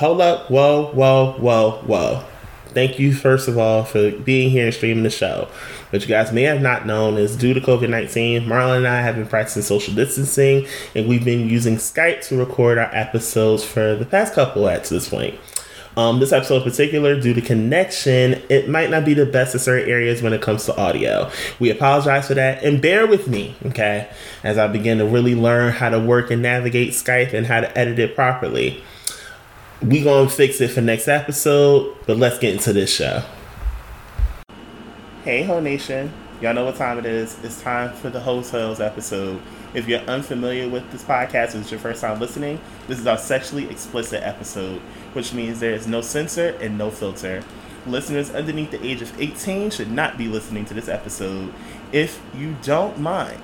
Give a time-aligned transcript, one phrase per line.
[0.00, 2.24] hold up, whoa, whoa, whoa, whoa.
[2.68, 5.48] Thank you, first of all, for being here and streaming the show.
[5.90, 9.02] What you guys may have not known is due to COVID 19, Marlon and I
[9.02, 13.94] have been practicing social distancing, and we've been using Skype to record our episodes for
[13.94, 15.38] the past couple at this point.
[15.98, 19.60] Um, this episode in particular, due to connection, it might not be the best in
[19.60, 21.30] certain areas when it comes to audio.
[21.58, 24.08] We apologize for that and bear with me, okay,
[24.44, 27.78] as I begin to really learn how to work and navigate Skype and how to
[27.78, 28.82] edit it properly.
[29.82, 33.22] We gonna fix it for next episode, but let's get into this show.
[35.24, 36.12] Hey, Ho Nation.
[36.42, 37.42] Y'all know what time it is.
[37.42, 39.40] It's time for the Hotels episode.
[39.72, 43.70] If you're unfamiliar with this podcast, it's your first time listening, this is our sexually
[43.70, 44.82] explicit episode,
[45.14, 47.42] which means there is no censor and no filter.
[47.86, 51.54] Listeners underneath the age of 18 should not be listening to this episode.
[51.90, 53.40] If you don't mind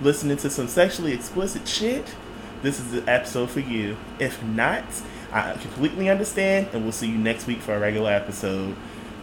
[0.00, 2.14] listening to some sexually explicit shit,
[2.62, 3.98] this is the episode for you.
[4.18, 4.84] If not,
[5.32, 8.76] I completely understand, and we'll see you next week for a regular episode.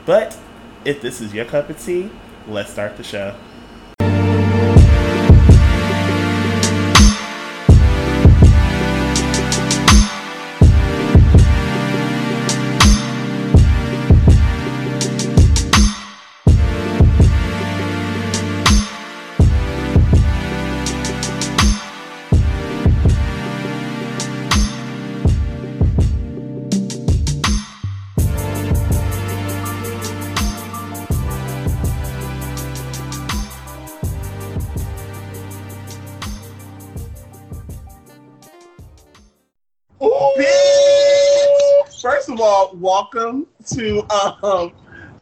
[0.06, 0.38] But
[0.83, 2.09] if this is your cup of tea,
[2.47, 3.36] let's start the show.
[43.00, 44.02] Welcome to
[44.44, 44.73] um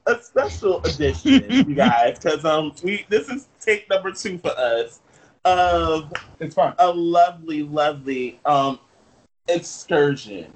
[0.08, 5.00] a special edition, you guys, because um we this is take number two for us
[5.46, 6.74] of It's fine.
[6.80, 8.80] a lovely, lovely um
[9.48, 10.52] excursion,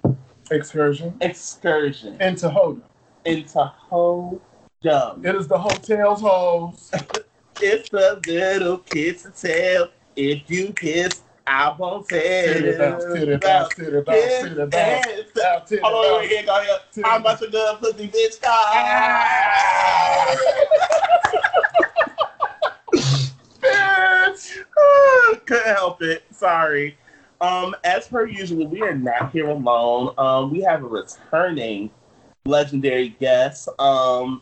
[0.49, 2.81] Excursion excursion into Hoda.
[3.25, 5.23] into Hodum.
[5.23, 6.91] It is the hotel's hose.
[7.63, 9.89] It's a little kiss to tell.
[10.15, 12.19] If you kiss, I won't tell.
[15.83, 16.79] Hold on, here, go here.
[17.05, 18.39] I'm about to go pussy bitch.
[18.45, 20.35] Ah.
[23.61, 24.57] Bitch.
[25.45, 26.23] Couldn't help it.
[26.31, 26.97] Sorry.
[27.39, 30.13] Um, as per usual, we are not here alone.
[30.17, 31.89] Um, we have a returning
[32.45, 33.67] legendary guest.
[33.79, 34.41] Um,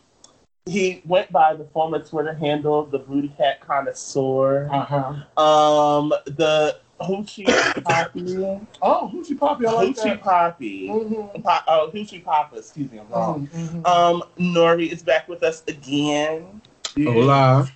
[0.66, 4.68] he went by the former Twitter handle, the Booty Cat Connoisseur.
[4.70, 5.42] Uh-huh.
[5.42, 7.46] Um, the Hoochie
[7.84, 8.36] Poppy.
[8.82, 10.20] Oh, Hoochie Poppy, I like Hoochie that.
[10.22, 10.88] Poppy.
[10.88, 11.42] Mhm.
[11.42, 12.56] Po- oh, Hoochie Papa.
[12.58, 13.48] Excuse me, I'm wrong.
[13.54, 13.86] Mhm, mhm.
[13.88, 16.60] Um, Nori is back with us again.
[16.96, 17.68] Hola.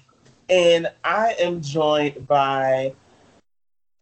[0.51, 2.93] And I am joined by,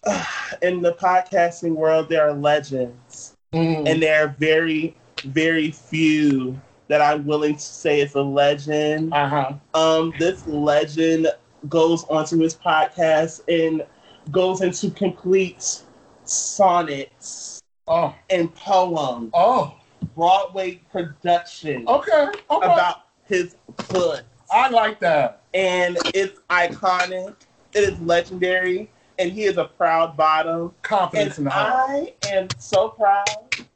[0.63, 3.35] in the podcasting world, there are legends.
[3.55, 3.89] Mhm.
[3.89, 9.13] And there are very, very few that I'm willing to say is a legend.
[9.15, 9.53] Uh-huh.
[9.75, 11.29] Um, this legend
[11.69, 13.87] goes onto his podcast and
[14.31, 15.83] goes into complete
[16.25, 19.75] sonnets Oh, and poems, oh,
[20.15, 22.73] Broadway production okay, okay.
[22.73, 24.23] about his foot.
[24.53, 25.43] I like that.
[25.53, 27.35] and it's iconic.
[27.75, 28.89] It is legendary,
[29.19, 30.61] and he is a proud bottom.
[30.61, 31.55] And Confidence in the.
[31.55, 33.25] I am so proud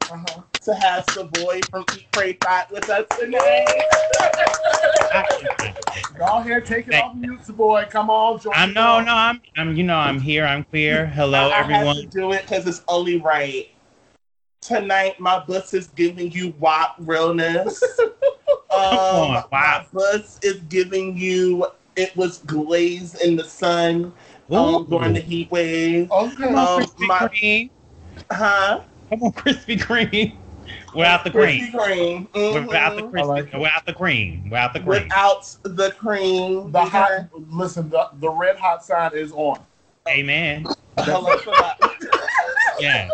[0.08, 0.42] Uh-huh.
[0.66, 3.66] To have Savoy from Eat Pray Thought with us tonight.
[6.18, 7.86] Go ahead, take it off mute, boy.
[7.88, 10.44] Come on, join I'm no, no, I'm, I'm, you know, I'm here.
[10.44, 11.06] I'm queer.
[11.06, 13.68] Hello, I, I have to do it because it's only right.
[14.60, 17.80] Tonight, my bus is giving you WAP realness.
[18.00, 18.10] um,
[18.72, 21.68] on, My bus is giving you.
[21.94, 24.12] It was glazed in the sun
[24.50, 26.10] um, during the heat wave.
[26.10, 26.44] Okay.
[26.44, 27.70] Um, Krispy my- Kreme.
[28.32, 28.80] Huh?
[29.10, 30.36] Come on, Krispy Kreme.
[30.96, 31.72] Without the cream.
[31.72, 32.28] Krispy Kreme.
[32.30, 32.66] Mhm.
[32.66, 33.26] Without the I Krispy.
[33.26, 33.52] like.
[33.52, 34.44] Without the cream.
[34.44, 35.02] Without the cream.
[35.04, 36.72] Without the cream.
[36.72, 37.10] The hot,
[37.50, 39.60] listen, the, the red hot sign is on.
[40.08, 40.66] Amen.
[40.98, 41.78] Hello for that.
[42.78, 43.08] Yeah.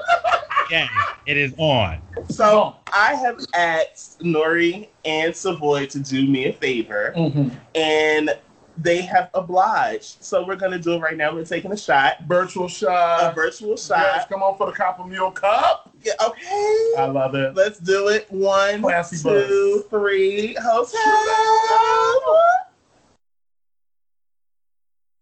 [0.70, 0.88] Yeah.
[1.26, 2.00] It is on.
[2.28, 7.48] so I have asked Nori and Savoy to do me a favor, Mm-hmm.
[7.74, 8.30] and
[8.78, 10.22] they have obliged.
[10.22, 11.34] So we're gonna do it right now.
[11.34, 13.20] We're taking a shot, Virtual shot.
[13.20, 13.34] a shot.
[13.34, 14.28] virtual Yes, shot.
[14.28, 15.90] come on for the copper mule cup.
[16.02, 16.94] Yeah, okay.
[16.98, 17.54] I love it.
[17.54, 18.26] Let's do it.
[18.30, 20.54] One, Classy two, three.
[20.54, 21.00] Hotel.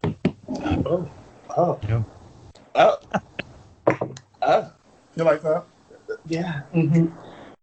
[0.02, 1.08] Oh.
[1.56, 1.78] Oh.
[1.88, 2.04] No.
[2.76, 2.98] Oh.
[4.42, 4.72] Oh.
[5.16, 5.64] You like that?
[6.26, 6.62] Yeah.
[6.74, 7.06] Mm-hmm.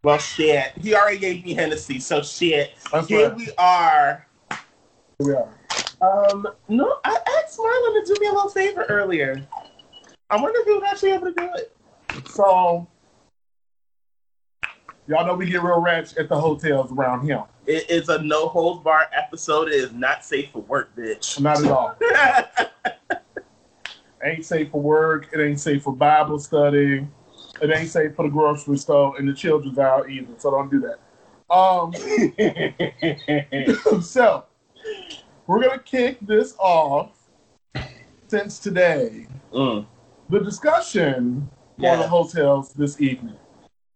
[0.03, 0.73] Well, shit.
[0.79, 2.73] He already gave me Hennessy, so shit.
[2.91, 3.37] That's Here right.
[3.37, 4.26] we are.
[5.19, 6.29] Here we are.
[6.29, 9.47] Um, no, I asked Marlon to do me a little favor earlier.
[10.29, 11.75] I wonder if he was actually able to do it.
[12.27, 12.87] So
[15.07, 17.41] Y'all know we get real ratchet at the hotels around here.
[17.65, 19.69] It is a no holds bar episode.
[19.69, 21.39] It is not safe for work, bitch.
[21.39, 21.95] Not at all.
[24.23, 25.29] ain't safe for work.
[25.31, 27.07] It ain't safe for Bible study.
[27.61, 30.33] It ain't safe for the grocery store and the children's aisle either.
[30.39, 30.99] So don't do that.
[31.49, 31.93] Um,
[34.01, 34.43] so
[35.45, 37.11] we're gonna kick this off
[38.27, 39.27] since today.
[39.53, 39.85] Mm,
[40.29, 41.49] The discussion
[41.79, 43.37] for the hotels this evening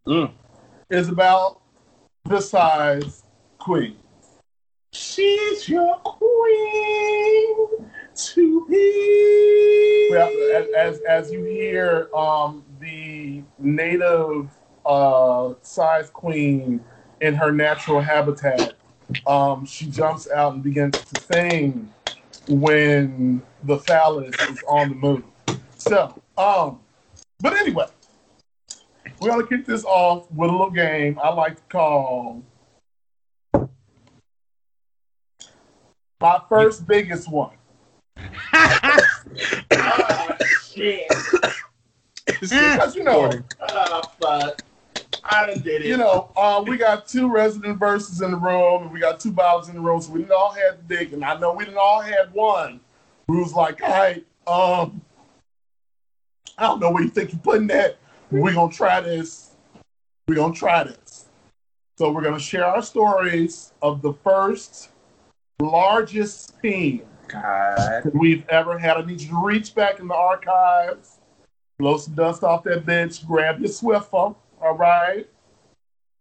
[0.08, 0.32] mm.
[0.90, 1.62] is about
[2.26, 3.24] the size
[3.58, 3.98] queen.
[4.94, 10.08] She's your queen to be.
[10.12, 14.50] Well, as, as, as you hear um, the native
[14.86, 16.84] uh, size queen
[17.22, 18.74] in her natural habitat,
[19.26, 21.92] um, she jumps out and begins to sing
[22.48, 25.24] when the phallus is on the move.
[25.78, 26.80] So, um,
[27.40, 27.88] but anyway,
[29.20, 32.44] we're gonna kick this off with a little game I like to call
[36.20, 37.56] my first biggest one.
[39.74, 41.08] Ah, shit.
[42.26, 43.32] Because you know,
[44.20, 44.62] fuck.
[45.24, 45.88] I done did it.
[45.88, 49.32] you know, uh, we got two resident verses in the room, and we got two
[49.32, 51.66] bottles in the room, so we didn't all have the dick, and I know we
[51.66, 52.80] didn't all had one
[53.28, 55.02] who was like, all right, um,
[56.58, 57.98] I don't know where you think you're putting that.
[58.30, 59.52] We're gonna try this.
[60.28, 61.26] We're gonna try this.
[61.98, 64.90] So we're gonna share our stories of the first
[65.60, 68.12] largest team God.
[68.14, 68.98] we've ever had.
[68.98, 71.20] I need you to reach back in the archives,
[71.78, 75.28] blow some dust off that bench, grab your Swiffer, all right?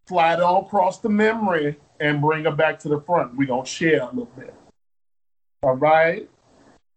[0.09, 3.37] Slide on across the memory and bring her back to the front.
[3.37, 4.55] We're going to share a little bit.
[5.63, 6.29] All right?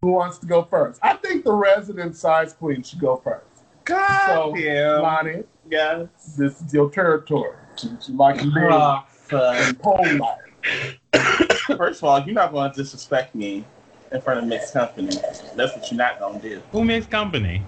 [0.02, 1.00] Who wants to go first?
[1.04, 3.46] I think the resident size queen should go first.
[3.86, 5.02] God So, damn.
[5.02, 6.08] Lonnie, Yes.
[6.38, 7.56] this is your territory.
[7.84, 11.00] You like to be Ah, in pole life.
[11.78, 13.66] First of all, you're not going to disrespect me
[14.12, 15.16] in front of mixed company.
[15.56, 16.62] That's what you're not going to do.
[16.72, 17.64] Who makes company?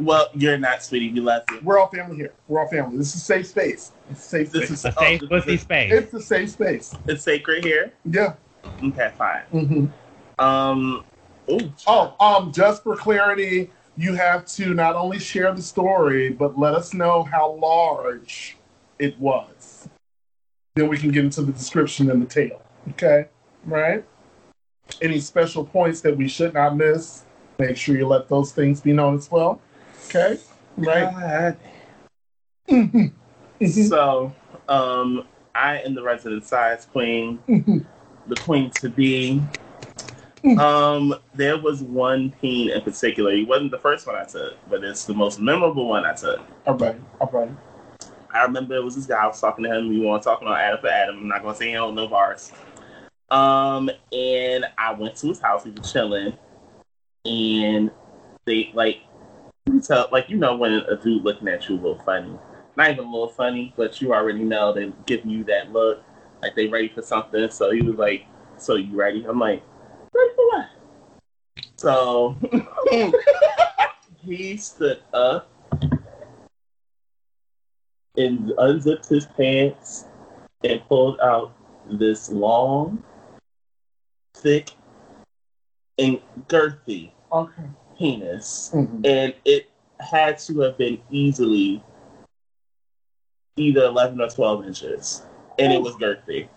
[0.00, 1.06] Well, you're not, sweetie.
[1.06, 1.62] You love it.
[1.64, 2.32] We're all family here.
[2.46, 2.96] We're all family.
[2.98, 3.92] This is safe space.
[4.10, 4.70] It's a safe This space.
[4.78, 5.92] is A oh, safe this- pussy this- space.
[5.92, 6.94] It's a safe space.
[7.06, 7.92] It's sacred here.
[8.04, 8.34] Yeah.
[8.82, 9.42] Okay, fine.
[9.50, 9.86] hmm
[10.38, 11.04] Um.
[11.50, 16.58] Ooh, Oh, um, just for clarity, you have to not only share the story, but
[16.58, 18.56] let us know how large
[18.98, 19.88] it was.
[20.76, 22.60] Then we can get into the description and the tale.
[22.90, 23.26] Okay?
[23.64, 24.04] Right?
[25.00, 27.24] Any special points that we should not miss,
[27.58, 29.60] make sure you let those things be known as well.
[30.08, 30.38] Okay?
[30.76, 31.56] Right?
[32.68, 33.12] Mhm.
[33.60, 33.88] Mhm.
[33.88, 34.32] So,
[34.68, 37.40] um, I am the resident size queen,
[38.28, 39.42] the queen to be.
[40.56, 43.32] Um, there was one teen in particular.
[43.32, 46.40] He wasn't the first one I took, but it's the most memorable one I took.
[46.66, 46.96] all right.
[47.20, 47.50] All right.
[48.32, 49.24] I remember it was this guy.
[49.24, 49.88] I was talking to him.
[49.88, 51.18] We weren't talking on Adam for Adam.
[51.18, 52.52] I'm not gonna say he don't know bars.
[53.30, 55.64] Um, and I went to his house.
[55.64, 56.34] We were chilling,
[57.24, 57.90] and
[58.46, 59.00] they like
[59.72, 62.38] you tell like you know when a dude looking at you a little funny,
[62.76, 66.02] not even a little funny, but you already know they give you that look
[66.42, 67.50] like they ready for something.
[67.50, 68.26] So he was like,
[68.56, 69.62] "So you ready?" I'm like,
[70.12, 70.66] "Ready for what?"
[71.76, 72.36] So
[74.24, 75.50] he stood up
[78.16, 80.06] and unzipped his pants
[80.64, 81.52] and pulled out
[81.90, 83.02] this long,
[84.34, 84.70] thick,
[85.98, 87.62] and girthy Okay.
[87.98, 88.70] Penis.
[88.74, 89.06] Mhm.
[89.06, 91.82] And it had to have been easily
[93.56, 95.22] either 11 or 12 inches.
[95.58, 96.48] And it was girthy.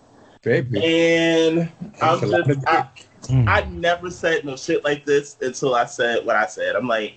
[0.42, 0.84] Baby.
[0.84, 2.88] And I'm That's a lot just, of I,
[3.28, 3.48] Mm.
[3.48, 6.74] I never said no shit like this until I said what I said.
[6.74, 7.14] I'm like,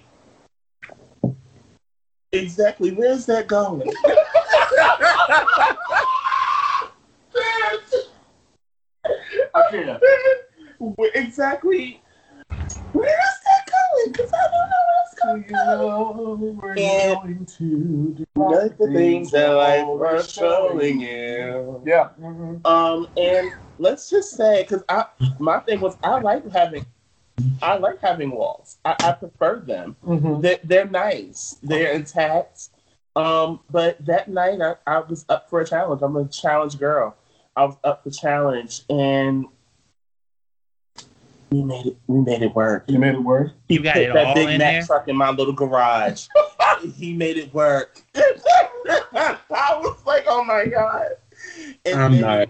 [2.31, 3.91] exactly, where's that going?
[9.55, 9.97] I.
[10.79, 12.01] Where- exactly,
[12.93, 13.44] where is that going?
[14.05, 15.15] Because I don't know where it's
[16.33, 16.55] going.
[16.57, 21.81] we're And going to do Like the things that life we're showing you.
[21.85, 22.09] Yeah.
[22.65, 25.05] Um, and let's just say, because I
[25.39, 26.85] my thing was I like having,
[27.61, 28.77] I like having walls.
[28.85, 29.95] I, I prefer them.
[30.05, 30.41] Mhm.
[30.41, 31.57] They're, they're nice.
[31.63, 32.69] They're intact.
[33.15, 36.01] Um, but that night I, I was up for a challenge.
[36.01, 37.15] I'm a challenge girl.
[37.55, 39.45] I was up for challenge, and
[41.51, 41.97] we made it.
[42.07, 42.85] We made it work.
[42.87, 43.51] You made it work.
[43.69, 44.85] You got Put it that all big in Mack there.
[44.85, 46.27] truck in my little garage.
[46.95, 48.01] he made it work.
[48.15, 49.37] I
[49.79, 51.07] was like, oh my god.
[51.85, 52.49] And I'm then not.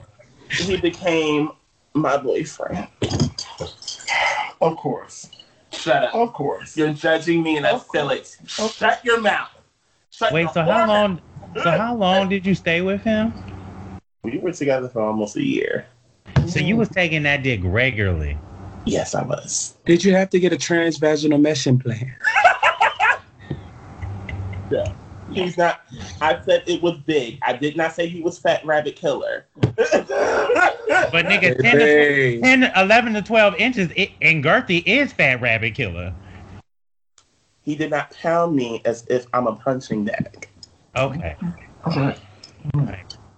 [0.50, 1.52] He became
[1.94, 2.88] my boyfriend.
[4.62, 5.30] Of course.
[5.72, 6.16] Shut up.
[6.16, 6.76] Of course.
[6.78, 8.38] You're judging me and I Of feel it.
[8.60, 9.50] Of Shut your mouth.
[10.10, 11.22] Shut Wait, your so how whore long?
[11.62, 13.34] So how long did you stay with him?
[14.24, 15.86] We were together for almost a year.
[16.48, 18.38] So you was taking that dick regularly.
[18.86, 19.78] Yes, I was.
[19.86, 22.10] Did you have to get a transvaginal mesh implant?
[24.72, 24.84] No,
[25.32, 25.82] he's not.
[26.22, 27.40] I said it was big.
[27.42, 29.46] I did not say he was fat rabbit killer.
[31.12, 35.74] But nigga, 10 to, 10, 11 to 12 inches it, and girthy is fat rabbit
[35.76, 36.14] killer.
[37.64, 40.48] he did not pound me as if I'm a punching bag.
[40.96, 41.36] Okay.
[41.86, 42.20] Alright.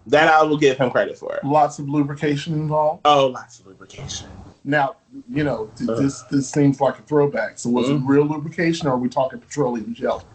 [0.07, 1.39] That I will give him credit for.
[1.43, 3.01] Lots of lubrication involved.
[3.05, 4.29] Oh, lots of lubrication.
[4.67, 4.97] Now,
[5.31, 7.57] you know, th- this this seems like a throwback.
[7.57, 8.03] So, was Mhm.
[8.03, 10.25] it real lubrication, or are we talking petroleum jelly?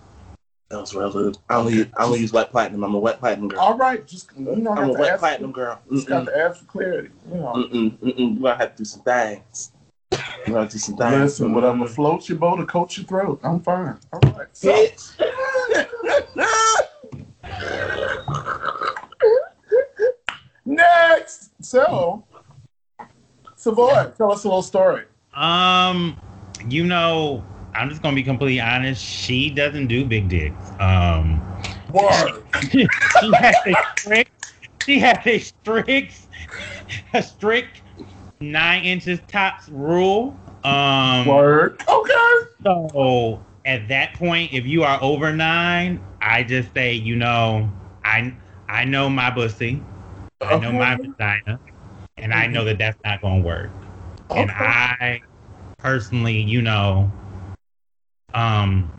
[0.70, 1.36] That was real lube.
[1.50, 2.82] I only use, I only use wet platinum.
[2.82, 3.60] I'm a wet platinum girl.
[3.60, 5.80] All right, just you know, I'm a wet platinum girl.
[5.92, 7.10] Just got to ask for clarity.
[7.30, 8.36] You know, mm-mm, mm-mm.
[8.36, 9.72] You gonna have to do some things.
[10.46, 11.12] You gonna do some things.
[11.12, 13.98] listen, whatever floats your boat or coats your throat, I'm fine.
[14.14, 14.46] All right.
[14.52, 14.72] So,
[20.64, 22.24] next, so
[23.62, 25.04] Savoy, tell us a little story.
[25.34, 26.20] Um,
[26.66, 29.00] you know, I'm just gonna be completely honest.
[29.00, 30.72] She doesn't do big dicks.
[30.80, 31.40] Um,
[31.92, 32.42] Word.
[32.72, 32.88] she
[33.34, 34.30] has a strict.
[34.84, 36.26] She has a strict,
[37.14, 37.82] a strict
[38.40, 40.36] nine inches tops rule.
[40.64, 41.80] Um, Word.
[41.88, 42.38] Okay.
[42.64, 47.70] so at that point, if you are over nine, I just say, you know,
[48.04, 48.34] I
[48.68, 49.80] I know my pussy,
[50.40, 51.60] I know my vagina,
[52.18, 53.70] and I know that that's not gonna work.
[54.34, 55.20] And I
[55.78, 57.10] personally, you know,
[58.34, 58.90] um,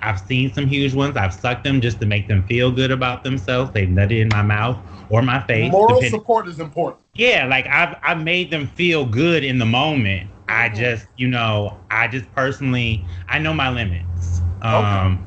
[0.00, 1.16] I've seen some huge ones.
[1.16, 3.70] I've sucked them just to make them feel good about themselves.
[3.72, 4.78] They've nutted in my mouth
[5.10, 5.70] or my face.
[5.70, 6.98] Moral depending- support is important.
[7.14, 10.28] yeah, like I've I made them feel good in the moment.
[10.48, 14.42] I just, you know, I just personally I know my limits.
[14.60, 15.26] Um,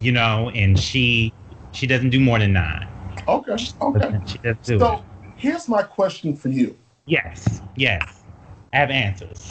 [0.00, 1.32] you know, and she
[1.72, 2.86] she doesn't do more than nine.
[3.28, 3.52] Okay.
[3.52, 4.18] Okay.
[4.26, 4.80] She doesn't do it.
[4.80, 5.04] So
[5.40, 6.76] here's my question for you.
[7.06, 8.22] Yes, yes.
[8.72, 9.50] I have answers.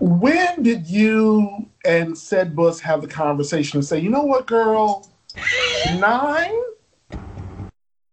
[0.00, 5.08] When did you and said Bus have the conversation and say, you know what, girl,
[5.98, 6.58] nine?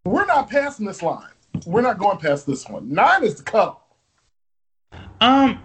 [0.05, 1.29] We're not passing this line.
[1.65, 2.91] We're not going past this one.
[2.93, 3.79] Nine is the cutoff.
[5.21, 5.63] Um,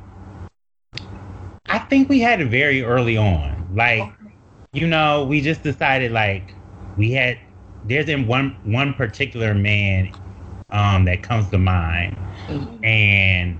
[1.67, 3.69] I think we had it very early on.
[3.75, 4.11] Like,
[4.73, 6.55] you know, we just decided like
[6.97, 7.39] we had.
[7.85, 10.13] There's in one one particular man,
[10.71, 12.17] um, that comes to mind,
[12.83, 13.59] and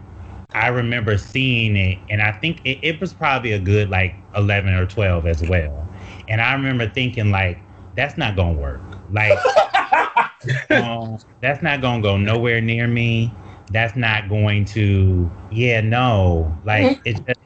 [0.53, 4.75] I remember seeing it, and I think it, it was probably a good like eleven
[4.75, 5.89] or twelve as well.
[6.29, 7.59] And I remember thinking like,
[7.97, 8.81] that's not gonna work.
[9.11, 9.39] Like,
[10.71, 13.33] um, that's not gonna go nowhere near me.
[13.71, 15.31] That's not going to.
[15.51, 16.57] Yeah, no.
[16.65, 17.41] Like it's just.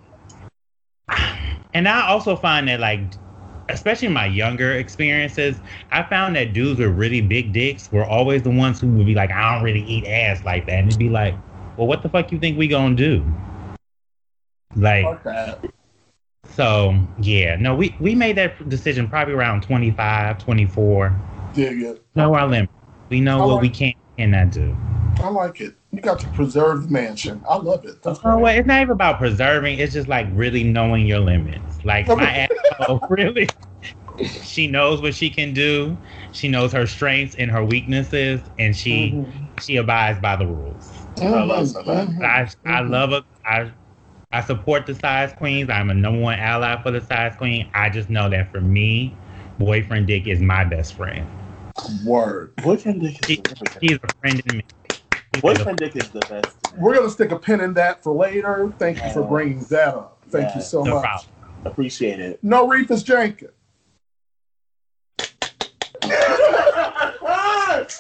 [1.75, 3.01] And I also find that like,
[3.73, 5.61] especially in my younger experiences,
[5.91, 9.15] I found that dudes with really big dicks were always the ones who would be
[9.15, 11.35] like, I don't really eat ass like that, and it'd be like,
[11.77, 13.25] well, what the fuck you think we gonna do?
[14.77, 15.07] Like,
[16.55, 21.21] so yeah, no, we we made that decision probably around 25, 24.
[21.55, 22.03] Yeah, it.
[22.15, 22.71] Know our limit.
[23.09, 24.77] We know I what like- we can and cannot do.
[25.23, 25.75] I like it.
[25.93, 27.43] You got to preserve the mansion.
[27.49, 28.03] I love it.
[28.03, 28.43] That's You know great.
[28.43, 28.57] what?
[28.57, 29.79] It's not even about preserving.
[29.79, 31.85] It's just like really knowing your limits.
[31.85, 32.47] Like my
[32.81, 33.49] asshole, really.
[34.43, 35.97] She knows what she can do.
[36.33, 39.49] She knows her strengths and her weaknesses, and she Mhm.
[39.59, 40.91] she abides by the rules.
[41.17, 41.49] Mhm.
[41.49, 41.85] love that.
[41.87, 42.25] Mhm.
[42.25, 42.91] I I Mhm.
[42.91, 43.25] love it.
[43.45, 43.71] I
[44.33, 45.69] I support the size queens.
[45.69, 47.69] I'm a number one ally for the size queen.
[47.75, 49.15] I just know that for me,
[49.59, 51.27] boyfriend dick is my best friend.
[52.05, 52.55] Word.
[52.57, 53.43] Boyfriend dick is She-
[53.81, 54.63] He's a friend in me.
[55.33, 56.57] He's a- Boyfriend dick is the best.
[56.77, 58.73] We're gonna stick a pin in that for later.
[58.79, 60.19] Thank you for bringing that up.
[60.29, 61.05] Thank you so no much.
[61.05, 61.29] problem.
[61.65, 62.43] Appreciate it.
[62.43, 63.51] No Reefus Jenkins.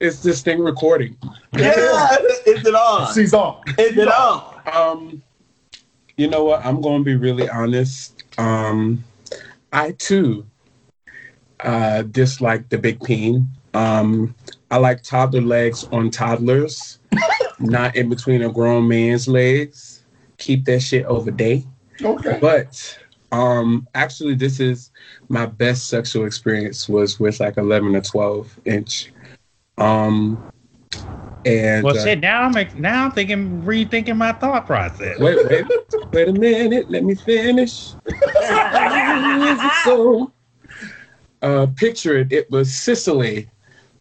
[0.00, 1.16] Is this thing recording?
[1.56, 3.14] yeah, is it on?
[3.14, 3.62] She's on.
[3.78, 4.60] Is it on?
[4.72, 5.22] Um,
[6.16, 6.64] you know what?
[6.66, 8.24] I'm going to be really honest.
[8.36, 9.04] Um,
[9.72, 10.44] I too
[11.60, 13.48] uh, dislike the big peen.
[13.74, 14.34] Um,
[14.72, 16.98] I like toddler legs on toddlers,
[17.60, 20.02] not in between a grown man's legs.
[20.38, 21.66] Keep that shit over day.
[22.02, 22.38] Okay.
[22.40, 22.98] But
[23.32, 24.90] um, actually, this is
[25.28, 29.12] my best sexual experience was with like 11 or 12 inch.
[29.76, 30.42] Um,
[31.44, 32.20] and Well, uh, shit.
[32.20, 35.18] Now I'm ex- now I'm thinking, rethinking my thought process.
[35.18, 35.66] Wait, wait,
[36.12, 36.90] wait a minute.
[36.90, 37.90] Let me finish.
[39.84, 40.32] so,
[41.42, 42.32] uh, picture it.
[42.32, 43.50] It was Sicily,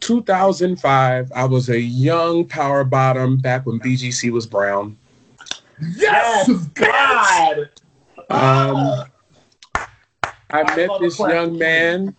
[0.01, 1.31] 2005.
[1.34, 4.98] I was a young power bottom back when BGC was brown.
[5.96, 7.70] Yes, God.
[8.29, 9.05] Um,
[10.50, 12.15] I I met this young man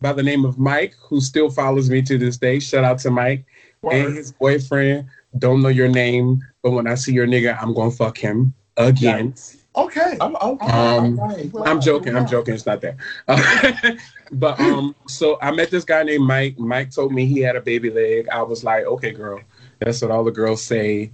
[0.00, 2.60] by the name of Mike, who still follows me to this day.
[2.60, 3.44] Shout out to Mike
[3.90, 5.08] and his boyfriend.
[5.38, 9.34] Don't know your name, but when I see your nigga, I'm gonna fuck him again.
[9.78, 10.16] Okay.
[10.20, 10.66] I'm okay.
[10.66, 12.16] Um, Alright, well, I'm joking.
[12.16, 12.54] I'm joking.
[12.54, 12.96] It's not that.
[13.28, 13.94] Uh,
[14.32, 16.58] but um, so I met this guy named Mike.
[16.58, 18.28] Mike told me he had a baby leg.
[18.28, 19.40] I was like, okay, girl,
[19.78, 21.12] that's what all the girls say.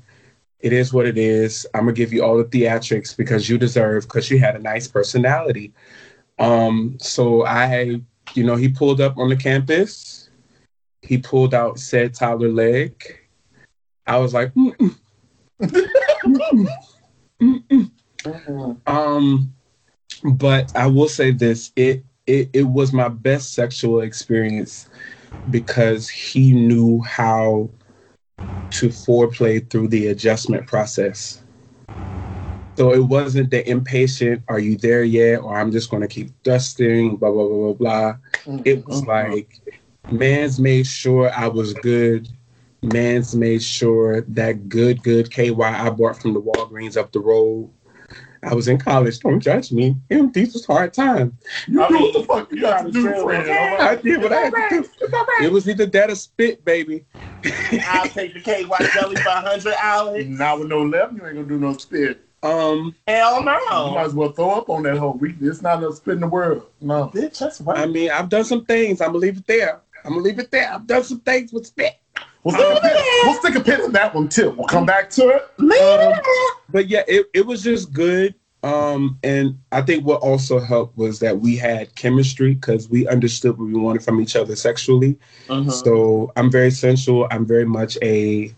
[0.61, 1.67] It is what it is.
[1.75, 4.05] I'm gonna give you all the theatrics because you deserve.
[4.05, 5.75] Because you had a nice personality.
[6.39, 8.01] Um, so I,
[8.33, 10.31] you know, he pulled up on the campus.
[11.03, 13.21] He pulled out said Tyler leg.
[14.07, 14.97] I was like, mm-mm.
[15.61, 16.67] Mm-mm.
[17.43, 17.91] Mm-mm.
[18.25, 18.77] Mhm.
[18.87, 19.53] Um,
[20.25, 24.89] but I will say this: it it it was my best sexual experience
[25.51, 27.69] because he knew how
[28.71, 31.43] to foreplay through the adjustment process.
[32.77, 36.31] So it wasn't the impatient, "Are you there yet?" or "I'm just going to keep
[36.43, 38.17] dusting," blah blah blah blah blah.
[38.65, 39.07] It was Mhm.
[39.07, 39.61] like,
[40.11, 42.29] man's made sure I was good.
[42.83, 47.71] Man's made sure that good, good KY I bought from the Walgreens up the road.
[48.45, 49.19] I was in college.
[49.21, 49.97] Don't judge me.
[50.09, 51.33] Them, these was hard times.
[51.67, 53.47] You I do mean, what the fuck you got to do, friend.
[53.47, 54.89] gotta I did what I had to do.
[55.43, 57.05] It was either that or spit, baby.
[57.87, 60.27] I'll take the KY jelly for 100 hours.
[60.29, 62.21] Not with no left, you ain't gonna do no spit.
[62.43, 63.59] Um, Hell no.
[63.89, 65.37] You might as well throw up on that whole week.
[65.41, 66.67] it's not a spit in the world.
[66.83, 67.09] No.
[67.09, 69.01] Bitch, that's I mean, I've done some things.
[69.01, 69.81] I'm gonna leave it there.
[70.05, 70.71] I'm gonna leave it there.
[70.71, 71.95] I've done some things with spit.
[72.45, 74.51] We'll stick, a pin, we'll stick a pin in that one too.
[74.51, 75.49] We'll come back to it.
[75.59, 76.21] Um,
[76.69, 78.35] but yeah, it, it was just good.
[78.63, 83.59] Um, and I think what also helped was that we had chemistry because we understood
[83.59, 85.19] what we wanted from each other sexually.
[85.49, 85.71] Mhm.
[85.71, 87.27] So I'm very sensual.
[87.31, 88.55] I'm very much a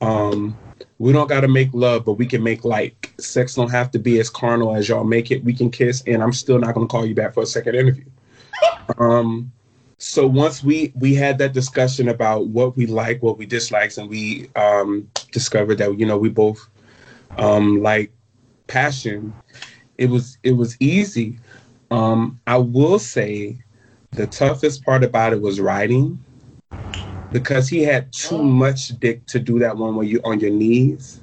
[0.00, 0.56] um
[0.98, 4.18] we don't gotta make love, but we can make like sex don't have to be
[4.18, 5.44] as carnal as y'all make it.
[5.44, 8.04] We can kiss and I'm still not gonna call you back for a second interview.
[8.98, 9.52] um
[10.00, 14.10] so once we we had that discussion about what we like, what we dislikes, and
[14.10, 16.68] we um discovered that you know we both
[17.38, 18.12] um like
[18.68, 19.34] passion,
[19.98, 21.38] it was it was easy.
[21.90, 23.58] Um I will say
[24.12, 26.18] the toughest part about it was writing
[27.32, 31.20] because he had too much dick to do that one where you on your knees.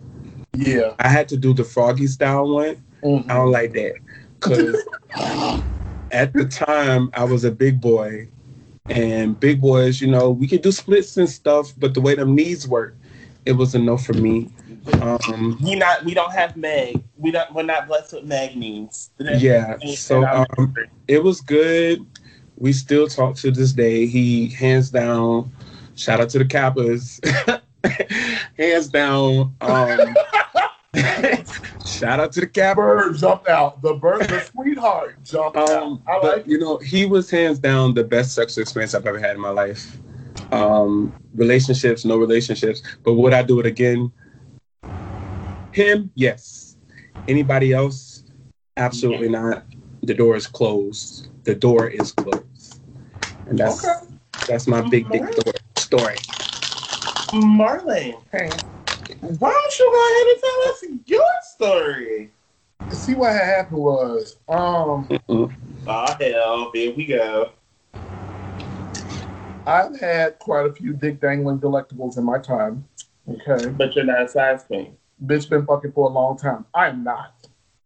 [0.53, 0.93] Yeah.
[0.99, 2.83] I had to do the froggy style one.
[3.03, 3.29] Mhm.
[3.29, 3.95] I don't like that
[4.39, 4.85] because
[6.11, 8.29] at the time I was a big boy,
[8.89, 12.35] and big boys, you know, we could do splits and stuff, but the way them
[12.35, 12.95] knees work,
[13.45, 14.49] it was a no for me.
[15.01, 17.03] Um, We not we don't have Meg.
[17.17, 19.11] We don't we're not blessed with Meg needs.
[19.19, 20.73] Yeah, so, um,
[21.07, 22.05] it was good.
[22.57, 24.07] We still talk to this day.
[24.07, 25.51] He hands down.
[25.95, 27.19] Shout out to the Kappas.
[28.57, 29.53] hands down.
[29.61, 30.15] Um,
[31.85, 32.75] shout out to the Kappas.
[32.75, 33.81] Bird jumped out.
[33.81, 36.17] The bird, the sweetheart jumped Um, out.
[36.17, 39.19] I but like you know, he was hands down the best sexual experience I've ever
[39.19, 39.97] had in my life.
[40.51, 42.81] Um, relationships, no relationships.
[43.03, 44.11] But would I do it again?
[45.71, 46.77] Him, yes.
[47.27, 48.23] Anybody else?
[48.77, 49.65] Absolutely not.
[50.03, 51.29] The door is closed.
[51.43, 52.81] The door is closed.
[53.47, 54.15] And that's Okay.
[54.47, 56.15] that's my big big door story.
[57.33, 58.49] Marlene, Hey,
[59.21, 62.31] why don't you go ahead and tell us your story?
[62.91, 67.51] see what happened was, um, Oh hell, here we go.
[69.65, 72.87] I've had quite a few dick dangling delectables in my time.
[73.29, 73.69] Okay.
[73.69, 74.95] But you're not a size queen.
[75.25, 76.65] Bitch been fucking for a long time.
[76.73, 77.33] I am not.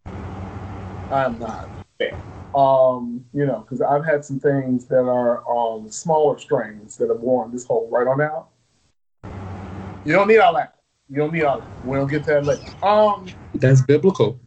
[0.05, 1.69] I am not.
[1.97, 2.19] Fair.
[2.53, 7.21] Um, you know, because I've had some things that are um smaller strains that have
[7.21, 8.49] worn this whole right on out.
[10.05, 10.75] You don't need all that.
[11.11, 11.67] You don't need all that.
[11.83, 12.63] We'll get to that later.
[12.81, 14.39] Um, That's biblical.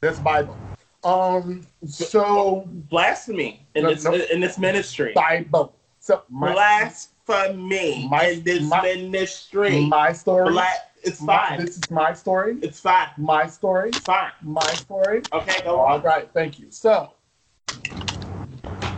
[0.00, 0.56] that's Bible.
[1.04, 4.14] Um, so Blasphemy in No, this no.
[4.14, 5.12] in this ministry.
[5.14, 5.76] Bible.
[6.00, 9.86] So my Blasphemy My- in this my- ministry.
[9.86, 10.50] my story.
[10.50, 10.90] Black.
[11.04, 11.60] It's My- fine.
[11.64, 12.58] this is my story.
[12.62, 13.06] It's fine.
[13.16, 13.90] My story.
[13.90, 14.32] It's fine.
[14.42, 15.22] My story.
[15.32, 16.02] Okay, go All on.
[16.02, 16.66] right, thank you.
[16.70, 17.12] So,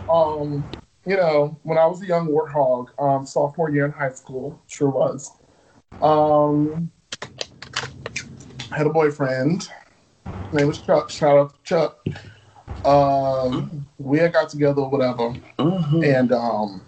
[0.09, 0.67] um,
[1.05, 4.89] you know, when I was a young warthog, um, sophomore year in high school, sure
[4.89, 5.31] was.
[6.01, 6.91] Um,
[8.71, 9.63] had a boyfriend.
[10.25, 11.09] His name was Chuck.
[11.09, 12.05] Shout out to Chuck.
[12.85, 16.03] Um, we had got together, or whatever, Mhm.
[16.03, 16.81] and um,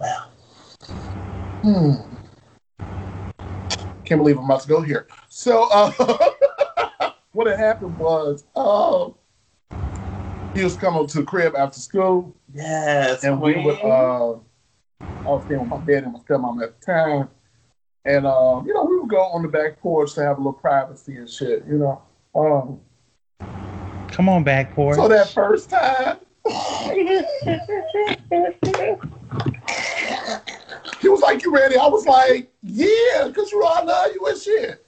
[0.00, 0.24] Wow.
[1.62, 1.92] hmm,
[4.04, 5.06] can't believe I'm about to go here.
[5.28, 9.08] So, uh, what had happened was, uh,
[10.54, 13.22] he was coming to the crib after school, Yes.
[13.24, 13.78] and we would.
[13.80, 14.34] Uh,
[15.02, 17.28] I was staying with my dad and my stepmom at the time,
[18.06, 20.52] and uh, you know, we would go on the back porch to have a little
[20.52, 22.00] privacy and shit, you know.
[22.34, 22.80] Um,
[24.08, 24.96] Come on back, porch.
[24.96, 26.18] so that first time,
[31.00, 34.26] He was like, "You ready?" I was like, "Yeah," because you know I love you
[34.26, 34.86] and shit.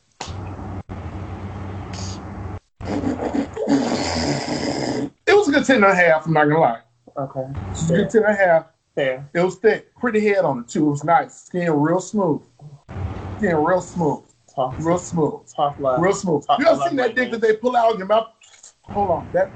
[5.26, 6.26] It was a good ten and a half.
[6.26, 6.80] I'm not gonna lie.
[7.16, 7.40] Okay.
[7.40, 8.66] It was a good ten and a half.
[8.98, 9.30] Fair.
[9.32, 10.88] It was thick, pretty head on it too.
[10.88, 11.42] It was nice.
[11.42, 12.42] Skin real smooth.
[13.38, 14.24] Skin real smooth.
[14.52, 15.46] Talk, Real smooth.
[15.54, 16.02] talk love.
[16.02, 16.44] Real smooth.
[16.48, 18.26] I- You ever seen that dick that they pull out in your mouth?
[18.82, 19.30] Hold on.
[19.32, 19.52] That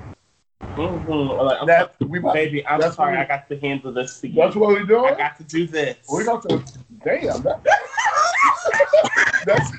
[0.77, 1.45] Mm-hmm.
[1.45, 3.17] Like, that we about, baby, I'm sorry.
[3.17, 4.33] what I got to handle this you.
[4.33, 5.13] that's what we doing?
[5.13, 5.97] I got to do this.
[6.11, 6.63] we got to
[7.05, 7.63] damn that,
[9.45, 9.71] that's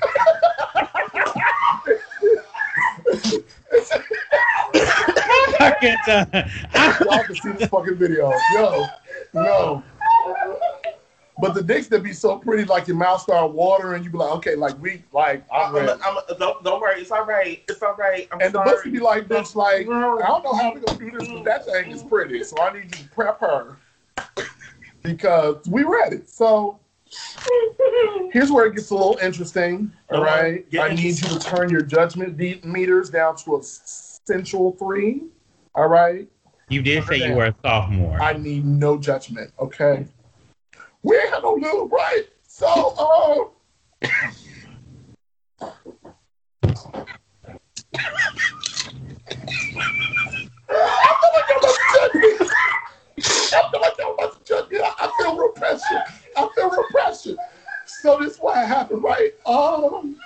[5.58, 6.28] Fucking done.
[7.04, 8.32] y'all can see this fucking video.
[8.54, 8.86] Yo,
[9.34, 9.82] no.
[11.40, 14.32] But the dicks that be so pretty, like your mouth start watering, you be like,
[14.34, 16.00] okay, like we, like I'm I'm, ready.
[16.04, 17.00] I'm, don't, don't worry.
[17.00, 17.60] It's all right.
[17.68, 18.28] It's all right.
[18.30, 18.76] I'm And the sorry.
[18.76, 21.66] pussy be like, bitch, like, I don't know how we gonna do this, but that
[21.66, 22.44] thing is pretty.
[22.44, 23.76] So I need you to prep her
[25.02, 26.20] because we ready.
[26.24, 26.78] So
[28.30, 29.90] here's where it gets a little interesting.
[30.12, 30.26] All Uh-huh.
[30.40, 30.66] right.
[30.80, 35.24] I need you to turn your judgment meters down to a sensual three.
[35.74, 36.28] All right.
[36.68, 38.20] You did say you were a sophomore.
[38.20, 39.52] I need no judgment.
[39.58, 40.06] Okay.
[41.02, 42.24] We ain't had no little right.
[42.46, 43.50] So um
[50.70, 52.46] I feel like I'm about to judge me.
[53.52, 54.66] I like I'm about judge.
[54.72, 56.02] I, I feel repression.
[56.36, 57.36] I feel repression.
[57.86, 59.32] So this is why what happened, right?
[59.46, 60.16] Um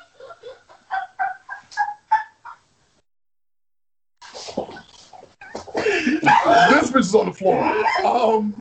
[5.74, 7.62] this bitch is on the floor.
[8.04, 8.54] Um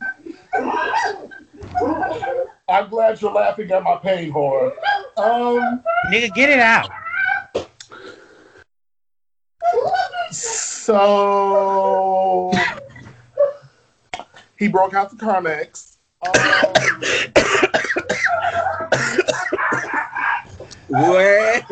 [2.68, 4.72] I'm glad you're laughing at my pain, whore.
[5.16, 6.88] Um Nigga, get it out.
[10.30, 10.82] So
[14.58, 15.96] he broke out the Carmex.
[16.22, 16.32] Um,
[20.88, 21.64] Wait.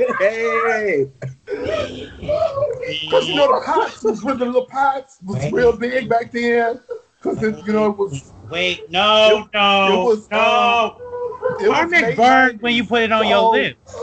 [3.10, 6.80] Cause you know the pots was with the little pots was real big back then.
[7.20, 10.38] Cause you know it was Wait, no, no, it was, no.
[10.38, 10.94] Uh,
[11.60, 13.50] it was Carmex late burns when you put it on So, your oh.
[13.50, 13.96] lips.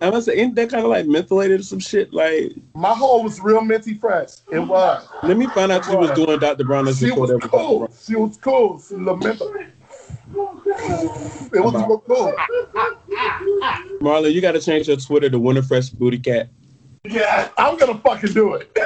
[0.00, 2.12] I must say, ain't that kind of like mentholated or some shit?
[2.12, 4.30] Like, My hole was real minty fresh.
[4.52, 5.06] It was.
[5.24, 6.64] let me find out she was doing Dr.
[6.64, 7.56] Bronner's She before was that was Dr.
[7.64, 7.90] cool.
[8.00, 8.80] She was cool.
[8.80, 9.42] She lamented.
[10.32, 12.32] It was real cool.
[14.00, 16.48] Marlon, you got to change your Twitter to Winter Fresh Booty Cat.
[17.04, 18.76] Yeah, I'm gonna fucking do it.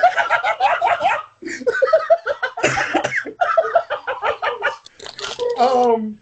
[5.59, 6.20] um,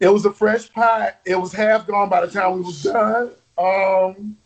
[0.00, 1.12] it was a fresh pie.
[1.24, 3.30] It was half gone by the time we was done.
[3.56, 4.36] Um,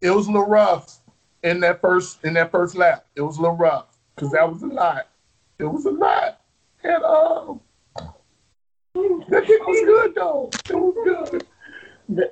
[0.00, 1.00] it was a little rough
[1.42, 3.04] in that first in that first lap.
[3.16, 5.08] It was a little rough because that was a lot.
[5.58, 6.40] It was a lot,
[6.82, 7.60] and um,
[9.28, 10.48] that kick was good though.
[10.70, 11.46] It was good.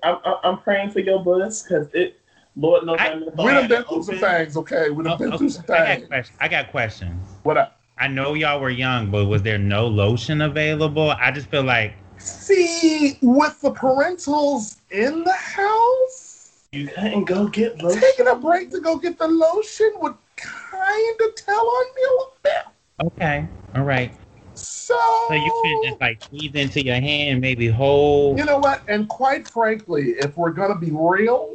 [0.02, 2.20] I'm, I'm- I'm praying for your bus because it,
[2.56, 4.90] Lord knows I- I'm We done been through some things, okay?
[4.90, 6.08] We done Oh, been okay, through some I got things.
[6.08, 6.36] questions.
[6.40, 7.28] I got questions.
[7.42, 7.80] What up?
[7.98, 11.10] I know y'all were young, but was there no lotion available?
[11.10, 17.80] I just feel like See, with the parentals in the house, You couldn't go get
[17.82, 18.00] lotion.
[18.00, 22.10] taking a break to go get the lotion would kind of tell on me a
[22.10, 22.64] little bit.
[23.06, 24.12] okay, all right.
[24.58, 28.38] So, So you can just like squeeze into your hand, maybe hold.
[28.38, 28.82] you know what?
[28.88, 31.54] And quite frankly, if we're gonna be real,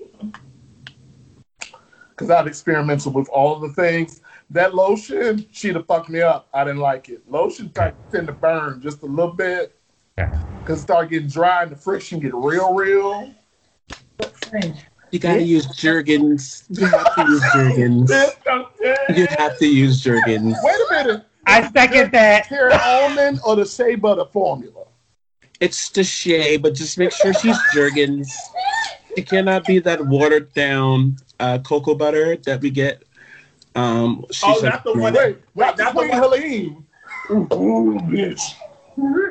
[2.10, 6.48] because I've experimented with all the things, that lotion, she'd have fucked me up.
[6.54, 7.30] I didn't like it.
[7.30, 9.76] Lotion type tend to burn just a little bit.
[10.20, 10.32] Okay.
[10.66, 13.34] Cause it start getting dry and the friction get real, real.
[15.12, 16.66] You got to use Jergens.
[16.70, 18.12] You have to use Jergens.
[19.16, 20.56] You have to use Jergens.
[20.62, 21.26] Wait a minute.
[21.46, 22.48] I second that.
[22.48, 24.86] Carrot almond or the shea butter formula?
[25.60, 28.34] It's the shea, but just make sure she's Jergens.
[29.16, 33.04] It cannot be that watered down uh, cocoa butter that we get.
[33.76, 36.86] Um, she's Oh, not the one that- Wait, not the not Queen Helene.
[37.32, 37.46] Ooh,
[38.04, 38.42] bitch.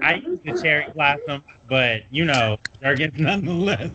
[0.02, 3.90] I use the cherry blossom, but you know, Jergens nonetheless.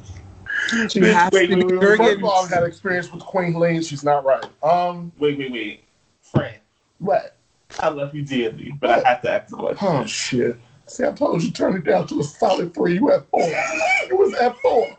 [0.89, 2.17] She has Wait, to be wait, wait, First Jergens.
[2.19, 3.81] of all, I've had experience with Queen Helene.
[3.81, 4.43] She's not right.
[4.63, 5.83] Um, Wait, wait, wait.
[6.21, 6.55] Friend,
[6.99, 7.36] what?
[7.79, 9.87] I love you dearly, but I have to ask a question.
[9.87, 10.57] Oh shit.
[10.87, 12.95] See, I told you turn it down to a solid three.
[12.95, 13.41] You at four.
[13.43, 14.97] It was at four.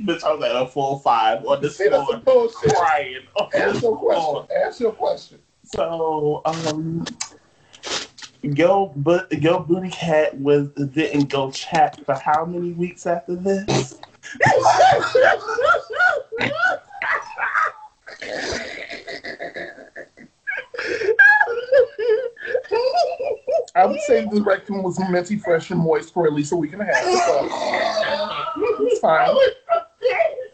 [0.00, 3.22] Bitch, I was at a full five on this See, floor crying.
[3.54, 4.56] Ask your question.
[4.64, 5.40] Ask your question.
[5.64, 7.04] So, um,
[8.42, 13.98] your but your booty cat was didn't go chat for how many weeks after this?
[23.76, 26.72] I would say the rectum was minty fresh and moist for at least a week
[26.74, 27.02] and a half.
[27.02, 27.48] So
[28.86, 29.36] it's fine.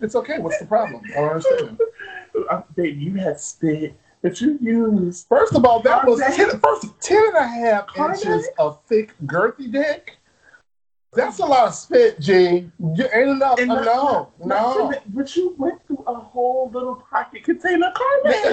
[0.00, 0.38] It's okay.
[0.38, 1.02] What's the problem?
[1.12, 1.80] I don't understand.
[2.48, 5.26] Uh, baby, you had spit that you used.
[5.28, 6.20] First of all, that was?
[6.20, 10.16] 10, first, 10 and a half inches of thick, girthy dick.
[11.12, 12.70] That's a lot of spit, G.
[12.78, 13.58] You ain't enough.
[13.58, 14.88] And no, not- no.
[14.90, 17.94] not But you went through a whole little pocket containing It,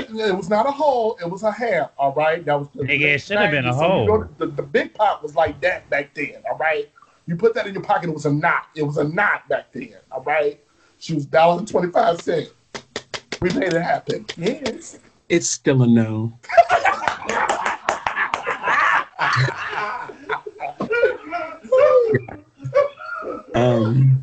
[0.10, 0.20] Carmex.
[0.30, 1.18] it was not a hole.
[1.22, 1.92] It was a hair.
[2.00, 2.68] All right, that was.
[2.74, 4.08] the Nigga, it late should have been a so hole.
[4.08, 6.34] go to- the, the big pot was like that back then.
[6.50, 6.90] All right,
[7.28, 8.10] you put that in your pocket.
[8.10, 8.66] It was a knot.
[8.76, 9.94] It was a knot back then.
[10.12, 10.60] All right,
[10.98, 12.50] she was dollar and twenty five cents.
[13.40, 14.26] We made it happen.
[14.36, 14.98] Yes.
[15.30, 16.34] It's still a no.
[23.56, 24.22] Um,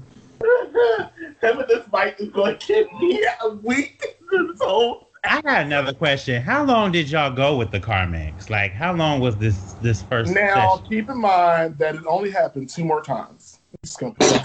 [1.41, 4.05] Him and this mic is going to keep me a week.
[4.31, 6.43] This whole I got another question.
[6.43, 8.51] How long did y'all go with the Carmex?
[8.51, 10.85] Like, how long was this this first Now session?
[10.87, 13.59] keep in mind that it only happened two more times.
[13.85, 14.43] Just gonna put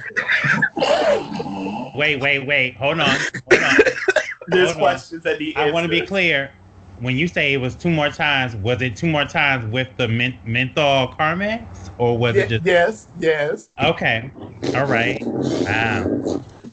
[1.95, 2.75] Wait, wait, wait.
[2.77, 3.17] Hold on.
[3.45, 3.75] Hold on.
[4.47, 4.77] there's Hold on.
[4.77, 6.51] questions that need I want to be clear.
[6.99, 10.07] When you say it was two more times, was it two more times with the
[10.07, 12.45] men- menthol Carmex, or was there.
[12.45, 13.69] it just yes, yes.
[13.81, 14.31] okay?
[14.75, 15.23] All right.
[15.65, 16.09] Wow.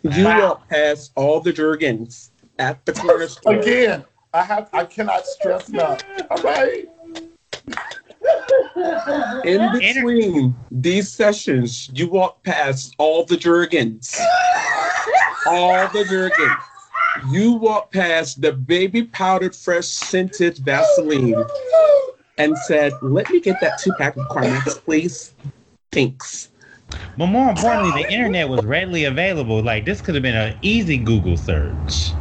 [0.03, 0.41] you Wow.
[0.41, 3.55] walk past all the Jergens at the corner store.
[3.61, 4.69] Again, I have.
[4.73, 6.03] I cannot stress enough.
[6.31, 6.89] All right.
[9.45, 14.19] In between these sessions, you walk past all the Jergens.
[15.47, 16.53] all the Jergens.
[17.31, 21.45] You walk past the baby powdered fresh scented Vaseline
[22.39, 25.35] and said, Let me get that two pack of Carmex, please.
[25.93, 26.51] Thanks.
[27.19, 29.63] But more importantly, the internet was readily available.
[29.63, 32.13] Like this could have been an easy Google search.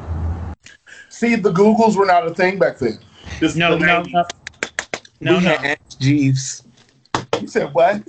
[1.10, 3.00] See, the Googles were not a thing back then.
[3.40, 4.26] This No, the no, no.
[5.22, 5.50] No, we no.
[5.50, 6.64] had Ask Jeeves.
[7.40, 8.04] You said what?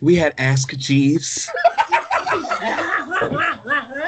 [0.00, 1.50] We had Ask Jeeves.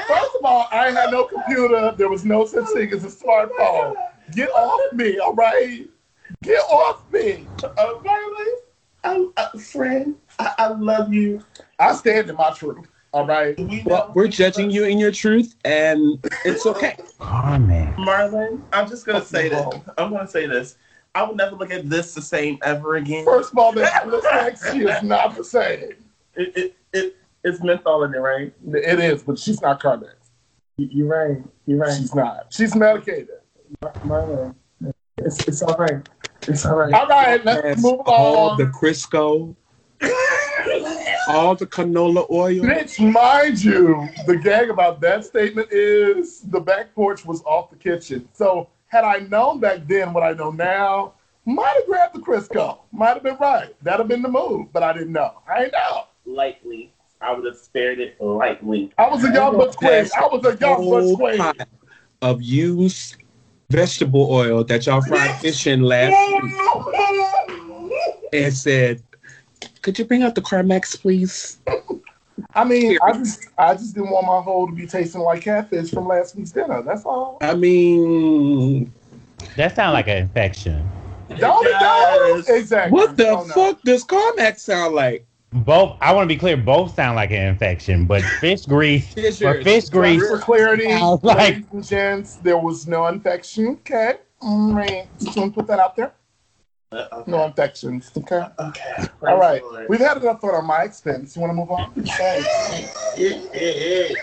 [0.09, 1.93] First of all, I had no computer.
[1.95, 3.95] There was no such thing as a smartphone.
[4.31, 5.87] Get off me, all right?
[6.41, 7.45] Get off me.
[7.63, 8.53] Uh, Marlon,
[9.03, 11.43] I, uh, friend, I, I love you.
[11.77, 13.55] I stand in my truth, all right?
[13.59, 16.97] We well, we're judging you in your truth, and it's okay.
[17.19, 17.95] Carmex.
[17.97, 19.67] Marlon, I'm just gonna say this.
[19.99, 20.77] I'm gonna say this.
[21.13, 23.25] I will never look at this the same ever again.
[23.25, 25.93] First of all, this, this next she is not the same.
[26.35, 28.53] It, it, it, it's menthol in it, right?
[28.73, 30.13] It is, but she's not Carmex.
[30.77, 31.43] You- You're right.
[31.65, 31.97] You're right.
[31.97, 32.47] She's not.
[32.51, 33.29] She's medicated.
[34.05, 34.55] Marlon,
[35.17, 36.07] it's, it's all right.
[36.47, 36.93] It's all right.
[36.93, 38.57] All right, let's Past move all on.
[38.57, 39.55] the Crisco,
[41.27, 42.63] all the canola oil.
[42.63, 47.75] Bitch, mind you, the gag about that statement is the back porch was off the
[47.75, 48.27] kitchen.
[48.33, 51.13] So had I known back then what I know now,
[51.45, 52.79] might have grabbed the Crisco.
[52.91, 53.75] Might have been right.
[53.83, 55.41] That'd have been the move, but I didn't know.
[55.47, 56.03] I ain't know.
[56.25, 56.93] lightly.
[57.21, 58.91] I would have spared it lightly.
[58.97, 59.91] I was a young butch queen.
[59.91, 61.67] I was a young whole butch queen.
[62.21, 63.17] of used
[63.69, 66.53] vegetable oil that y'all fried fish in last week
[68.33, 69.03] and said,
[69.81, 71.59] Could you bring out the Carmex, please?
[72.55, 75.91] I mean, I just I just didn't want my hole to be tasting like catfish
[75.91, 76.81] from last week's dinner.
[76.81, 77.37] That's all.
[77.41, 78.91] I mean,
[79.57, 80.89] That sounds like an infection.
[81.37, 82.45] Don't it does.
[82.47, 82.57] don't?
[82.57, 82.91] Exactly.
[82.93, 83.53] what the Oh, no.
[83.53, 85.25] fuck does Carmex sound like?
[85.51, 85.97] Both.
[85.99, 86.55] I want to be clear.
[86.57, 90.21] Both sound like an infection, but fish grease or fish grease.
[90.27, 90.87] For clarity,
[91.23, 93.69] like- ladies and gents, there was no infection.
[93.69, 94.17] Okay.
[94.41, 94.69] Mm.
[94.69, 95.07] All right.
[95.19, 96.13] Just want to put that out there.
[96.91, 97.31] Uh, okay.
[97.31, 98.11] No infections.
[98.17, 98.43] Okay.
[98.59, 98.93] Okay.
[98.97, 99.61] All Praise right.
[99.63, 99.89] Lord.
[99.89, 101.35] We've had enough fun on my expense.
[101.35, 101.91] You want to move on?
[101.99, 102.43] Okay.
[103.17, 104.15] Yeah, yeah, yeah.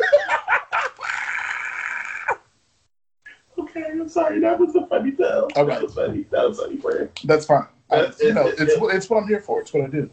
[3.59, 4.41] okay, I'm sorry.
[4.41, 5.49] That was a funny tale.
[5.57, 5.75] All right.
[5.75, 6.25] That was funny.
[6.31, 7.09] That was funny, friend.
[7.25, 7.67] That's fine.
[7.91, 9.61] I, That's- you know, it- it's it- it's what I'm here for.
[9.61, 10.11] It's what I do.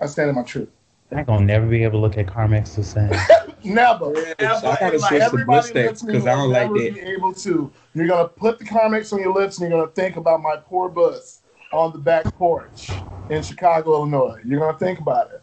[0.00, 0.68] I stand in my truth.
[1.10, 3.10] I'm gonna never be able to look at Carmex the same.
[3.64, 4.06] Never.
[4.16, 6.94] I gotta Like, switch to everybody because I don't like that.
[6.94, 7.72] be able to.
[7.94, 10.88] You're gonna put the Carmex on your lips and you're gonna think about my poor
[10.88, 11.40] bus
[11.72, 12.92] on the back porch
[13.30, 14.40] in Chicago, Illinois.
[14.44, 15.42] You're gonna think about it.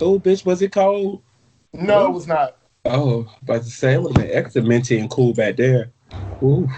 [0.00, 1.22] Oh, bitch, was it cold?
[1.72, 2.58] No, it was not.
[2.84, 5.90] Oh, about to say it would have been extra minty and cool back there.
[6.42, 6.68] Ooh,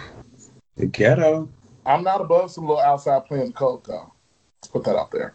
[0.76, 1.48] the ghetto.
[1.86, 4.12] I'm not above some little outside playing the cold though.
[4.62, 5.34] Let's put that out there.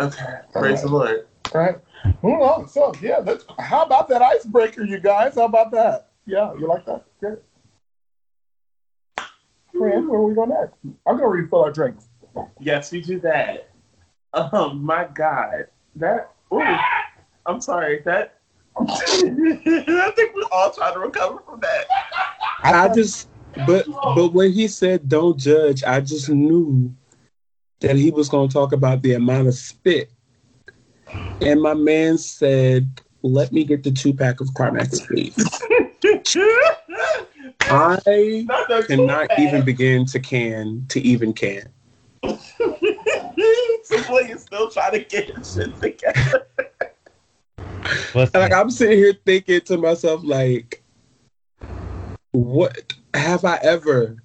[0.00, 0.38] Okay.
[0.52, 0.82] Praise right.
[0.82, 1.26] the Lord.
[1.54, 1.78] All right.
[2.22, 2.68] Moving on.
[2.68, 5.34] So yeah, let's how about that icebreaker, you guys?
[5.34, 6.08] How about that?
[6.26, 7.04] Yeah, you like that?
[7.20, 7.42] Good.
[9.76, 10.74] Friend, where are we going next?
[11.06, 12.08] I'm gonna refill our drinks.
[12.60, 13.70] Yes, we do that.
[14.32, 16.32] Oh my God, that.
[16.52, 16.62] Ooh,
[17.46, 18.00] I'm sorry.
[18.04, 18.38] That.
[18.78, 21.86] I think we're all trying to recover from that.
[22.62, 23.28] I just,
[23.66, 26.94] but but when he said don't judge, I just knew
[27.80, 30.10] that he was going to talk about the amount of spit.
[31.40, 35.34] And my man said, let me get the two pack of Carmex, please.
[37.62, 38.44] I
[38.86, 39.38] cannot two-pack.
[39.38, 41.68] even begin to can to even can.
[43.84, 46.46] so boy, you still trying to get shit together.
[48.14, 48.52] Like?
[48.52, 50.82] I'm sitting here thinking to myself, like,
[52.32, 54.19] what have I ever?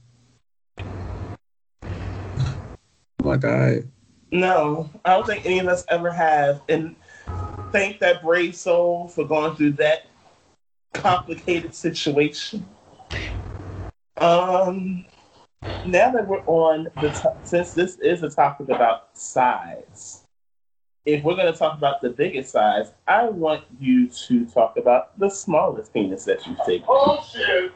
[3.26, 3.90] My god.
[4.32, 6.62] No, I don't think any of us ever have.
[6.70, 6.96] And
[7.72, 10.08] thank that brave soul for going through that
[10.94, 12.70] complicated situation.
[14.18, 15.06] Um,
[15.84, 20.24] now that we're on the to- since this is a topic about size,
[21.06, 25.18] if we're going to talk about the biggest size, I want you to talk about
[25.20, 26.86] the smallest penis that you've taken.
[26.88, 27.72] Oh shit!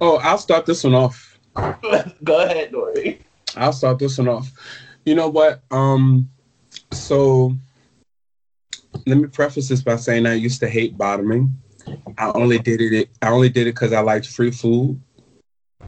[0.00, 1.38] Oh, I'll start this one off.
[2.24, 3.25] Go ahead, Dory.
[3.54, 4.50] I'll start this one off.
[5.04, 5.62] You know what?
[5.70, 6.28] Um,
[6.90, 7.54] so
[9.06, 11.54] let me preface this by saying I used to hate bottoming.
[12.18, 13.10] I only did it.
[13.22, 15.00] I only did it because I liked free food,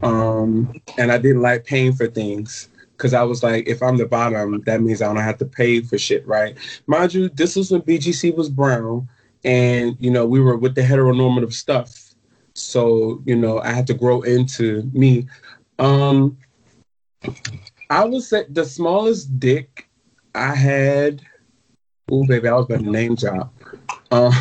[0.01, 2.69] um, and I didn't like paying for things.
[2.95, 5.81] Because I was like, if I'm the bottom, that means I don't have to pay
[5.81, 6.57] for shit, right?
[6.85, 9.07] Mind you, this was when BGC was brown,
[9.43, 12.13] and you know we were with the heteronormative stuff.
[12.55, 15.27] So you know I had to grow into me.
[15.79, 16.37] Um,
[17.89, 19.87] I would say the smallest dick
[20.35, 21.21] I had.
[22.11, 23.53] Oh, baby, I was about to name drop.
[24.11, 24.31] Uh,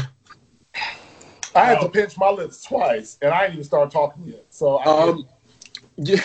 [1.54, 4.44] I had to pinch my lips twice, and I didn't even start talking yet.
[4.50, 5.28] So I um,
[5.96, 6.22] yeah.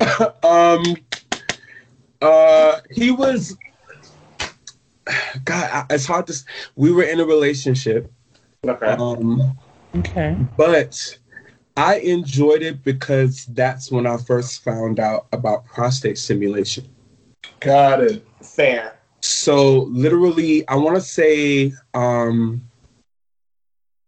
[0.42, 0.96] um,
[2.22, 3.56] uh, he was.
[5.44, 6.44] God, I- it's hard to.
[6.76, 8.10] We were in a relationship,
[8.66, 8.86] Okay.
[8.86, 9.56] um,
[9.96, 10.36] Okay.
[10.56, 11.18] but
[11.80, 16.86] I enjoyed it because that's when I first found out about prostate stimulation.
[17.60, 18.26] got it.
[18.42, 18.98] Fair.
[19.22, 22.60] So literally, I want to say, um,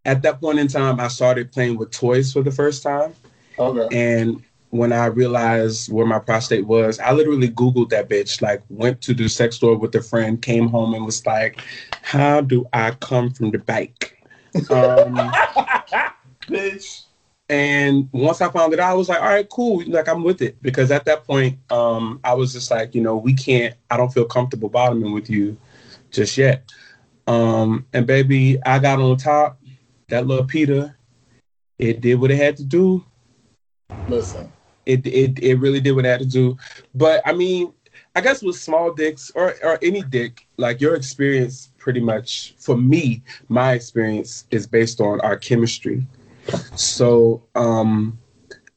[0.04, 3.14] at that point in time, I started playing with toys for the first time,
[3.58, 3.96] Okay.
[3.96, 8.42] and when I realized where my prostate was, I literally Googled that bitch.
[8.42, 11.62] Like, went to the sex store with a friend, came home and was like,
[12.02, 14.18] "How do I come from the bike?"
[14.70, 15.32] Um,
[16.46, 17.04] Bitch.
[17.48, 19.82] And once I found it out, I was like, all right, cool.
[19.86, 20.60] Like I'm with it.
[20.62, 24.12] Because at that point, um, I was just like, you know, we can't, I don't
[24.12, 25.58] feel comfortable bottoming with you
[26.10, 26.70] just yet.
[27.26, 29.60] Um, and baby, I got on top,
[30.08, 30.96] that little Peter,
[31.78, 33.04] it did what it had to do.
[34.08, 34.52] Listen.
[34.84, 36.56] It it it really did what it had to do.
[36.94, 37.72] But I mean,
[38.16, 42.76] I guess with small dicks or or any dick, like your experience pretty much for
[42.76, 46.06] me, my experience is based on our chemistry.
[46.76, 48.18] So um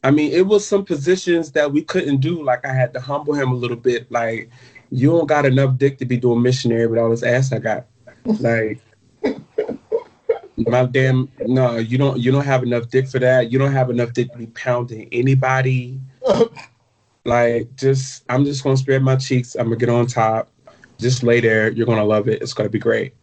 [0.04, 2.44] I mean it was some positions that we couldn't do.
[2.44, 4.50] Like I had to humble him a little bit, like
[4.92, 7.88] you don't got enough dick to be doing missionary with all this ass I got.
[8.40, 8.80] Like
[10.58, 13.52] my damn no, you don't you don't have enough dick for that.
[13.52, 16.00] You don't have enough dick to be pounding anybody.
[17.26, 19.56] Like just I'm just gonna spread my cheeks.
[19.56, 20.50] I'm gonna get on top.
[21.00, 21.72] Just lay there.
[21.72, 22.42] You're gonna love it.
[22.42, 23.14] It's gonna be great.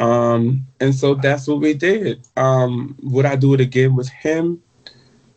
[0.00, 2.26] Um, and so that's what we did.
[2.36, 4.62] Um, would I do it again with him?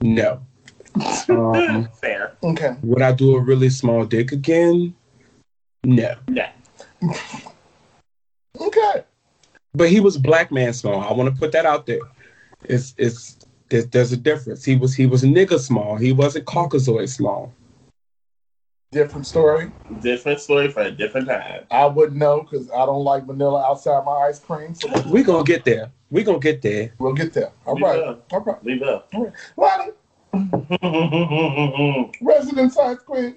[0.01, 0.41] No.
[1.29, 2.35] Um, Fair.
[2.43, 2.75] Okay.
[2.81, 4.93] would I do a really small dick again?
[5.83, 6.15] No.
[6.31, 6.51] Yeah.
[8.59, 9.03] Okay.
[9.73, 11.01] But he was black man small.
[11.01, 11.99] I want to put that out there.
[12.63, 13.37] It's it's
[13.69, 14.65] there's, there's a difference.
[14.65, 15.95] He was he was nigga small.
[15.95, 17.53] He wasn't Caucasoid small.
[18.91, 19.71] Different story.
[20.01, 21.63] Different story for a different time.
[21.69, 24.73] I wouldn't know because I don't like vanilla outside my ice cream.
[24.73, 25.91] So We gonna get there.
[26.09, 26.91] We gonna get there.
[26.97, 27.51] we'll get there.
[27.67, 27.99] All We right.
[27.99, 28.19] will.
[28.31, 28.65] All right.
[28.65, 29.13] Leave up.
[29.55, 29.91] Lonnie,
[32.21, 33.35] resident science queen.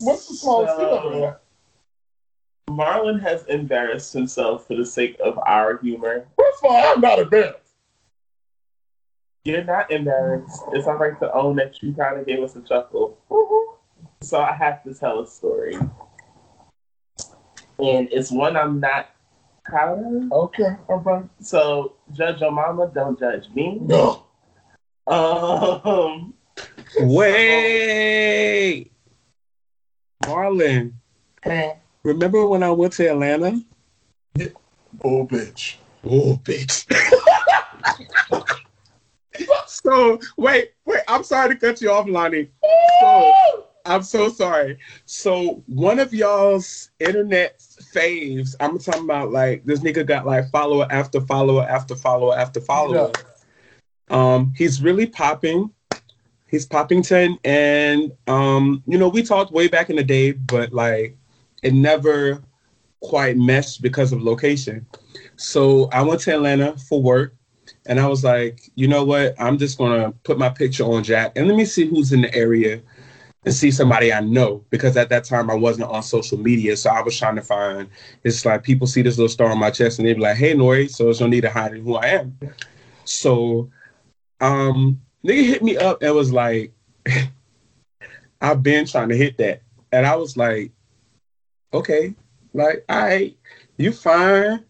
[0.00, 1.36] What's the smallest you ever had?
[2.68, 6.26] Marlon has embarrassed himself for the sake of our humor.
[6.36, 7.58] First of all, I'm not embarrassed.
[9.44, 10.60] You're not embarrassed.
[10.72, 13.16] It's all right to own that you kind of gave us a chuckle.
[13.30, 13.76] Mhm.
[14.22, 15.76] So I have to tell a story.
[17.78, 19.10] And it's one I'm not
[19.64, 20.32] proud of.
[20.32, 20.76] Okay.
[20.88, 21.24] All right.
[21.40, 23.78] So judge your mama, don't judge me.
[23.80, 24.24] No.
[25.08, 26.34] Um,
[27.00, 28.92] Wait,
[30.22, 30.92] Marlon.
[31.42, 31.78] Hey.
[32.04, 33.60] Remember when I went to Atlanta?
[35.04, 35.76] Oh, bitch.
[36.04, 36.86] Oh, bitch.
[39.66, 41.00] so wait, wait.
[41.08, 42.50] I'm sorry to cut you off, Lonnie.
[43.00, 44.78] So I'm so sorry.
[45.06, 50.86] So one of y'all's internet faves, I'm talking about like this nigga got like follower
[50.90, 53.12] after follower after follower after follower.
[54.10, 55.70] Um, he's really popping.
[56.46, 61.16] he's Poppington, and um, you know, we talked way back in the day, but like
[61.62, 62.42] it never
[63.00, 64.86] quite meshed because of location.
[65.36, 67.34] So I went to Atlanta for work,
[67.86, 69.34] and I was like, you know what?
[69.40, 72.34] I'm just gonna put my picture on Jack, and let me see who's in the
[72.34, 72.82] area
[73.44, 76.76] and see somebody I know because at that time I wasn't on social media.
[76.76, 77.88] So I was trying to find
[78.22, 80.54] it's like people see this little star on my chest and they be like, hey
[80.54, 82.38] Nori, so it's no need to hide who I am.
[83.04, 83.70] So
[84.40, 86.72] um nigga hit me up and was like,
[88.40, 89.62] I've been trying to hit that.
[89.92, 90.72] And I was like,
[91.72, 92.14] okay,
[92.54, 93.36] like, all right,
[93.76, 94.64] you fine.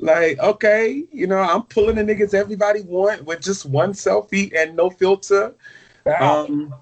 [0.00, 4.76] Like, okay, you know, I'm pulling the niggas everybody want with just one selfie and
[4.76, 5.54] no filter.
[6.20, 6.72] Um,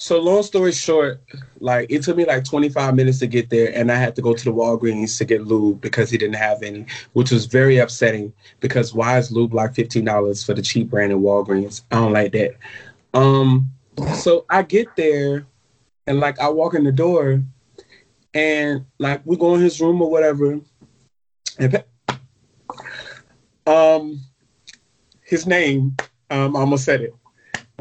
[0.00, 1.20] so long story short,
[1.58, 4.32] like it took me like 25 minutes to get there, and I had to go
[4.32, 8.32] to the Walgreens to get lube because he didn't have any, which was very upsetting.
[8.60, 11.82] Because why is lube like $15 for the cheap brand in Walgreens?
[11.90, 12.54] I don't like that.
[13.12, 13.70] Um,
[14.14, 15.44] so I get there,
[16.06, 17.42] and like I walk in the door,
[18.34, 20.60] and like we go in his room or whatever,
[21.58, 21.84] and
[23.66, 24.20] um,
[25.22, 25.96] his name,
[26.30, 27.14] um, I almost said it.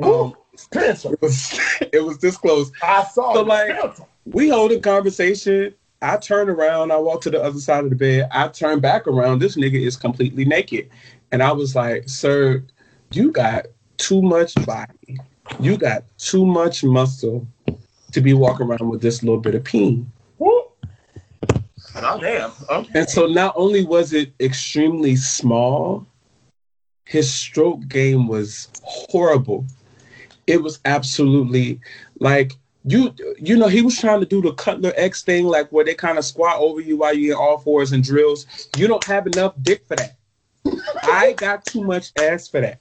[0.02, 0.34] Um,
[0.72, 1.14] Spencer.
[1.14, 1.60] it was
[1.94, 2.72] it was this close.
[2.82, 4.04] I saw So, like- Spencer.
[4.26, 5.74] We hold a conversation.
[6.02, 6.92] I turn around.
[6.92, 8.28] I walk to the other side of the bed.
[8.32, 9.40] I turn back around.
[9.40, 10.90] This nigga is completely naked,
[11.32, 12.64] and I was like, "Sir,
[13.14, 13.66] you got
[13.98, 15.18] too much body.
[15.60, 17.48] You got too much muscle
[18.12, 20.12] to be walking around with this little bit of peen."
[22.00, 22.52] Oh damn.
[22.70, 22.92] Okay.
[23.00, 26.06] And so not only was it extremely small,
[27.06, 29.66] his stroke game was horrible.
[30.48, 31.80] It was absolutely
[32.20, 32.54] like
[32.86, 35.94] you you know he was trying to do the Cutler X thing like where they
[35.94, 38.46] kind of squat over you while you're in all fours and drills.
[38.78, 40.16] You don't have enough dick for that.
[41.04, 42.80] I got too much ass for that.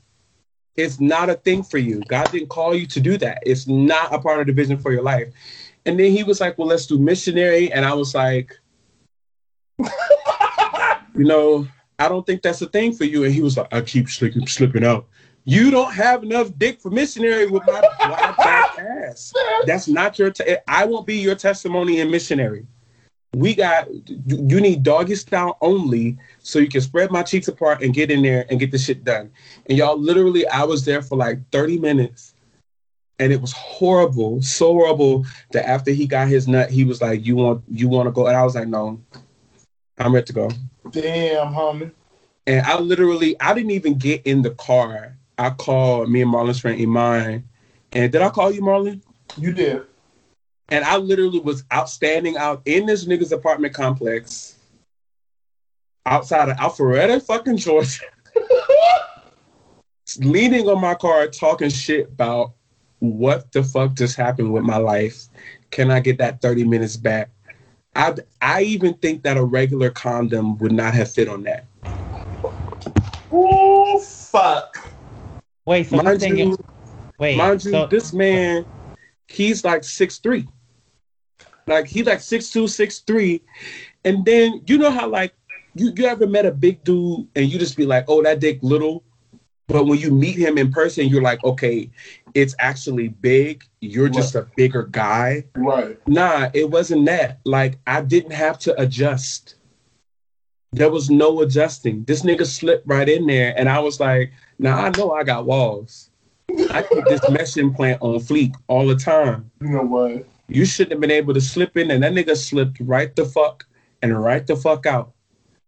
[0.77, 2.03] It's not a thing for you.
[2.09, 3.43] God didn't call you to do that.
[3.47, 5.33] It's not a part of the vision for your life.
[5.87, 8.59] And then he was like, "Well, let's do missionary," and I was like,
[9.79, 11.67] you know,
[11.99, 13.25] I don't think that's a thing for you.
[13.25, 15.07] And he was like, I keep slipping, slipping out.
[15.49, 17.81] You don't have enough dick for missionary with my
[18.37, 19.33] back ass.
[19.65, 20.33] That's not your.
[20.33, 22.67] Te- I won't be your testimony in missionary.
[23.33, 23.89] We got.
[23.89, 28.11] You you need doggy style only, so you can spread my cheeks apart and get
[28.11, 29.31] in there and get the shit done.
[29.67, 32.35] And y'all, literally, I was there for like thirty minutes,
[33.21, 37.25] and it was horrible, so horrible that after he got his nut, he was like,
[37.25, 39.01] "You want, you want to go?" And I was like, "No,
[39.99, 40.51] I'm ready to go."
[40.91, 41.93] Damn, homie.
[42.49, 45.16] And I literally, I didn't even get in the car.
[45.39, 47.45] I called me and Marlon's friend Iman.
[47.93, 49.03] And did I call you, Marlon?
[49.37, 49.83] You did.
[50.69, 54.57] And I literally was outstanding out in this nigga's apartment complex
[56.05, 58.05] outside of Alpharetta, fucking Georgia,
[60.19, 62.55] leaning on my car, talking shit about
[63.01, 65.27] what the fuck just happened with my life.
[65.71, 67.31] Can I get that 30 minutes back?
[67.95, 71.67] I, I even think that a regular condom would not have fit on that.
[73.33, 74.76] Ooh, fuck.
[75.67, 76.51] Wait, so I'm Mind thinking.
[76.51, 76.57] you,
[77.19, 78.65] Wait, Mind you, so this man,
[79.27, 80.49] he's like six three.
[81.67, 83.43] Like he's like six two, six three.
[84.05, 85.35] And then you know how like
[85.75, 88.61] you, you ever met a big dude and you just be like, oh, that dick
[88.63, 89.03] little.
[89.69, 91.91] But when you meet him in person, you're like, okay,
[92.35, 93.65] it's actually big.
[93.81, 95.45] You're just a bigger guy.
[95.57, 95.99] Right.
[96.07, 97.41] Nah, it wasn't that.
[97.45, 99.57] Like I didn't have to adjust.
[100.73, 102.05] There was no adjusting.
[102.05, 105.47] This nigga slipped right in there, and I was like, "Now I know I got
[105.47, 106.11] walls.
[106.71, 109.51] I keep this mesh implant on fleek all the time.
[109.61, 110.27] You know what?
[110.49, 113.67] You shouldn't have been able to slip in, and that nigga slipped right the fuck
[114.03, 115.13] and right the fuck out.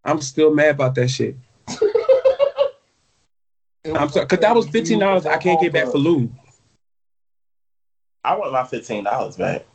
[0.05, 1.35] I'm still mad about that shit.
[3.85, 5.25] I'm sorry, cause that was fifteen dollars.
[5.25, 6.33] I can't get back for lube.
[8.23, 9.61] I want my fifteen dollars back.
[9.61, 9.65] Is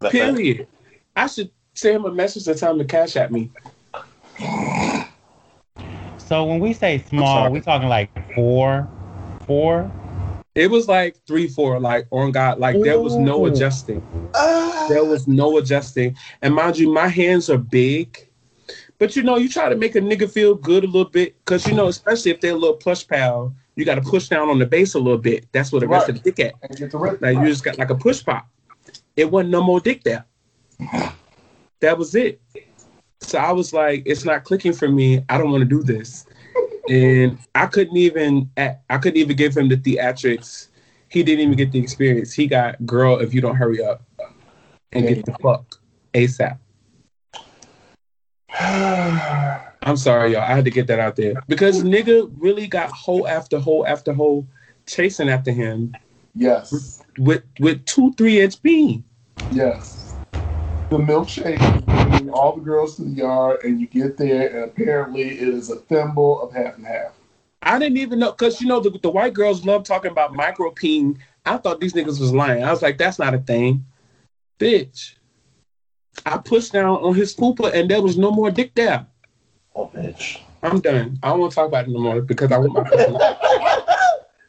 [0.00, 0.32] that fair?
[0.32, 0.68] Period.
[1.14, 3.50] I should send him a message and tell him to cash at me.
[6.26, 8.88] so when we say small, we talking like four,
[9.46, 9.90] four.
[10.54, 14.02] It was like three, four, like on God, like there was no adjusting.
[14.34, 14.86] Ah.
[14.88, 16.16] There was no adjusting.
[16.42, 18.28] And mind you, my hands are big.
[18.98, 21.66] But you know, you try to make a nigga feel good a little bit, because
[21.66, 24.58] you know, especially if they're a little plush pal, you got to push down on
[24.58, 25.46] the base a little bit.
[25.52, 26.54] That's where the rest of the dick at.
[26.62, 27.20] And the rest.
[27.20, 28.48] Like you just got like a push pop.
[29.14, 30.24] It wasn't no more dick there.
[31.80, 32.40] That was it.
[33.26, 35.24] So I was like, it's not clicking for me.
[35.28, 36.26] I don't want to do this.
[36.88, 40.68] And I couldn't even I couldn't even give him the theatrics.
[41.08, 42.32] He didn't even get the experience.
[42.32, 44.04] He got girl if you don't hurry up
[44.92, 45.80] and get the fuck
[46.14, 46.56] ASAP.
[49.82, 50.42] I'm sorry, y'all.
[50.42, 54.12] I had to get that out there because nigga really got hole after hole after
[54.12, 54.46] hole
[54.86, 55.96] chasing after him.
[56.36, 57.02] Yes.
[57.18, 59.02] with with two three inch beam.
[59.50, 60.14] Yes.
[60.90, 61.85] The milkshake
[62.22, 65.70] is all the girls to the yard, and you get there, and apparently it is
[65.70, 67.12] a thimble of half and half.
[67.62, 70.70] I didn't even know because you know the, the white girls love talking about micro
[70.70, 71.18] peen.
[71.44, 72.62] I thought these niggas was lying.
[72.62, 73.84] I was like, that's not a thing,
[74.58, 75.14] bitch.
[76.24, 79.06] I pushed down on his pooper and there was no more dick there.
[79.74, 80.40] Oh, bitch.
[80.62, 81.18] I'm done.
[81.22, 83.16] I don't want to talk about it no more because I want my cousin.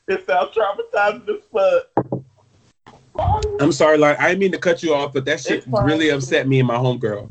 [0.08, 2.08] it sounds traumatizing as fuck.
[3.60, 6.48] I'm sorry, like I didn't mean to cut you off, but that shit really upset
[6.48, 7.30] me and my homegirl.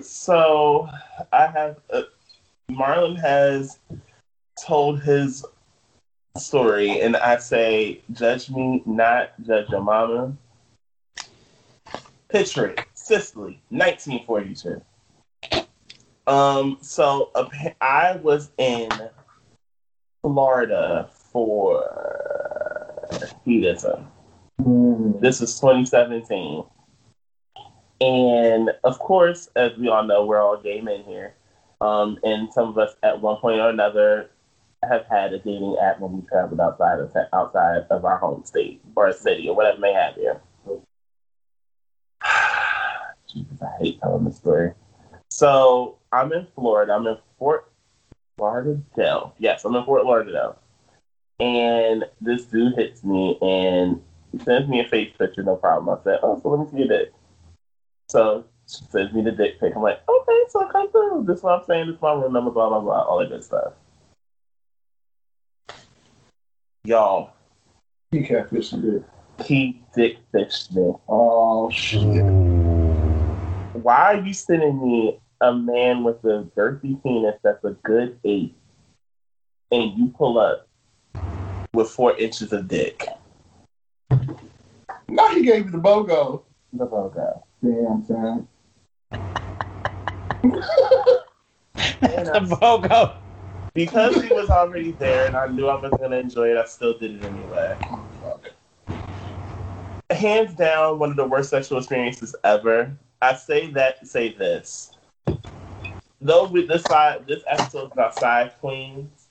[0.00, 0.88] So
[1.32, 2.02] I have uh,
[2.70, 3.78] Marlon has
[4.64, 5.44] told his
[6.38, 10.36] story, and I say, judge me, not judge your mama.
[12.28, 14.82] Picture it, Sicily, 1942.
[16.26, 18.90] Um, so appa- I was in
[20.22, 21.84] Florida for
[23.44, 24.08] hedonism.
[25.20, 26.64] This is 2017.
[28.00, 31.34] And of course, as we all know, we're all gay men here.
[31.80, 34.30] Um, and some of us at one point or another
[34.88, 38.80] have had a dating app when we traveled outside of outside of our home state
[38.94, 40.34] or city or whatever may have you.
[43.32, 44.72] Jesus, I hate telling this story.
[45.30, 46.92] So I'm in Florida.
[46.92, 47.70] I'm in Fort
[48.38, 49.34] Lauderdale.
[49.38, 50.58] Yes, I'm in Fort Lauderdale.
[51.40, 54.02] And this dude hits me and
[54.42, 55.98] sends me a face picture, no problem.
[55.98, 57.12] I said, Oh, so let me see your dick.
[58.16, 59.76] So she sends me the dick pic.
[59.76, 61.24] I'm like, okay, so come through.
[61.26, 61.88] This is what I'm saying.
[61.88, 63.74] This is my room number, blah, blah, blah, all that good stuff.
[66.84, 67.32] Y'all,
[68.12, 69.04] He catfishing dude.
[69.44, 70.94] he dick fished me.
[71.10, 72.24] Oh, shit.
[73.74, 78.56] Why are you sending me a man with a girthy penis that's a good eight
[79.70, 80.66] and you pull up
[81.74, 83.08] with four inches of dick?
[85.06, 86.44] Now he gave you the BOGO.
[86.72, 86.86] The
[92.00, 93.16] That's a BOGO.
[93.74, 96.64] Because he was already there and I knew I was going to enjoy it, I
[96.64, 97.76] still did it anyway.
[100.10, 102.96] Hands down one of the worst sexual experiences ever.
[103.20, 104.92] I say that say this.
[106.20, 109.28] Though with this side this episode is about size queens,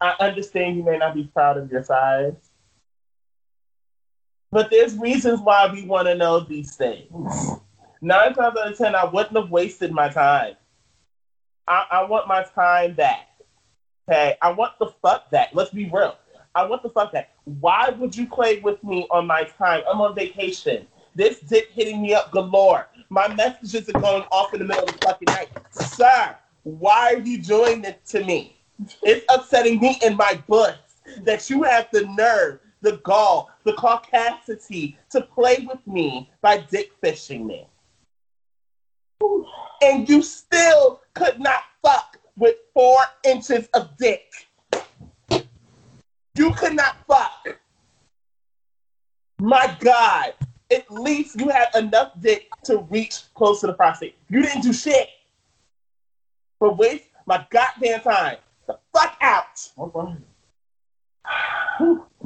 [0.00, 2.45] I understand you may not be proud of your size.
[4.56, 7.10] But there's reasons why we want to know these things.
[8.00, 10.54] Nine times out of ten, I wouldn't have wasted my time.
[11.68, 13.28] I, I want my time back.
[14.08, 15.50] Okay, I want the fuck back.
[15.52, 16.16] Let's be real.
[16.54, 17.32] I want the fuck back.
[17.44, 19.82] Why would you play with me on my time?
[19.86, 20.86] I'm on vacation.
[21.14, 22.88] This dick hitting me up galore.
[23.10, 25.50] My messages are going off in the middle of the fucking night.
[25.68, 28.56] Sir, why are you doing this to me?
[29.02, 30.78] It's upsetting me in my butt
[31.24, 36.92] that you have the nerve, the gall, the caucasity to play with me by dick
[37.00, 37.66] fishing me.
[39.82, 44.32] And you still could not fuck with four inches of dick.
[46.34, 47.58] You could not fuck.
[49.38, 50.34] My God.
[50.70, 54.16] At least you had enough dick to reach close to the prostate.
[54.28, 55.08] You didn't do shit.
[56.58, 58.38] But waste my goddamn time.
[58.66, 59.70] The fuck out.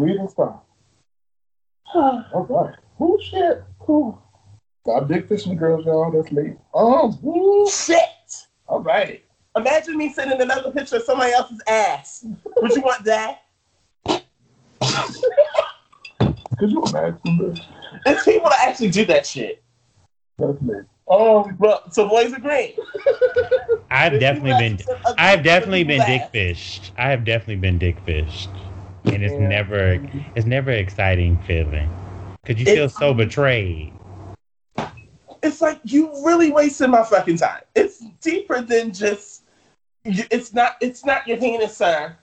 [0.00, 0.06] All right.
[0.06, 0.66] Whew, Breathe and stop.
[1.94, 2.74] All right.
[3.00, 3.62] Oh, shit.
[3.86, 4.18] Whew.
[4.82, 6.10] Stop dick fishing girls, y'all.
[6.10, 6.56] That's late.
[6.74, 7.68] Um, whew.
[7.70, 8.46] shit.
[8.66, 9.22] All right.
[9.56, 12.24] Imagine me sending another picture of somebody else's ass.
[12.56, 13.42] Would you want that?
[16.58, 17.60] Could you imagine this?
[18.04, 19.62] There's people that actually do that shit.
[20.38, 20.84] That's late.
[21.10, 22.78] Um, Well, so boys agree.
[23.90, 24.76] I've definitely been.
[24.76, 26.92] that send other I've definitely been do dick fished.
[26.96, 28.48] I have definitely been dick fished,
[29.04, 29.48] and it's Yeah.
[29.48, 30.08] never.
[30.34, 31.88] It's never exciting feeling
[32.42, 33.92] because you feel It's- so betrayed.
[35.42, 37.62] It's like you really wasted my fucking time.
[37.74, 39.42] It's deeper than just.
[40.04, 40.76] It's not.
[40.80, 42.16] It's not your penis, sir.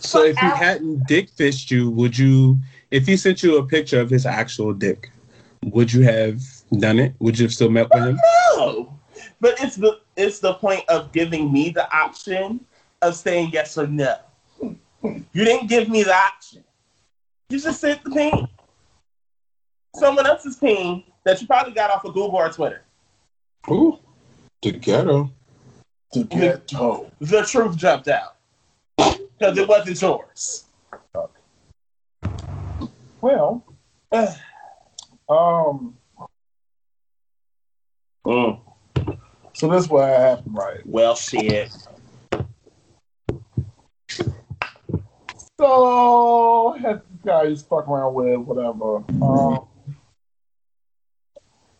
[0.00, 2.58] So if he Fuck hadn't dick fished you, would you?
[2.90, 5.10] If he sent you a picture of his actual dick,
[5.64, 6.42] would you have
[6.78, 7.14] done it?
[7.20, 8.20] Would you have still met with him?
[8.56, 8.98] No,
[9.40, 12.60] but it's the it's the point of giving me the option
[13.02, 14.16] of saying yes or no.
[15.02, 16.62] You didn't give me the option.
[17.50, 18.48] You just sent the ping.
[19.96, 22.82] Someone else's ping that you probably got off of Google or Twitter.
[23.70, 23.98] Ooh,
[24.62, 25.30] the ghetto.
[26.12, 27.10] to get toe.
[27.20, 28.36] The truth jumped out
[28.96, 30.64] because it wasn't yours.
[33.20, 33.64] Well,
[35.28, 35.96] um,
[38.24, 38.60] Mm.
[39.52, 40.80] so this is what happened, right?
[40.86, 41.72] Well, shit.
[45.62, 48.96] So had this guy just fuck around with whatever.
[49.22, 49.68] Um,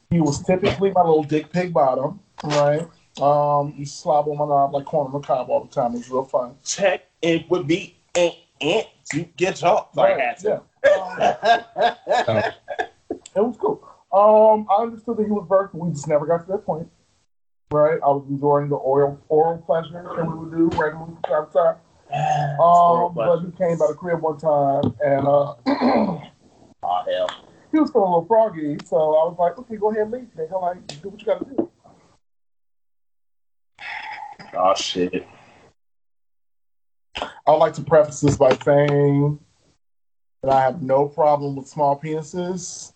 [0.09, 2.89] he was typically my little dick pig bottom, right?
[3.21, 5.95] Um, he slob on my knob like corn on the cob all the time.
[5.95, 6.55] It was real fun.
[6.65, 9.93] Check it would be and and to get off.
[9.97, 10.61] Sorry, I had yeah.
[12.29, 12.43] Um,
[13.11, 13.83] it was cool.
[14.13, 15.81] Um, I understood that he was virgin.
[15.81, 16.89] We just never got to that point.
[17.73, 17.99] Right?
[18.01, 21.53] I was enjoying the oil oral pleasure that we would do regularly from time to
[21.53, 21.77] time.
[22.13, 26.23] Um, but he came by the crib one time and uh, oh
[26.83, 27.29] hell.
[27.71, 28.77] he was feeling a little froggy.
[28.85, 30.29] So I was like, okay, go ahead and leave.
[30.37, 30.61] Nigga.
[30.61, 31.71] Like, do what you got to do.
[34.55, 35.27] Oh shit.
[37.17, 39.39] I would like to preface this by saying
[40.43, 42.93] that I have no problem with small penises.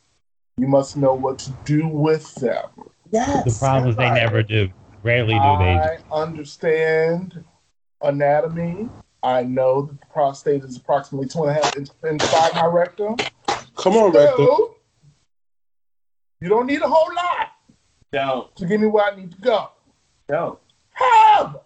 [0.59, 2.69] You must know what to do with them.
[3.11, 3.45] Yes.
[3.45, 4.71] The problem is they never do.
[5.03, 5.79] Rarely do they.
[5.79, 7.45] I understand
[8.03, 8.89] anatomy.
[9.27, 13.16] I know that the prostate is approximately two and a half inches inside my rectum.
[13.74, 14.37] Come on, Rector.
[14.37, 14.77] So,
[16.41, 17.49] you don't need a whole lot
[18.12, 18.55] Don't.
[18.55, 19.70] to get me where I need to go.
[20.29, 20.61] Don't.
[20.93, 21.61] However,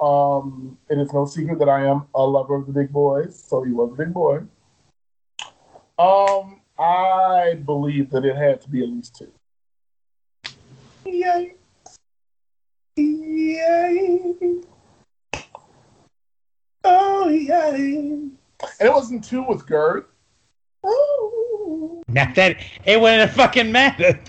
[0.00, 3.62] um, it is no secret that I am a lover of the big boys, so
[3.62, 4.38] he was a big boy.
[5.98, 9.30] Um, I believe that it had to be at least two.
[11.04, 11.56] Yay.
[12.96, 14.34] Yay.
[16.84, 17.86] Oh yay.
[18.08, 18.32] And
[18.80, 20.04] it wasn't two with girth.
[20.84, 22.02] Oh.
[22.08, 24.20] Not that it wouldn't have fucking mattered.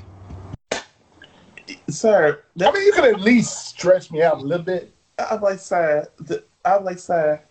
[1.90, 4.94] Sir, I mean, you could at least stretch me out a little bit.
[5.18, 7.42] I'm like, sir, the, I'm like, sir,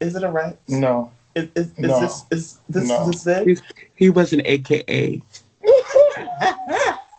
[0.00, 0.58] is it a rat?
[0.68, 1.10] No.
[1.34, 2.00] Is, is, is No.
[2.00, 3.08] this is this No.
[3.08, 3.46] is this it?
[3.46, 3.62] He's,
[3.94, 5.22] he was an AKA.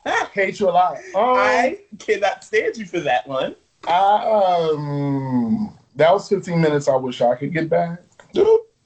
[0.33, 0.97] Hate you a lot.
[1.15, 3.55] Um, I cannot stand you for that one.
[3.87, 7.99] I, um, that was 15 minutes I wish I could get back.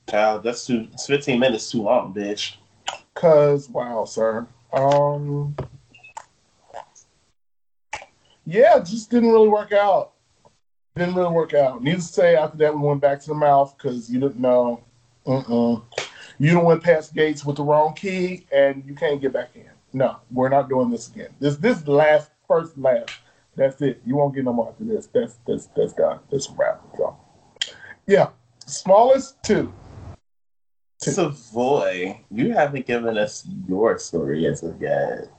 [0.10, 0.88] Child, that's too.
[0.94, 2.56] It's 15 minutes too long, bitch.
[3.16, 4.48] Cause wow, sir.
[4.74, 5.56] Um
[8.46, 10.12] Yeah, just didn't really work out.
[10.96, 11.84] Didn't really work out.
[11.84, 14.84] Needless to say, after that we went back to the mouth because you didn't know.
[15.26, 15.82] Uh-uh.
[16.38, 19.70] You don't went past gates with the wrong key and you can't get back in.
[19.96, 21.30] No, we're not doing this again.
[21.40, 23.12] This this last first last.
[23.56, 24.02] That's it.
[24.06, 25.08] You won't get no more after this.
[25.08, 26.20] That's that's that's gone.
[26.30, 26.82] That's a wrap.
[26.98, 27.16] So
[28.06, 28.32] yeah.
[28.66, 29.72] Smallest two.
[31.02, 31.12] Two.
[31.12, 35.30] Savoy, you haven't given us your story as of yet.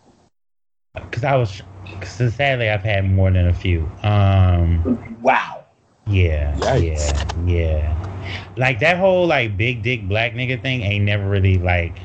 [0.95, 1.61] Because I was,
[2.01, 3.81] cause sadly, I've had more than a few.
[4.03, 5.65] Um, Wow.
[6.07, 7.47] yeah, Yikes.
[7.47, 8.47] yeah, yeah.
[8.57, 11.99] Like that whole like big dick black nigga thing ain't never really like.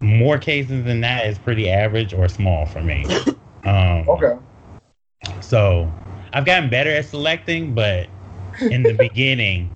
[0.00, 3.04] More cases than that is pretty average or small for me.
[3.64, 4.36] Um, Okay.
[5.40, 5.92] So
[6.32, 8.06] I've gotten better at selecting, but
[8.60, 9.74] in the beginning,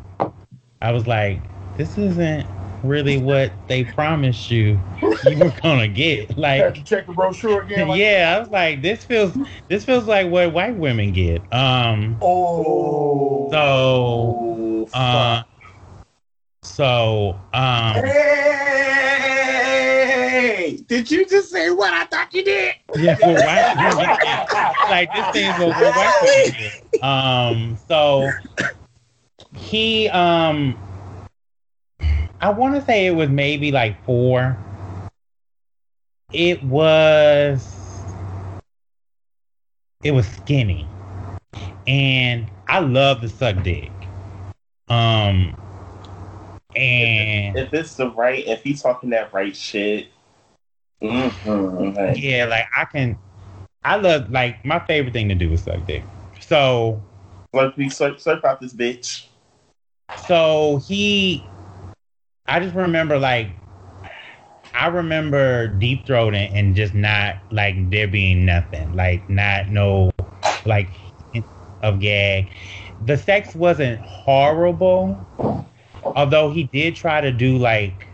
[0.80, 1.40] I was like,
[1.76, 2.46] this isn't
[2.84, 4.78] really what they promised you
[5.24, 6.38] you were gonna get.
[6.38, 7.88] Like, to check the brochure again.
[7.88, 9.36] Like, yeah, I was like, this feels
[9.68, 11.42] this feels like what white women get.
[11.52, 13.50] Um, Oh.
[13.50, 15.42] so uh,
[16.62, 18.59] so um, Hey!
[20.90, 22.74] Did you just say what I thought you did?
[22.96, 27.04] yeah, what white women like this thing what, what white women get.
[27.04, 28.28] Um, so
[29.54, 30.76] he um
[32.40, 34.58] I want to say it was maybe like four.
[36.32, 37.72] It was
[40.02, 40.88] it was skinny.
[41.86, 43.92] And I love to suck dick.
[44.88, 45.56] Um
[46.74, 50.08] and if it's the right, if he's talking that right shit,
[51.02, 53.18] mm-hmm, like, yeah, like I can
[53.84, 56.04] I love like my favorite thing to do is suck dick.
[56.40, 57.00] So
[57.52, 59.26] let me surf, search out this bitch.
[60.26, 61.44] so he
[62.46, 63.48] i just remember like
[64.74, 70.10] i remember deep throating and just not like there being nothing like not no
[70.66, 70.88] like
[71.82, 72.48] of gag
[73.06, 75.18] the sex wasn't horrible
[76.04, 78.06] although he did try to do like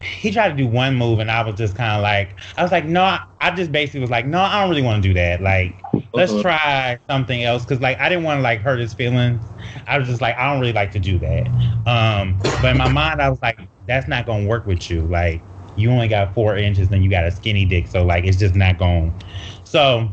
[0.00, 2.70] he tried to do one move and i was just kind of like i was
[2.72, 3.02] like no
[3.40, 5.40] I, just basically was like no i don't really want to do that.
[5.40, 5.84] Like
[6.14, 6.40] let's Uh-huh.
[6.40, 9.44] try something else because like i didn't want to like hurt his feelings.
[9.86, 11.48] I was just like i don't really like to do that.
[11.86, 15.06] Um but in my mind i was like that's not gonna work with you.
[15.06, 15.44] Like
[15.74, 18.54] you only got four inches and you got a skinny dick so like it's just
[18.56, 19.16] not going
[19.64, 20.10] so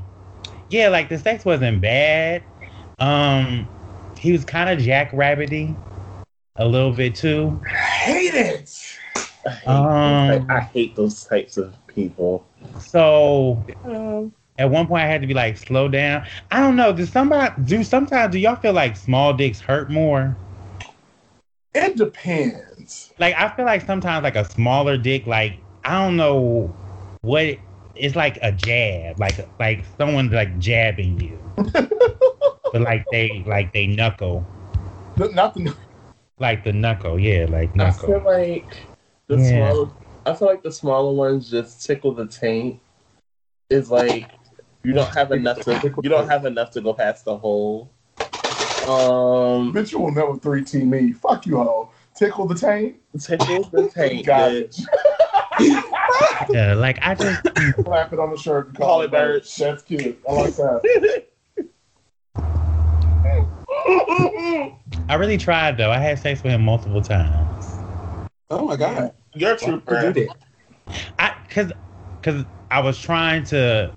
[0.70, 2.44] yeah like the sex wasn't bad.
[3.00, 3.70] Um
[4.18, 5.78] he was kind of jackrabbity
[6.58, 7.62] a little bit too.
[7.72, 8.70] I hate it.
[9.46, 12.46] I hate, Um, I, I hate those types of people.
[12.80, 13.64] so
[14.58, 16.26] at one point I had to be like, slow down.
[16.52, 16.94] I don't know.
[16.94, 20.36] Does somebody do sometimes do y'all feel like small dicks hurt more?
[21.76, 23.14] It depends.
[23.20, 26.76] Like I feel like sometimes like a smaller dick, like I don't know
[27.22, 27.58] what
[27.96, 31.40] it's like a jab, like like someone's like jabbing you,
[32.72, 34.46] but like they like they knuckle,
[35.18, 35.76] But Not the
[36.40, 37.92] like the knuckle, yeah, like I knuckle.
[37.92, 38.78] feel like
[39.28, 39.50] the Yeah.
[39.72, 39.90] smaller.
[40.26, 42.80] I feel like the smaller ones just tickle the taint.
[43.70, 44.32] Is like
[44.84, 47.90] you don't have enough to you don't have enough to go past the hole.
[48.88, 49.92] Um, bitch.
[49.92, 51.12] You will never three team me.
[51.14, 51.90] Fuck you, hoe.
[52.16, 52.98] Tickle the taint.
[53.20, 54.26] tickle the taint.
[54.26, 54.82] Bitch.
[56.50, 57.42] Yeah, like I just
[57.84, 58.68] Slap it on the shirt.
[58.68, 59.56] and Call it birds.
[59.58, 60.20] That's cute.
[60.30, 61.26] I like that.
[65.10, 65.92] I really tried though.
[65.92, 67.75] I had sex with him multiple times.
[68.50, 69.14] Oh my god.
[69.34, 69.96] You're a Why trooper.
[70.08, 70.38] you do that?
[71.20, 71.72] I cause
[72.22, 73.92] cause I was trying to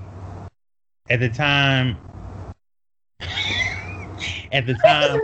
[1.11, 1.97] at the time
[4.53, 5.21] at the time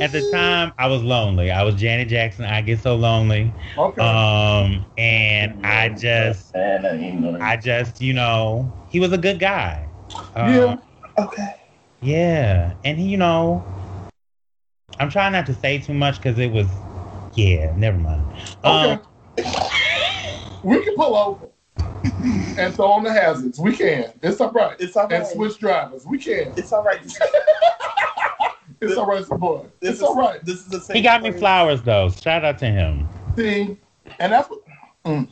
[0.00, 1.50] at the time I was lonely.
[1.50, 2.44] I was Janet Jackson.
[2.44, 3.52] I get so lonely.
[3.76, 4.02] Okay.
[4.02, 9.88] Um and I just I I just, you know, he was a good guy.
[10.34, 10.76] Um, Yeah.
[11.18, 11.54] okay.
[12.02, 12.74] Yeah.
[12.84, 13.64] And he, you know,
[14.98, 16.68] I'm trying not to say too much because it was
[17.36, 18.24] yeah, never mind.
[18.64, 18.92] okay.
[18.92, 19.00] Um,
[20.62, 21.48] we can pull over
[22.58, 23.58] and throw on the hazards.
[23.58, 24.12] We can.
[24.22, 24.76] It's all right.
[24.80, 26.06] It's all And switch drivers.
[26.06, 26.52] We can.
[26.56, 27.00] It's all right.
[28.80, 29.70] It's all right, support.
[29.80, 30.44] This It's all right.
[30.44, 30.96] This is the same.
[30.96, 32.10] he got me flowers though.
[32.10, 33.08] Shout out to him.
[33.34, 33.78] See,
[34.18, 35.28] and that's what.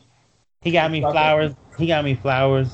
[0.63, 1.53] He got me flowers.
[1.77, 2.73] He got me flowers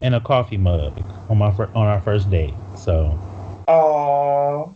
[0.00, 2.54] and a coffee mug on my fir- on our first date.
[2.76, 3.16] So
[3.68, 4.72] Aw.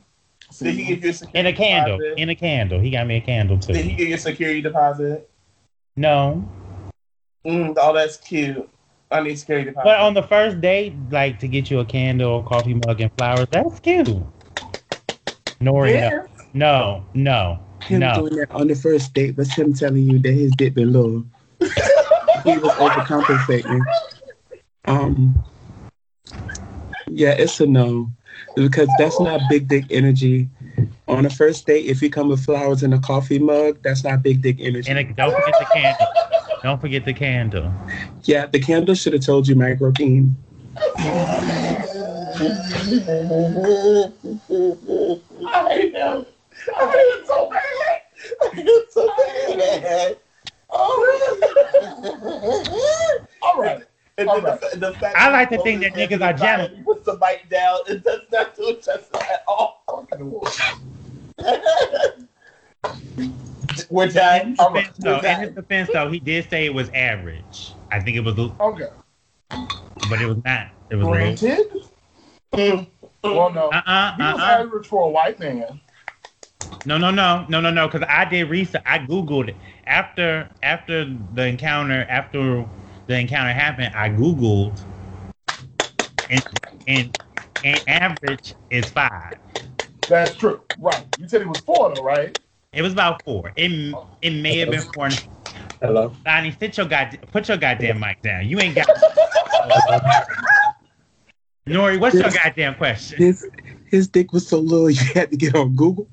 [0.60, 2.18] Did he See, give you a security and a candle, deposit?
[2.22, 2.78] in a candle.
[2.80, 3.72] He got me a candle too.
[3.72, 3.96] Did he too.
[3.96, 5.28] give you a security deposit?
[5.96, 6.48] No,
[7.46, 8.68] Mm, oh, that's cute.
[9.10, 9.84] I need security deposit.
[9.86, 13.46] but on the first date, like to get you a candle, coffee mug, and flowers.
[13.50, 14.06] That's cute.
[15.60, 16.26] Nori, yeah.
[16.52, 18.14] no, no, Him no.
[18.14, 21.24] doing that on the first date was him telling you that his dick been low.
[21.60, 23.82] he was overcompensating.
[24.86, 25.42] Um,
[27.08, 28.10] yeah, it's a no
[28.56, 30.48] because that's not big dick energy.
[31.08, 34.22] On the first date, if you come with flowers and a coffee mug, that's not
[34.22, 34.88] big dick energy.
[34.90, 36.06] And a, don't forget the candle.
[36.62, 37.72] Don't forget the candle.
[38.24, 40.36] yeah, the candle should have told you micro beam.
[40.78, 41.02] I
[45.68, 46.26] hate him.
[46.76, 48.02] I hate him so bad.
[48.40, 49.06] I hate him so
[49.56, 50.16] bad.
[50.70, 51.16] Oh.
[53.42, 53.82] all right.
[54.20, 54.60] And All then right.
[54.72, 56.72] the, the fact I like to think that niggas are every time jealous.
[56.76, 57.78] He puts the mic down.
[57.88, 59.82] It does not do it justice at all.
[63.88, 64.84] Which I, In his All right.
[64.84, 67.72] defense, though, in his defense, though, he did say it was average.
[67.90, 68.88] I think it was, Okay.
[70.10, 70.68] but it was not.
[70.90, 71.12] It was low.
[71.12, 71.72] Granted.
[72.52, 72.86] Mm.
[73.24, 73.68] Well, no.
[73.70, 74.46] Uh uh He was uh uh.
[74.60, 75.80] average for a white man.
[76.84, 77.88] No no no no no no.
[77.88, 78.82] Because I did research.
[78.84, 79.56] I googled it
[79.86, 81.04] after after
[81.34, 82.06] the encounter.
[82.08, 82.66] After
[83.10, 84.80] the encounter happened, I googled,
[86.30, 86.44] and
[86.86, 87.12] and
[87.64, 89.36] and average is five.
[90.08, 90.60] That's true.
[90.78, 91.04] Right.
[91.18, 92.38] You said it was four, though, right?
[92.72, 93.52] It was about four.
[93.56, 95.08] It it may have been four.
[95.82, 96.14] Hello.
[96.24, 98.46] Donnie, sit your god, put your goddamn mic down.
[98.46, 98.86] You ain't got.
[101.68, 103.18] Nori, what's your goddamn question?
[103.18, 103.44] His
[103.86, 106.06] his dick was so little you had to get on Google.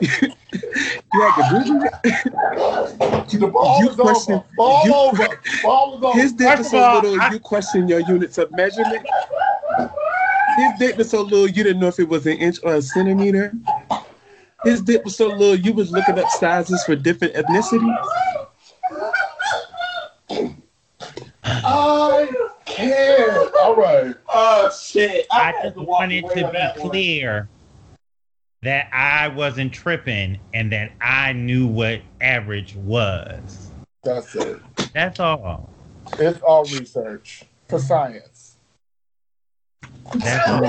[1.14, 3.28] you had to Google it.
[3.40, 4.44] The ball You is question- over.
[4.56, 5.28] Ball you over.
[5.62, 6.18] Ball is over.
[6.20, 9.06] His dick was so of all, little I- you question your units of measurement.
[10.56, 12.82] His dick was so little you didn't know if it was an inch or a
[12.82, 13.52] centimeter.
[14.64, 17.98] His dick was so little you was looking up sizes for different ethnicities.
[21.44, 22.28] I
[22.64, 23.50] can't.
[23.54, 24.14] Oh, all right.
[24.32, 25.26] Oh shit!
[25.30, 27.48] I, I just to walk wanted to on be that clear
[28.64, 33.70] that I wasn't tripping and that I knew what average was.
[34.02, 34.60] That's it.
[34.94, 35.68] That's all.
[36.18, 38.56] It's all research for science.
[40.14, 40.64] That's all.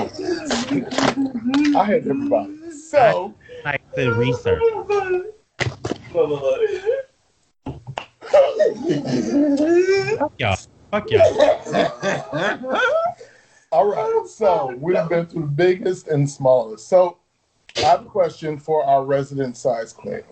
[1.74, 2.70] I had everybody.
[2.70, 3.34] So,
[3.64, 4.60] like the research.
[10.18, 10.56] Fuck y'all.
[10.90, 12.78] Fuck y'all.
[13.72, 14.26] all right.
[14.28, 16.88] So, we've been through the biggest and smallest.
[16.88, 17.18] So,
[17.78, 20.22] I have a question for our resident size queen.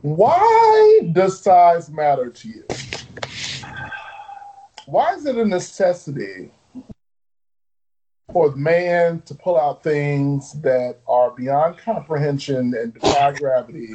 [0.00, 2.64] Why does size matter to you?
[4.86, 6.50] Why is it a necessity
[8.32, 13.94] for the man to pull out things that are beyond comprehension and defy gravity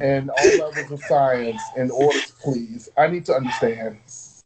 [0.00, 2.88] and all levels of science in orders, please.
[2.96, 3.98] I need to understand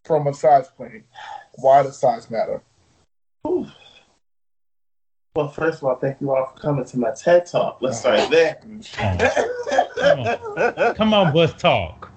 [0.05, 1.05] from a size queen
[1.57, 2.63] why does size matter?
[5.37, 7.79] Well, first of all, thank you all for coming to my TED Talk.
[7.81, 8.61] Let's start there.
[10.95, 12.13] Come on, bus talk.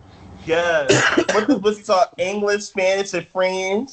[0.46, 1.18] yes.
[1.34, 2.14] What does Bussy talk?
[2.20, 3.90] English, Spanish, and French?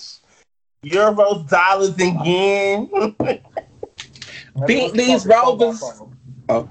[0.85, 2.91] Euros, dollars, and yen.
[4.66, 5.83] Beat these Rovers.
[6.51, 6.68] Oh.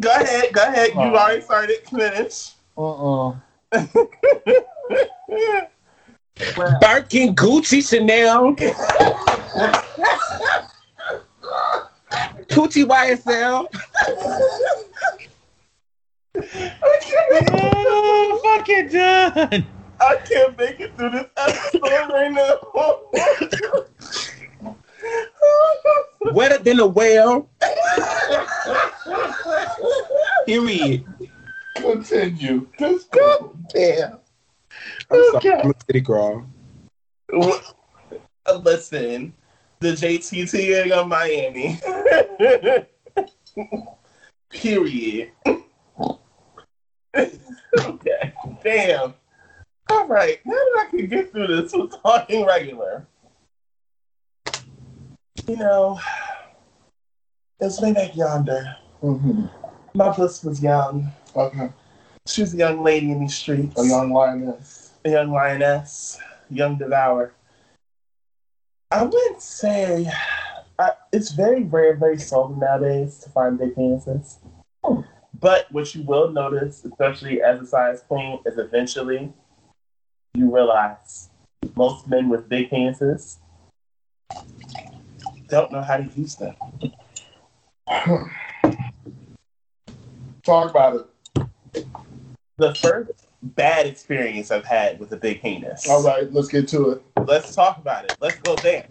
[0.00, 0.90] go ahead, go ahead.
[0.90, 1.16] You Oh.
[1.16, 1.78] already started.
[1.88, 2.50] Finish.
[2.76, 3.36] Uh-uh.
[6.58, 8.56] Well, Birkin, Gucci, Chanel,
[12.48, 13.68] Gucci YSL.
[17.56, 19.66] Oh, fuck it done.
[20.00, 22.58] I can't make it through this episode right now.
[26.32, 27.48] Wetter than a whale.
[30.46, 31.04] Period.
[31.76, 32.66] Continue.
[32.78, 33.56] Just go.
[33.72, 34.18] Damn.
[35.10, 36.46] I'm sorry, I'm a city girl.
[38.62, 39.32] Listen,
[39.84, 41.78] the JTT of Miami.
[44.50, 45.30] Period.
[47.84, 48.32] okay.
[48.64, 49.12] Damn.
[49.90, 50.40] All right.
[50.46, 53.06] Now that I can get through this with talking regular.
[55.46, 56.00] You know,
[57.60, 58.74] it's way back yonder.
[59.02, 59.44] Mm-hmm.
[59.92, 61.12] My puss was young.
[61.36, 61.68] Okay.
[62.26, 63.78] She was a young lady in these streets.
[63.78, 64.92] A young lioness.
[65.04, 66.18] a young lioness,
[66.48, 67.34] young devour.
[68.94, 70.08] I wouldn't say
[70.78, 74.36] I, it's very rare, very seldom nowadays to find big penises.
[75.40, 79.32] But what you will notice, especially as a size queen, is eventually
[80.34, 81.28] you realize
[81.74, 83.38] most men with big penises
[85.48, 86.54] don't know how to use them.
[90.44, 91.86] Talk about it.
[92.58, 95.88] The first bad experience I've had with a big penis.
[95.88, 97.02] All right, let's get to it.
[97.26, 98.16] Let's talk about it.
[98.20, 98.86] Let's go there.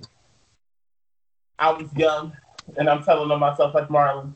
[1.57, 2.33] I was young,
[2.77, 4.33] and I'm telling on myself like Marlon.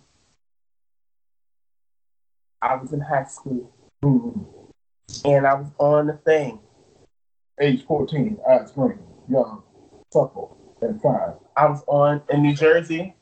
[2.61, 6.59] I was in high school, and I was on the thing.
[7.59, 8.99] Age 14, eyes green,
[9.29, 9.63] young,
[10.11, 11.33] supple, and fine.
[11.55, 13.15] I was on in New Jersey.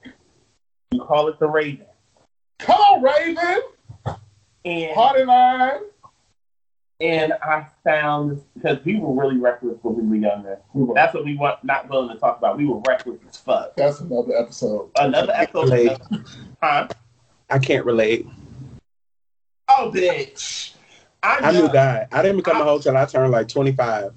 [0.91, 1.85] You call it the Raven,
[2.59, 3.61] Come on, Raven!
[4.65, 5.79] and Party line!
[7.01, 10.59] And I found because we were really reckless when we were younger.
[10.73, 11.63] We were- That's what we want.
[11.63, 12.57] Not willing to talk about.
[12.57, 13.75] We were reckless as fuck.
[13.75, 14.91] That's another episode.
[14.97, 15.97] Another episode, Relate.
[16.63, 16.87] huh?
[17.49, 18.27] I can't relate.
[19.67, 20.73] Oh, bitch!
[21.23, 21.73] I, I knew know.
[21.73, 22.07] God.
[22.11, 24.11] I didn't become a hoe till I turned like 25.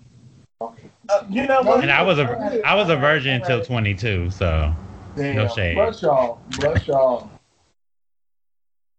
[0.61, 1.81] Uh, you know what?
[1.81, 4.75] And I was a I was a virgin until 22, so
[5.17, 5.37] Damn.
[5.37, 5.75] No shade.
[5.75, 6.41] Bless y'all.
[6.59, 7.31] Bless y'all.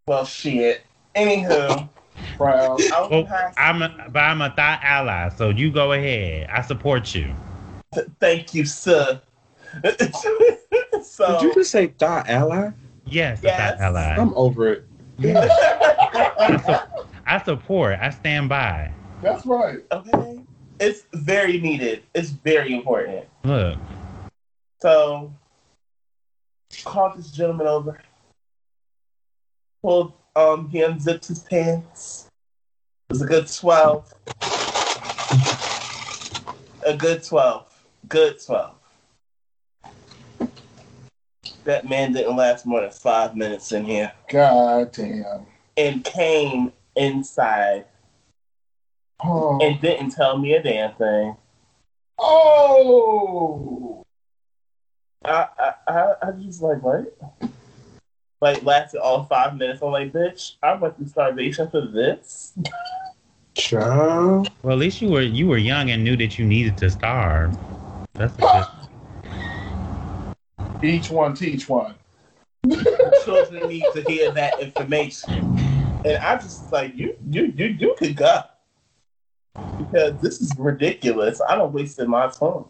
[0.07, 0.81] Well, shit.
[1.15, 1.87] Anywho,
[2.37, 2.81] Proud.
[2.93, 6.49] I well, I'm a, but I'm a thought ally, so you go ahead.
[6.49, 7.33] I support you.
[8.19, 9.21] Thank you, sir.
[11.03, 12.71] so, Did you just say thought ally?
[13.05, 13.77] Yes, a Yes.
[13.77, 14.15] thought ally.
[14.15, 14.85] I'm over it.
[15.23, 17.97] I, su- I support.
[18.01, 18.91] I stand by.
[19.21, 19.79] That's right.
[19.91, 20.39] okay,
[20.79, 22.03] it's very needed.
[22.15, 23.25] It's very important.
[23.43, 23.77] Look,
[24.81, 25.33] So,
[26.85, 27.99] called this gentleman over.
[29.81, 32.27] Pulled, um, he unzipped his pants.
[33.09, 34.13] It was a good 12.
[36.85, 37.83] A good 12.
[38.07, 38.75] Good 12.
[41.65, 45.45] That man didn't last more than five minutes in here God damn.
[45.77, 47.85] and came inside
[49.21, 49.59] Oh.
[49.61, 51.35] and didn't tell me a damn thing.
[52.17, 54.03] oh.
[55.25, 57.13] I, I, I, I just like, what?
[58.41, 59.81] Like, lasted all five minutes.
[59.81, 62.53] I'm like, bitch, I went through starvation for this.
[63.55, 64.49] Child.
[64.63, 67.57] well, at least you were you were young and knew that you needed to starve.
[68.13, 68.41] That's a
[70.81, 70.89] good.
[70.89, 71.95] Each one teach one.
[73.25, 75.99] Children need to hear that information.
[76.05, 78.41] And I just like, you, you, you, you could go.
[79.77, 81.41] Because this is ridiculous.
[81.47, 82.65] I don't wasted my time.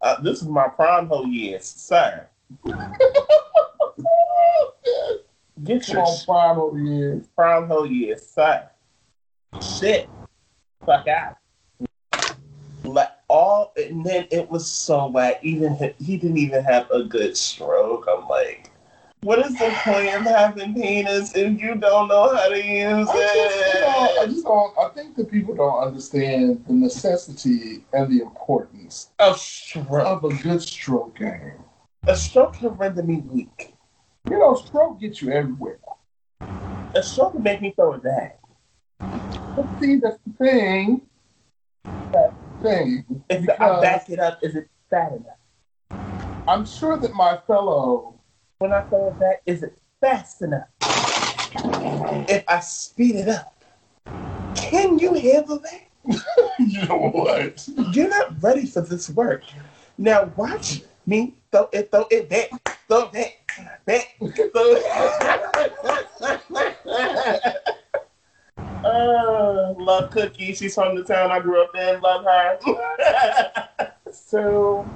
[0.00, 2.26] Uh, this is my prime whole years, sir.
[5.64, 7.22] Get your own five over here.
[7.34, 8.68] prime whole years, sir.
[9.62, 10.08] Shit.
[10.84, 11.36] Fuck out.
[12.84, 15.40] Like all, and then it was so whack.
[15.42, 18.06] Even he, he didn't even have a good stroke.
[18.08, 18.70] I'm like,
[19.22, 23.14] what is the point of having penis if you don't know how to use I
[23.34, 24.78] just, you know, I just don't.
[24.78, 30.34] I think that people don't understand the necessity and the importance A stroke, of a
[30.42, 31.54] good stroke game.
[32.06, 33.72] a stroke can render me weak.
[34.28, 35.78] You know, stroke gets you everywhere.
[36.94, 38.40] a shoulder make me throw it back.
[38.98, 41.02] But see, that's the thing.
[41.84, 43.24] That's the thing.
[43.30, 46.40] If I back it up, is it fat enough?
[46.48, 48.18] I'm sure that my fellow
[48.58, 50.68] When I throw it back, is it fast enough?
[52.28, 53.64] If I speed it up,
[54.56, 55.82] can you handle that?
[56.58, 57.68] you know what?
[57.92, 59.42] You're not ready for this work.
[59.98, 62.50] Now watch me throw it, throw it back,
[62.88, 64.16] throw it back, back,
[64.52, 64.84] throw it.
[68.84, 70.54] uh, love Cookie.
[70.54, 72.00] She's from the town I grew up in.
[72.00, 73.92] Love her.
[74.12, 74.86] So,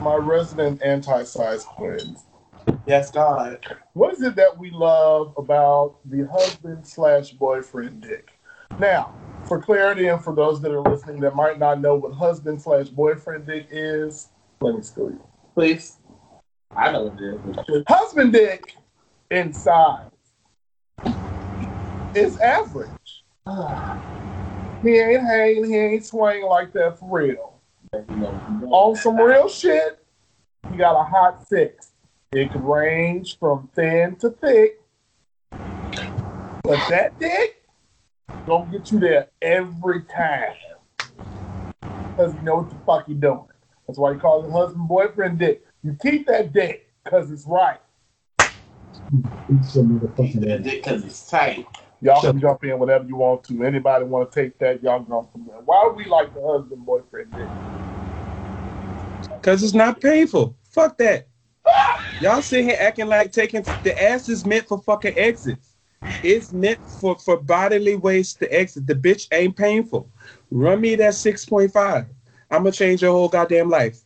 [0.00, 2.24] my resident anti-size twins.
[2.86, 3.58] yes, God.
[3.92, 8.38] What is it that we love about the husband slash boyfriend dick?
[8.78, 9.14] Now,
[9.46, 12.88] for clarity and for those that are listening that might not know what husband slash
[12.88, 14.28] boyfriend dick is,
[14.64, 15.22] let me school you.
[15.54, 15.98] Please.
[16.74, 17.84] I know it is.
[17.86, 18.74] Husband dick
[19.30, 20.10] in size
[22.14, 22.90] is average.
[24.82, 27.60] He ain't hanging, he ain't swinging like that for real.
[28.70, 30.04] On some real shit,
[30.70, 31.92] he got a hot six.
[32.32, 34.80] It could range from thin to thick.
[35.50, 37.62] But that dick
[38.46, 40.54] gonna get you there every time.
[42.16, 43.46] Because you know what the fuck you doing.
[43.86, 45.64] That's why you call it husband boyfriend dick.
[45.82, 47.80] You keep that dick because it's right.
[48.38, 51.66] Keep that dick Because it's tight.
[52.00, 53.64] Y'all can jump in whatever you want to.
[53.64, 55.56] Anybody want to take that, y'all jump from there.
[55.64, 57.48] Why do we like the husband boyfriend dick?
[59.40, 60.56] Because it's not painful.
[60.70, 61.28] Fuck that.
[62.20, 65.74] Y'all sit here acting like taking the ass is meant for fucking exits.
[66.22, 68.86] It's meant for, for bodily waste to exit.
[68.86, 70.08] The bitch ain't painful.
[70.50, 72.06] Run me that 6.5.
[72.50, 74.00] I'm gonna change your whole goddamn life.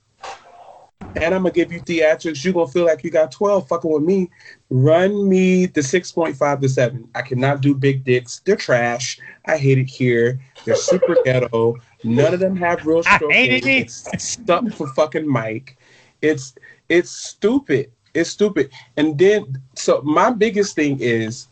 [1.16, 2.44] And I'm gonna give you theatrics.
[2.44, 4.30] You're gonna feel like you got 12 fucking with me.
[4.70, 7.08] Run me the 6.5 to 7.
[7.14, 8.40] I cannot do big dicks.
[8.44, 9.18] They're trash.
[9.46, 10.40] I hate it here.
[10.64, 11.76] They're super ghetto.
[12.04, 13.66] None of them have real I hate it.
[14.12, 15.78] It's stuck for fucking Mike.
[16.22, 16.54] It's
[16.88, 17.90] it's stupid.
[18.14, 18.70] It's stupid.
[18.96, 21.48] And then so my biggest thing is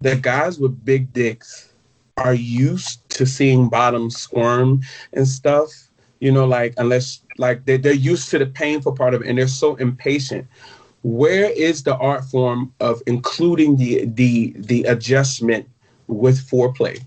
[0.00, 1.72] the guys with big dicks
[2.16, 4.82] are used to seeing bottoms squirm
[5.12, 5.87] and stuff.
[6.20, 9.38] You know, like unless like they they're used to the painful part of it and
[9.38, 10.46] they're so impatient.
[11.02, 15.68] Where is the art form of including the the the adjustment
[16.08, 17.04] with foreplay?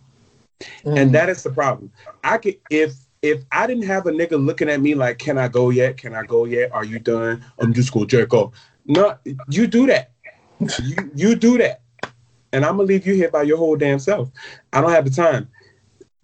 [0.86, 1.12] And mm.
[1.12, 1.92] that is the problem.
[2.24, 5.48] I could if if I didn't have a nigga looking at me like, "Can I
[5.48, 5.98] go yet?
[5.98, 6.72] Can I go yet?
[6.72, 7.46] Are you done?
[7.60, 8.54] I'm just gonna jerk off."
[8.86, 9.18] No,
[9.50, 10.12] you do that.
[10.60, 11.82] you you do that,
[12.52, 14.30] and I'm gonna leave you here by your whole damn self.
[14.74, 15.50] I don't have the time.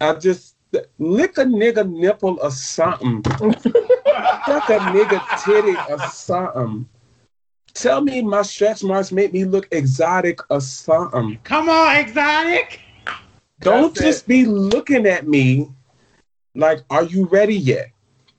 [0.00, 0.56] I just
[0.98, 3.22] lick a nigga nipple or something.
[3.22, 6.88] Fuck a nigga titty or something.
[7.74, 11.38] Tell me my stretch marks make me look exotic or something.
[11.44, 12.80] Come on, exotic.
[13.60, 15.70] Don't That's just be looking at me
[16.54, 17.90] like, are you ready yet?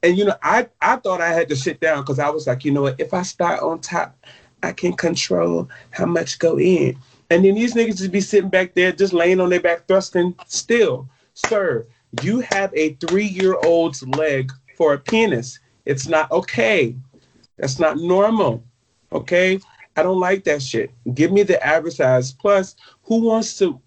[0.04, 2.66] And you know, I I thought I had to sit down because I was like,
[2.66, 3.00] you know what?
[3.00, 4.18] If I start on top,
[4.64, 6.98] I can control how much go in.
[7.30, 10.36] And then these niggas just be sitting back there, just laying on their back, thrusting.
[10.48, 11.86] Still, sir,
[12.22, 15.60] you have a three-year-old's leg for a penis.
[15.86, 16.96] It's not okay.
[17.58, 18.64] That's not normal.
[19.12, 19.60] Okay,
[19.96, 20.92] I don't like that shit.
[21.14, 22.32] Give me the average size.
[22.32, 23.82] Plus, who wants to?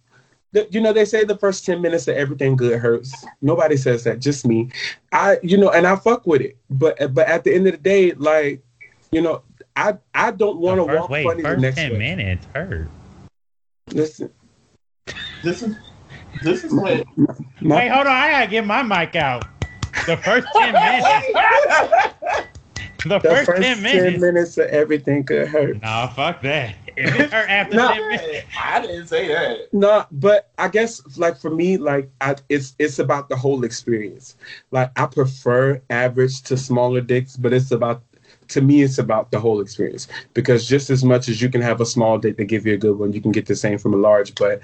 [0.70, 4.18] you know they say the first 10 minutes of everything good hurts nobody says that
[4.18, 4.70] just me
[5.12, 7.78] i you know and i fuck with it but but at the end of the
[7.78, 8.62] day like
[9.12, 9.42] you know
[9.76, 12.88] i i don't want to walk wait, funny the first next ten way minutes hurt.
[13.92, 14.30] listen
[15.42, 15.76] This is
[16.42, 18.12] this is what my, Wait, hold on.
[18.12, 19.44] I gotta get my mic out.
[20.06, 22.48] The first ten minutes.
[23.04, 24.56] The the first, first 10 minutes.
[24.58, 26.76] of everything could hurt Nah, fuck that.
[26.96, 27.88] If it hurt after No.
[27.92, 28.46] 10 minutes.
[28.56, 29.72] I didn't say that.
[29.72, 34.36] no but i guess like for me like I, it's it's about the whole experience
[34.70, 38.02] like i prefer average to smaller dicks but it's about
[38.48, 41.80] to me it's about the whole experience because just as much as you can have
[41.80, 43.94] a small dick to give you a good one you can get the same from
[43.94, 44.60] a large but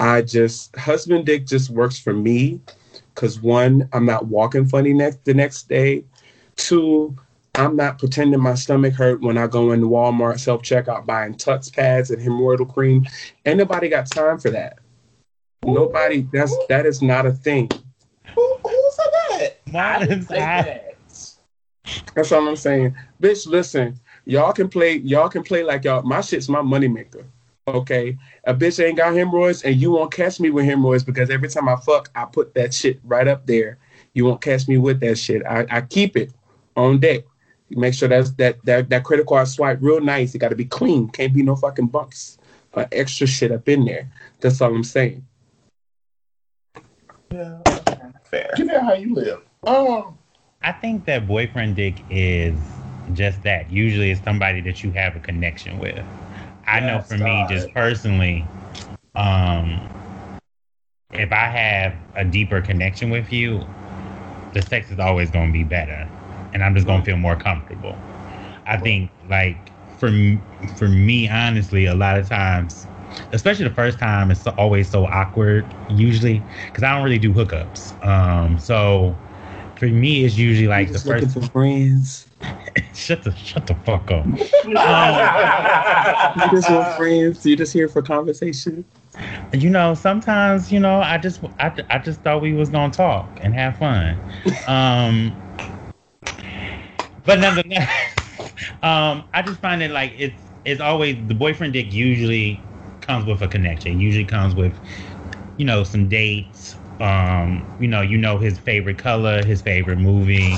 [0.00, 2.60] i just husband dick just works for me
[3.14, 6.04] because one i'm not walking funny next the next day
[6.56, 7.16] two
[7.54, 12.10] i'm not pretending my stomach hurt when i go into walmart self-checkout buying Tucks pads
[12.10, 13.06] and hemorrhoidal cream
[13.46, 14.78] ain't nobody got time for that
[15.64, 17.70] nobody that's that is not a thing
[18.34, 19.60] Who, who said that?
[19.74, 20.94] I didn't Mine's say that.
[22.14, 22.94] That's all I'm saying.
[23.20, 26.02] Bitch, listen, y'all can play, y'all can play like y'all.
[26.02, 27.24] My shit's my moneymaker.
[27.66, 28.18] Okay.
[28.44, 31.68] A bitch ain't got hemorrhoids and you won't catch me with hemorrhoids because every time
[31.68, 33.78] I fuck, I put that shit right up there.
[34.12, 35.44] You won't catch me with that shit.
[35.46, 36.32] I, I keep it
[36.76, 37.24] on deck.
[37.70, 40.34] Make sure that's that that that credit card swipe real nice.
[40.34, 41.08] It gotta be clean.
[41.08, 42.38] Can't be no fucking bumps.
[42.76, 44.10] uh, extra shit up in there.
[44.40, 45.24] That's all I'm saying.
[47.32, 47.60] Yeah.
[48.24, 48.50] Fair.
[48.56, 49.42] Give me how you live.
[49.66, 50.18] Um,
[50.62, 52.58] I think that boyfriend dick is
[53.12, 53.70] just that.
[53.70, 56.04] Usually, it's somebody that you have a connection with.
[56.66, 58.44] I know for me, just personally,
[59.14, 59.80] um,
[61.12, 63.64] if I have a deeper connection with you,
[64.52, 66.08] the sex is always going to be better,
[66.52, 67.96] and I'm just going to feel more comfortable.
[68.66, 69.56] I think, like
[69.98, 70.10] for
[70.76, 72.86] for me, honestly, a lot of times,
[73.32, 75.66] especially the first time, it's always so awkward.
[75.90, 78.04] Usually, because I don't really do hookups.
[78.04, 79.14] Um, so
[79.76, 81.34] for me, it's usually like the first.
[81.34, 82.26] for friends.
[82.94, 84.26] shut the shut the fuck up.
[86.36, 87.44] You just want friends.
[87.46, 88.84] You just here for conversation.
[89.52, 93.28] You know, sometimes you know, I just I, I just thought we was gonna talk
[93.40, 94.18] and have fun.
[94.66, 95.34] Um,
[97.26, 97.90] but nonetheless,
[98.82, 102.60] um, I just find it like it's it's always the boyfriend dick usually
[103.00, 104.00] comes with a connection.
[104.00, 104.74] Usually comes with
[105.56, 106.76] you know some dates.
[107.00, 110.56] Um, you know, you know his favorite color, his favorite movie.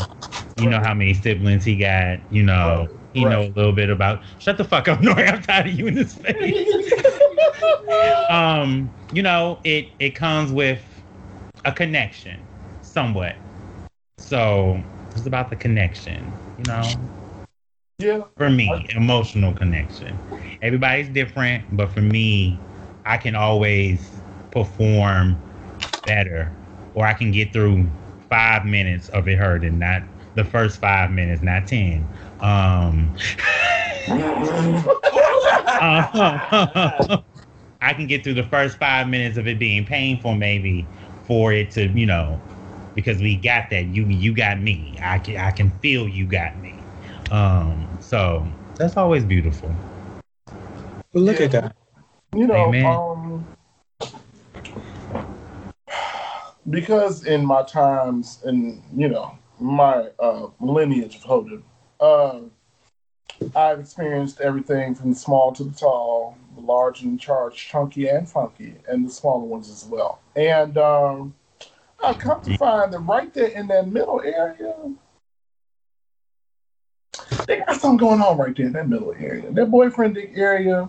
[0.57, 2.18] You know how many siblings he got.
[2.30, 4.22] You know, he know a little bit about.
[4.38, 5.30] Shut the fuck up, Nori.
[5.30, 6.92] I'm tired of you in this face.
[8.30, 10.82] um, you know, it it comes with
[11.64, 12.40] a connection,
[12.82, 13.36] somewhat.
[14.18, 14.80] So
[15.14, 16.90] it's about the connection, you know.
[17.98, 20.18] yeah, For me, emotional connection.
[20.62, 22.59] Everybody's different, but for me,
[23.04, 24.11] I can always
[24.50, 25.36] perform
[26.07, 26.50] better,
[26.94, 27.86] or I can get through
[28.30, 30.02] five minutes of it hurting, not
[30.37, 32.07] the first five minutes, not ten.
[32.41, 33.12] Um,
[35.80, 37.18] uh,
[37.80, 40.87] I can get through the first five minutes of it being painful, maybe
[41.26, 42.41] for it to, you know,
[42.95, 43.87] because we got that.
[43.87, 44.97] You you got me.
[45.03, 46.74] I can I can feel you got me.
[47.30, 49.74] Um, so that's always beautiful.
[51.12, 51.72] But look at that.
[52.34, 52.84] you know, Amen.
[52.84, 53.47] um,
[56.68, 61.62] because in my times and you know my uh, lineage of Hoden,
[62.00, 62.40] uh,
[63.54, 68.28] I've experienced everything from the small to the tall, the large and charged, chunky and
[68.28, 70.20] funky, and the smaller ones as well.
[70.34, 71.34] And um,
[72.02, 74.74] I've come to find that right there in that middle area,
[77.46, 79.50] they got something going on right there in that middle area.
[79.52, 80.88] That boyfriend dick area,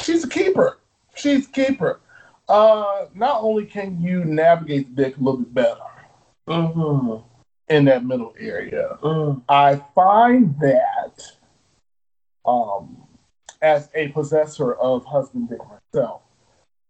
[0.00, 0.78] she's a keeper.
[1.14, 2.00] She's a keeper.
[2.48, 5.80] Uh, not only can you navigate the dick a little bit better
[6.48, 7.22] Mhm.
[7.68, 9.42] in that middle area, Mm.
[9.48, 11.20] I find that
[12.44, 13.02] um,
[13.60, 16.22] as a possessor of husband dick myself,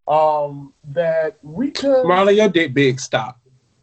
[0.07, 3.01] um, that we could Marlon, your dick big.
[3.01, 3.39] Stop.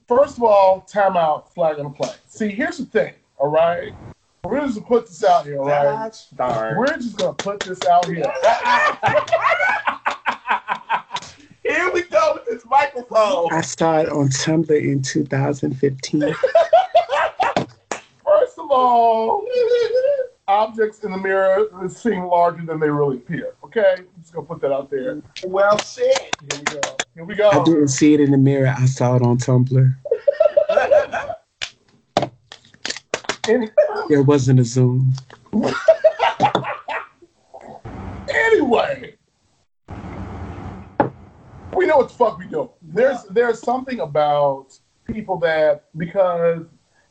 [0.08, 2.14] first of all, time out, flag on the play.
[2.28, 3.94] See, here's the thing, all right?
[4.44, 5.84] We're just gonna put this out here, all right?
[6.12, 6.78] Gosh darn.
[6.78, 8.24] We're just gonna put this out here.
[11.94, 13.54] Here we go with this microphone.
[13.54, 16.22] I saw it on Tumblr in 2015.
[18.26, 19.46] First of all,
[20.48, 23.54] objects in the mirror seem larger than they really appear.
[23.64, 25.22] Okay, I'm just gonna put that out there.
[25.46, 26.36] Well, shit.
[26.42, 26.82] Here we go.
[27.14, 27.50] Here we go.
[27.52, 28.74] I didn't see it in the mirror.
[28.76, 29.96] I saw it on Tumblr.
[33.48, 33.70] Any-
[34.10, 35.14] There wasn't a Zoom.
[38.30, 39.13] anyway,
[41.76, 42.70] we know what the fuck we do.
[42.82, 46.66] There's there's something about people that because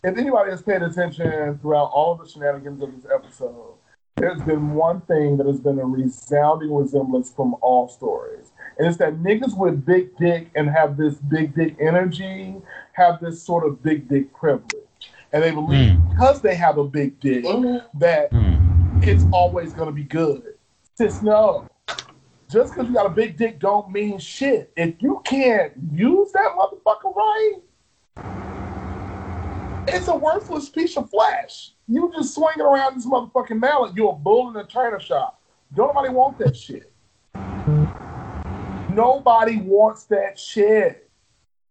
[0.04, 3.74] if anybody has paid attention throughout all of the shenanigans of this episode,
[4.16, 8.52] there's been one thing that has been a resounding resemblance from all stories.
[8.78, 12.56] And it's that niggas with big dick and have this big dick energy
[12.92, 14.74] have this sort of big dick privilege.
[15.32, 17.44] And they believe because they have a big dick
[17.98, 19.00] that Hmm.
[19.02, 20.54] it's always gonna be good.
[20.94, 21.66] Sis, no.
[22.52, 24.70] Just because you got a big dick don't mean shit.
[24.76, 27.54] If you can't use that motherfucker right,
[29.88, 31.72] it's a worthless piece of flesh.
[31.88, 33.96] You just swinging around this motherfucking mallet.
[33.96, 35.40] You're a bull in a china shop.
[35.74, 36.92] Don't nobody want that shit.
[38.94, 41.08] Nobody wants that shit.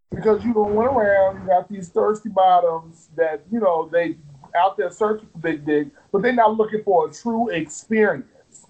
[0.09, 4.17] Because you don't went around, you got these thirsty bottoms that, you know, they
[4.57, 8.65] out there searching for big dick, but they're not looking for a true experience.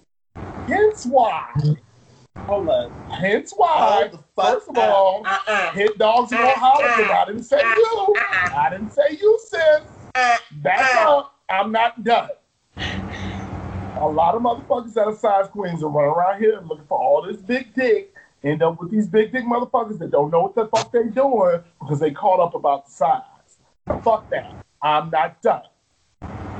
[0.68, 1.50] Hence why.
[2.36, 3.10] Hold on.
[3.10, 4.08] Hence why.
[4.08, 5.22] Hold the fuck First of all.
[5.24, 5.72] Uh-uh.
[5.72, 6.40] hit dogs uh-uh.
[6.40, 7.10] and don't holler at them.
[7.10, 7.74] I didn't say uh-uh.
[7.74, 8.14] you.
[8.18, 8.60] Uh-uh.
[8.60, 9.80] I didn't say you, sis.
[10.62, 11.38] Back up.
[11.48, 12.30] I'm not done.
[12.76, 17.22] A lot of motherfuckers that are size queens are running around here looking for all
[17.22, 18.14] this big dick.
[18.42, 21.60] End up with these big dick motherfuckers that don't know what the fuck they doing
[21.80, 23.22] because they caught up about the size.
[24.02, 24.52] Fuck that.
[24.82, 25.62] I'm not done.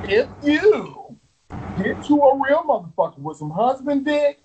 [0.03, 1.17] If you
[1.77, 4.39] get to a real motherfucker with some husband dick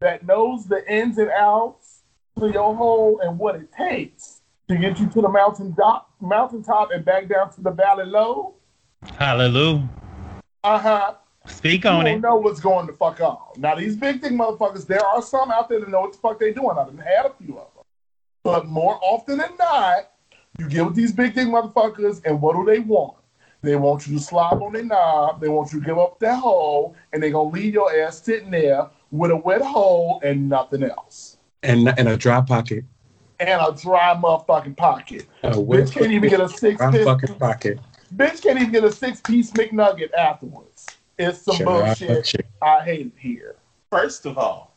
[0.00, 2.02] that knows the ins and outs
[2.38, 6.90] to your hole and what it takes to get you to the mountain top, mountaintop
[6.92, 8.54] and back down to the valley low,
[9.16, 9.88] Hallelujah.
[10.64, 11.14] uh huh.
[11.46, 12.20] Speak You on don't it.
[12.20, 13.38] know what's going to fuck on.
[13.56, 16.38] Now these big thing motherfuckers, there are some out there that know what the fuck
[16.38, 16.76] they doing.
[16.78, 17.84] I've had a few of them,
[18.44, 20.10] but more often than not,
[20.58, 23.14] you get with these big thing motherfuckers, and what do they want?
[23.62, 25.40] They want you to slob on their knob.
[25.40, 28.50] They want you to give up that hole, and they gonna leave your ass sitting
[28.50, 32.84] there with a wet hole and nothing else, And and a dry pocket.
[33.40, 35.26] and a dry motherfucking pocket.
[35.42, 37.04] A Bitch can't even get a six dry piece.
[37.04, 37.78] fucking pocket.
[38.16, 40.86] Bitch can't even get a six piece McNugget afterwards.
[41.18, 42.24] It's some Dry bullshit.
[42.24, 42.46] chick.
[42.62, 43.56] I hate it here.
[43.90, 44.74] First of all,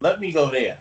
[0.00, 0.78] let me go there.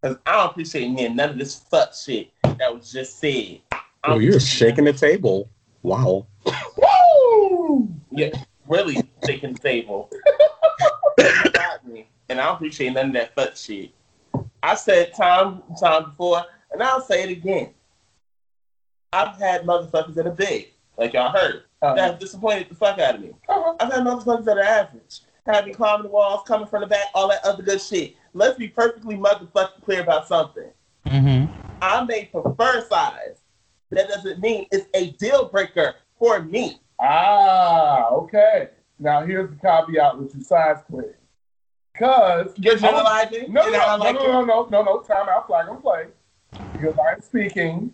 [0.00, 3.60] Because I don't appreciate me none of this fuck shit that was just said.
[4.04, 5.48] Oh, you're shaking the table.
[5.82, 6.26] Wow.
[6.76, 7.88] Woo!
[8.10, 8.30] Yeah,
[8.68, 10.10] really shaking the table.
[11.52, 12.06] Got me.
[12.28, 13.90] And I don't appreciate none of that fuck shit.
[14.62, 17.70] I said time time before, and I'll say it again.
[19.12, 23.16] I've had motherfuckers that are big, like y'all heard, that have disappointed the fuck out
[23.16, 23.32] of me.
[23.48, 23.74] Uh-huh.
[23.80, 27.08] I've had motherfuckers that are average, have me climbing the walls, coming from the back,
[27.14, 28.16] all that other good shit.
[28.32, 30.70] Let's be perfectly motherfucking clear about something.
[31.06, 31.52] Mm-hmm.
[31.82, 33.40] I may prefer size.
[33.90, 36.80] That doesn't mean it's a deal breaker for me.
[36.98, 38.70] Ah, okay.
[39.02, 41.14] Now here's the caveat with your size queen.
[41.92, 43.52] Because generalizing.
[43.52, 46.06] no, and no, I no, no, no, no, no, no, time out, flag on play.
[46.72, 47.92] Because I'm speaking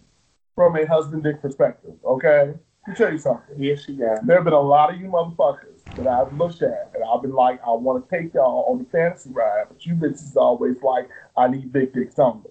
[0.55, 2.53] from a husband dick perspective, okay?
[2.87, 3.57] Let me tell you something.
[3.57, 4.27] Yes, she got.
[4.27, 7.35] There have been a lot of you motherfuckers that I've looked at, and I've been
[7.35, 11.09] like, I want to take y'all on the fantasy ride, but you bitches always like,
[11.37, 12.51] I need big dicks only.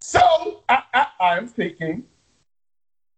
[0.00, 2.04] So I, I, I'm speaking.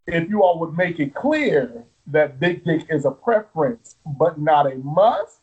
[0.07, 4.71] If you all would make it clear that big dick is a preference but not
[4.71, 5.39] a must,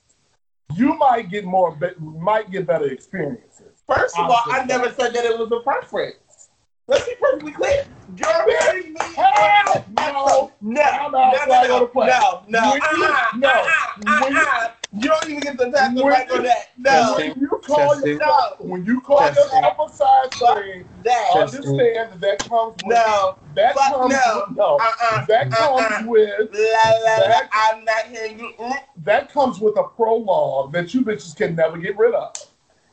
[0.75, 3.83] you might get more, be- might get better experiences.
[3.87, 6.49] First of all, I never said that it was a preference.
[6.87, 7.85] Let's be perfectly clear.
[8.17, 8.99] You're marrying me.
[9.15, 10.51] Hell no.
[10.61, 12.07] no, no, no, no, play.
[12.07, 14.69] no, no, When you- uh-uh, no.
[14.91, 15.19] Uh-uh, When you- uh-uh.
[15.19, 16.67] Don't even get the pass the When mic you- on that.
[16.77, 18.07] No, When you call Testing.
[18.13, 19.43] yourself, when you call Testing.
[19.43, 21.29] yourself a size queen, that.
[21.35, 24.43] understand that that comes with No, that Fuck comes no.
[24.47, 26.03] with, no uh-uh, that comes uh-uh.
[26.05, 28.53] with La, la, la, That- I'm not hearing you.
[28.59, 28.73] Mm.
[29.03, 32.33] that comes with a prologue that you bitches can never get rid of.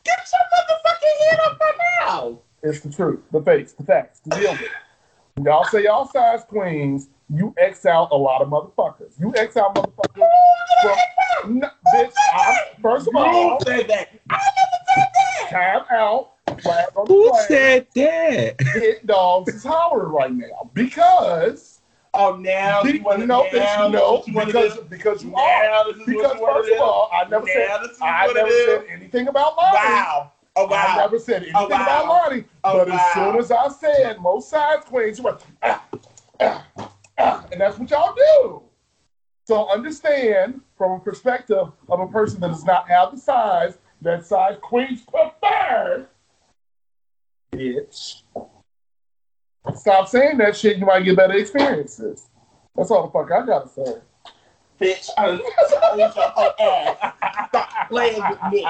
[0.04, 2.38] Get your motherfucking head up right now.
[2.62, 4.70] It's the truth, the facts, the facts to deal with.
[5.44, 9.18] Y'all say y'all size queens, you X out a lot of motherfuckers.
[9.18, 10.28] You X out motherfuckers
[10.82, 12.12] from no, bitch.
[12.32, 14.08] I, first of all, You said that.
[14.30, 15.50] I never said that.
[15.50, 16.32] time out.
[16.62, 17.46] Flag on Who flag.
[17.48, 18.60] said that?
[18.74, 21.80] Hit dogs is hollering right now because
[22.18, 24.82] Oh, now be- you want to no, now this no, you wanna because do?
[24.88, 25.64] because you are.
[25.64, 27.68] Now this is Because what first of all, I never Now said
[28.00, 28.64] I what it never is.
[28.66, 29.74] said anything about lying.
[29.74, 30.32] Wow.
[30.58, 30.86] Oh, wow.
[30.88, 31.82] I never said anything Oh, wow.
[31.82, 32.44] about lying.
[32.64, 32.94] Oh, but wow.
[32.94, 35.84] as soon as I said most size queens, you went, ah,
[36.40, 36.64] ah,
[37.18, 38.62] and that's what y'all do.
[39.46, 44.26] So understand from a perspective of a person that does not have the size that
[44.26, 46.06] size queens prefer,
[47.52, 48.22] bitch.
[49.74, 50.78] Stop saying that shit.
[50.78, 52.28] You might get better experiences.
[52.76, 53.96] That's all the fuck I gotta say.
[54.80, 56.08] Bitch, I was on your
[56.60, 57.48] ass.
[57.48, 58.66] Stop playing with me.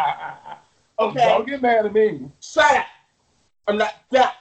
[0.99, 1.25] Okay?
[1.25, 2.31] Don't get mad at me.
[2.41, 2.87] Shut up.
[3.67, 4.37] I'm not that.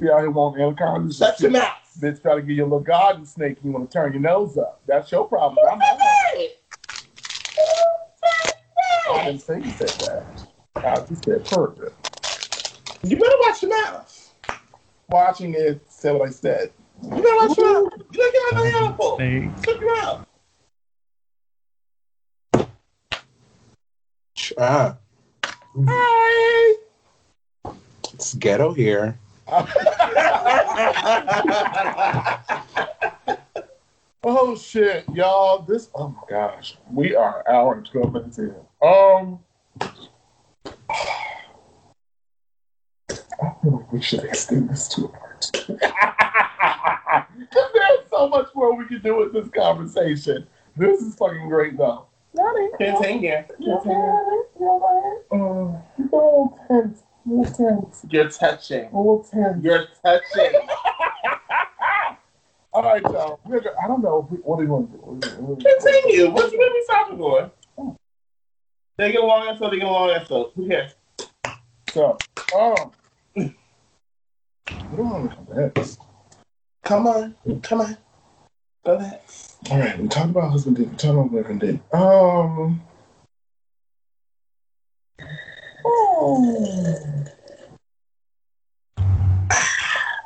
[0.00, 1.18] You out here wanting anacondas.
[1.18, 1.85] Shut your mouth.
[2.00, 4.20] Bitch try to give you a little garden snake and you want to turn your
[4.20, 4.80] nose up.
[4.86, 5.64] That's your problem.
[5.70, 5.88] I'm not.
[9.08, 10.46] I didn't say you said that.
[10.76, 11.94] I just said perfect.
[13.02, 14.34] You better watch your mouth.
[15.08, 16.72] Watching it said what I said.
[17.02, 17.92] You better watch your mouth.
[18.12, 19.18] You don't get out of the apple.
[19.18, 20.26] Hey, Check your mouth.
[24.58, 24.96] Ah,
[25.88, 26.76] Hi.
[28.14, 29.18] it's ghetto here.
[34.24, 35.60] oh shit, y'all.
[35.62, 36.76] This oh my gosh.
[36.92, 38.54] We are an hour and twelve minutes in.
[38.82, 39.38] Um
[43.40, 45.76] I feel like we should extend this to a part two.
[45.78, 45.92] 'Cause
[47.52, 50.46] There's so much more we can do with this conversation.
[50.76, 52.06] This is fucking great though.
[53.64, 54.18] Continue.
[54.58, 55.82] You a little tense.
[56.00, 57.02] A little tense.
[57.28, 58.84] You're touching.
[58.92, 59.62] A little tense.
[59.64, 60.60] You're touching.
[62.72, 63.40] All right, y'all.
[63.44, 64.24] We're go- I don't know.
[64.24, 65.02] if we- What do you want to do?
[65.02, 66.30] What you- what Continue.
[66.30, 67.50] What you gonna be stopping for?
[68.98, 70.52] They get along episode, they get along episode.
[70.54, 70.94] Who cares?
[71.90, 72.16] So,
[72.58, 72.92] um,
[73.34, 75.98] what do I want to come next?
[76.84, 77.34] Come on.
[77.62, 77.96] Come on.
[78.84, 79.20] Go ahead.
[79.70, 80.88] All right, we talked about husband dick.
[80.90, 81.80] We talked about boyfriend dick.
[81.92, 82.82] Um,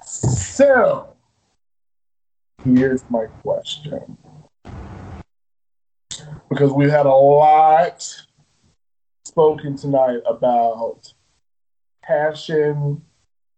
[0.05, 1.17] So,
[2.65, 4.17] here's my question.
[6.49, 8.07] Because we've had a lot
[9.25, 11.13] spoken tonight about
[12.05, 13.03] passion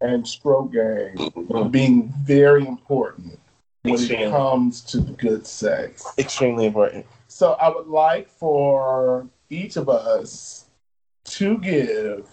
[0.01, 3.39] and stroke game being very important
[3.83, 4.25] when Extremely.
[4.25, 6.07] it comes to good sex.
[6.17, 7.05] Extremely important.
[7.29, 10.62] So I would like for each of us
[11.25, 12.29] to give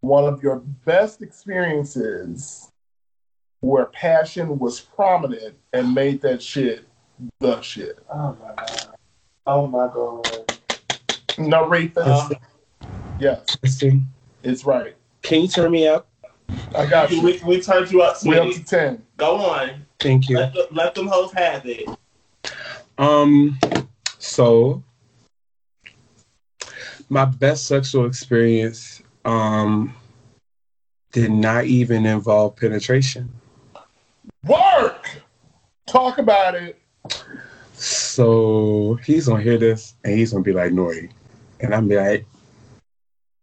[0.00, 2.70] one of your best experiences
[3.60, 6.86] where passion was prominent and made that shit
[7.40, 7.98] the shit.
[8.12, 8.96] Oh my god.
[9.46, 10.58] Oh my god.
[11.38, 12.40] Narrate Uh, that.
[13.18, 14.02] yes, Let's see.
[14.42, 14.94] it's right.
[15.22, 16.08] Can you turn me up?
[16.74, 17.22] I got you.
[17.22, 19.02] we, we turned you up, We're up to 10.
[19.16, 19.86] Go on.
[19.98, 20.36] Thank you.
[20.38, 21.88] Let, the, let them hoes have it.
[22.98, 23.58] Um,
[24.18, 24.82] so
[27.08, 29.94] my best sexual experience um
[31.12, 33.28] did not even involve penetration.
[34.44, 35.08] Work!
[35.86, 36.78] Talk about it.
[37.72, 41.10] So he's gonna hear this and he's gonna be like Nori,
[41.60, 42.26] and I'm like,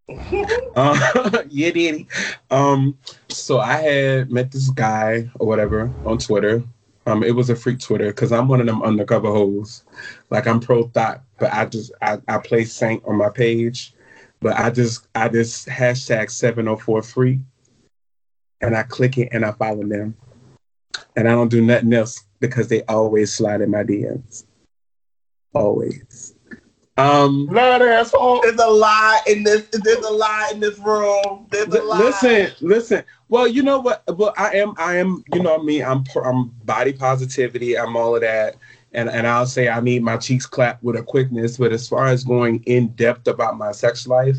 [0.75, 2.07] uh, yeah, daddy.
[2.51, 2.97] Um,
[3.29, 6.63] so I had met this guy or whatever on Twitter.
[7.05, 9.83] Um, it was a freak Twitter because I'm one of them undercover hoes.
[10.29, 13.93] Like I'm pro thought, but I just I, I play Saint on my page,
[14.39, 17.39] but I just I just hashtag 704 freak,
[18.61, 20.15] and I click it and I follow them,
[21.17, 24.45] and I don't do nothing else because they always slide in my DMs.
[25.53, 26.33] Always.
[26.95, 28.39] Um, Blood asshole.
[28.41, 29.67] There's a lie in this.
[29.73, 31.47] There's a lie in this room.
[31.51, 31.97] There's a L- lie.
[31.97, 33.03] listen, listen.
[33.27, 34.03] Well, you know what?
[34.15, 35.25] Well, I am, I am.
[35.33, 35.83] You know me.
[35.83, 37.77] I'm, I'm body positivity.
[37.77, 38.55] I'm all of that,
[38.93, 41.57] and and I'll say I need my cheeks clapped with a quickness.
[41.57, 44.37] But as far as going in depth about my sex life,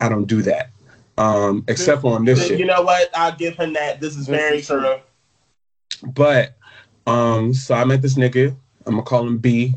[0.00, 0.70] I don't do that.
[1.18, 2.58] Um, except for on this Then shit.
[2.60, 3.08] You know what?
[3.16, 4.00] I'll give him that.
[4.00, 4.80] This is This very is true.
[4.80, 4.96] true.
[6.12, 6.56] But
[7.06, 8.54] um, so I met this nigga.
[8.84, 9.74] I'm gonna call him B.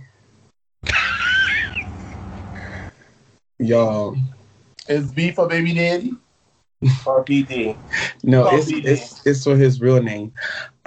[3.59, 4.15] Y'all,
[4.87, 6.13] Is B for baby daddy?
[7.05, 7.75] Or BD.
[8.23, 8.81] no, it's B.
[8.85, 10.31] it's it's for his real name.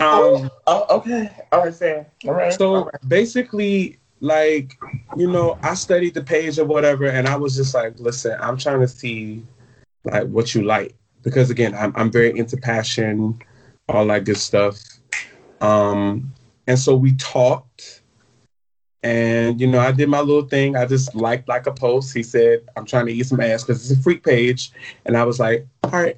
[0.02, 1.30] Um, Oh, okay.
[1.50, 2.06] All right, fair.
[2.26, 2.52] All right.
[2.52, 4.78] So basically, like,
[5.16, 8.56] you know, I studied the page or whatever, and I was just like, listen, I'm
[8.56, 9.44] trying to see
[10.04, 10.94] like what you like.
[11.22, 13.40] Because again, I'm I'm very into passion,
[13.88, 14.80] all that good stuff.
[15.60, 16.32] Um,
[16.66, 18.02] and so we talked,
[19.02, 20.76] and you know, I did my little thing.
[20.76, 22.14] I just liked like a post.
[22.14, 24.72] He said, I'm trying to eat some ass because it's a freak page.
[25.06, 26.16] And I was like, all right.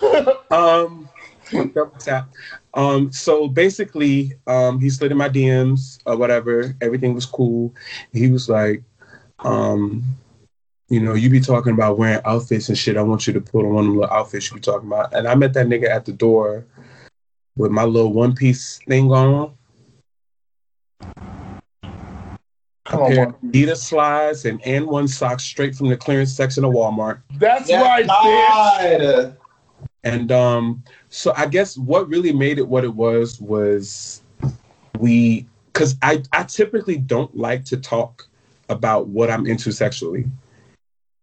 [0.50, 1.08] Um
[1.52, 2.28] double tap.
[2.74, 6.74] Um, so basically, um, he slid in my DMs or whatever.
[6.80, 7.74] Everything was cool.
[8.12, 8.82] He was like,
[9.40, 10.02] um,
[10.88, 12.96] you know, you be talking about wearing outfits and shit.
[12.96, 15.14] I want you to put on one of the little outfits you be talking about.
[15.14, 16.66] And I met that nigga at the door
[17.56, 19.54] with my little one piece thing on.
[22.84, 23.36] Come on, pair Mark.
[23.36, 27.22] of Adidas slides and and one sock straight from the clearance section of Walmart.
[27.34, 28.08] That's Yeah, right, bitch.
[28.08, 29.36] God.
[30.04, 30.82] And um,
[31.14, 34.22] so I guess what really made it what it was was
[34.98, 38.26] we because I, I typically don't like to talk
[38.70, 40.24] about what I'm into sexually,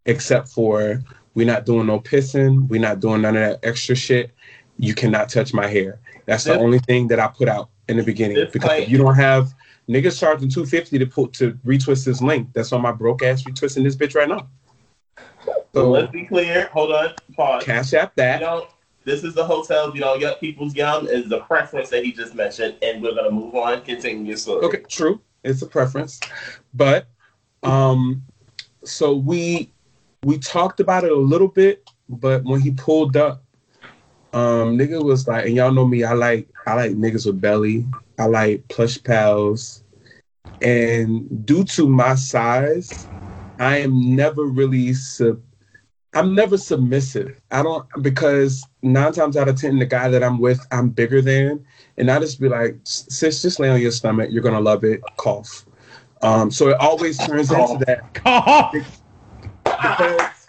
[0.06, 1.02] except for
[1.34, 4.30] we're not doing no pissing, we're not doing none of that extra shit.
[4.78, 5.98] You cannot touch my hair.
[6.24, 8.46] That's the only thing that I put out in the beginning.
[8.52, 9.52] Because if you don't have
[9.88, 12.52] niggas charging 250 to put to retwist this link.
[12.52, 14.48] That's on my broke ass retwisting this bitch right now.
[15.16, 16.68] So So let's be clear.
[16.72, 17.14] Hold on.
[17.34, 17.64] Pause.
[17.64, 18.40] cash app You that.
[18.40, 18.68] know,
[19.04, 19.94] this is the hotel.
[19.94, 23.30] You know, young people's young is the preference that he just mentioned, and we're gonna
[23.30, 23.82] move on.
[23.82, 24.64] Continue your story.
[24.66, 25.20] Okay, true.
[25.44, 26.20] It's a preference.
[26.74, 27.08] But
[27.62, 28.22] um
[28.84, 29.72] so we
[30.24, 33.42] we talked about it a little bit, but when he pulled up,
[34.32, 37.86] um nigga was like, and y'all know me, I like I like niggas with belly.
[38.18, 39.82] I like plush pals.
[40.60, 43.08] And due to my size,
[43.58, 45.40] I am never really sub
[46.14, 47.40] I'm never submissive.
[47.50, 51.22] I don't because nine times out of ten, the guy that I'm with, I'm bigger
[51.22, 51.64] than,
[51.98, 54.30] and I just be like, sis, just lay on your stomach.
[54.32, 55.00] You're gonna love it.
[55.16, 55.66] Cough.
[56.22, 58.72] Um, so it always turns into that Cough.
[59.64, 60.39] because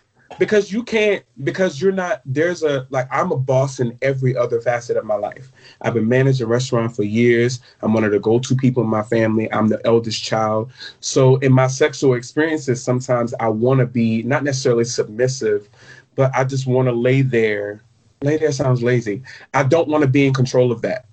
[0.41, 4.59] because you can't because you're not there's a like I'm a boss in every other
[4.59, 5.51] facet of my life.
[5.81, 7.59] I've been managing a restaurant for years.
[7.83, 9.53] I'm one of the go-to people in my family.
[9.53, 10.71] I'm the eldest child.
[10.99, 15.69] So in my sexual experiences, sometimes I want to be not necessarily submissive,
[16.15, 17.83] but I just want to lay there.
[18.23, 19.21] Lay there sounds lazy.
[19.53, 21.05] I don't want to be in control of that.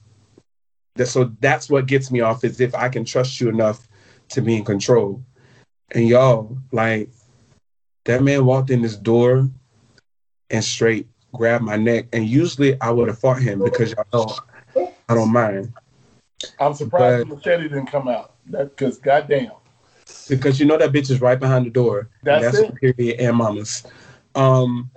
[1.05, 3.89] So that's what gets me off is if I can trust you enough
[4.31, 5.23] to be in control.
[5.91, 7.11] And y'all, like
[8.09, 9.51] that man walked in this door
[10.49, 12.07] and straight grabbed my neck.
[12.15, 14.39] And usually I would have fought him because y'all
[14.75, 15.75] know I don't mind.
[16.59, 18.37] I'm surprised the machete didn't come out.
[18.47, 19.51] That because goddamn.
[20.27, 22.09] Because you know that bitch is right behind the door.
[22.23, 22.97] That's, that's it.
[22.97, 23.85] period and mamas.
[24.35, 24.91] Um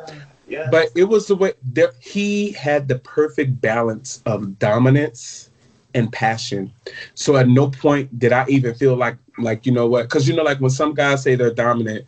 [0.47, 0.69] Yeah.
[0.71, 5.49] but it was the way that he had the perfect balance of dominance
[5.95, 6.71] and passion.
[7.15, 10.03] So at no point did I even feel like like you know what?
[10.03, 12.05] Because you know like when some guys say they're dominant,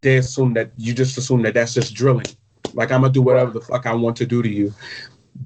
[0.00, 2.26] they assume that you just assume that that's just drilling.
[2.74, 4.72] Like I'm gonna do whatever the fuck I want to do to you.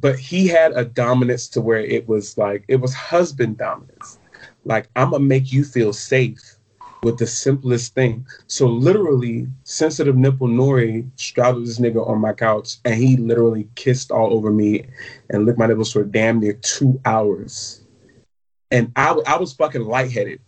[0.00, 4.18] But he had a dominance to where it was like it was husband dominance.
[4.64, 6.56] Like I'm gonna make you feel safe
[7.02, 8.24] with the simplest thing.
[8.46, 14.10] So literally, sensitive nipple Nori straddled this nigga on my couch, and he literally kissed
[14.10, 14.86] all over me
[15.30, 17.80] and licked my nipples for damn near two hours.
[18.70, 20.40] And I, I was fucking lightheaded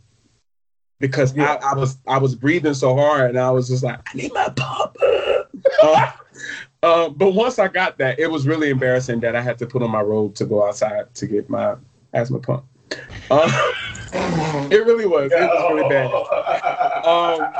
[1.00, 4.16] because I, I was I was breathing so hard, and I was just like, I
[4.16, 4.96] need my pump.
[5.82, 6.12] uh,
[6.82, 9.82] uh, but once I got that, it was really embarrassing that I had to put
[9.82, 11.76] on my robe to go outside to get my
[12.12, 12.64] asthma pump.
[13.30, 13.72] Uh,
[14.70, 15.32] it really was.
[15.32, 16.10] It was really bad.
[17.04, 17.52] Um,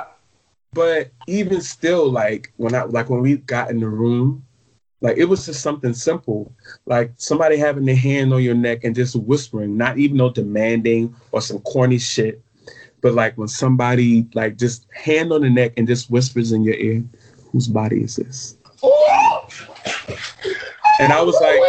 [0.73, 4.45] but even still, like when I like when we got in the room,
[5.01, 6.53] like it was just something simple,
[6.87, 11.15] like somebody having their hand on your neck and just whispering, not even no demanding
[11.31, 12.43] or some corny shit,
[13.05, 16.75] but like when somebody like just hand on the neck and just whispers in your
[16.77, 17.05] ear,
[17.53, 18.57] whose body is this?
[21.01, 21.61] And I was like,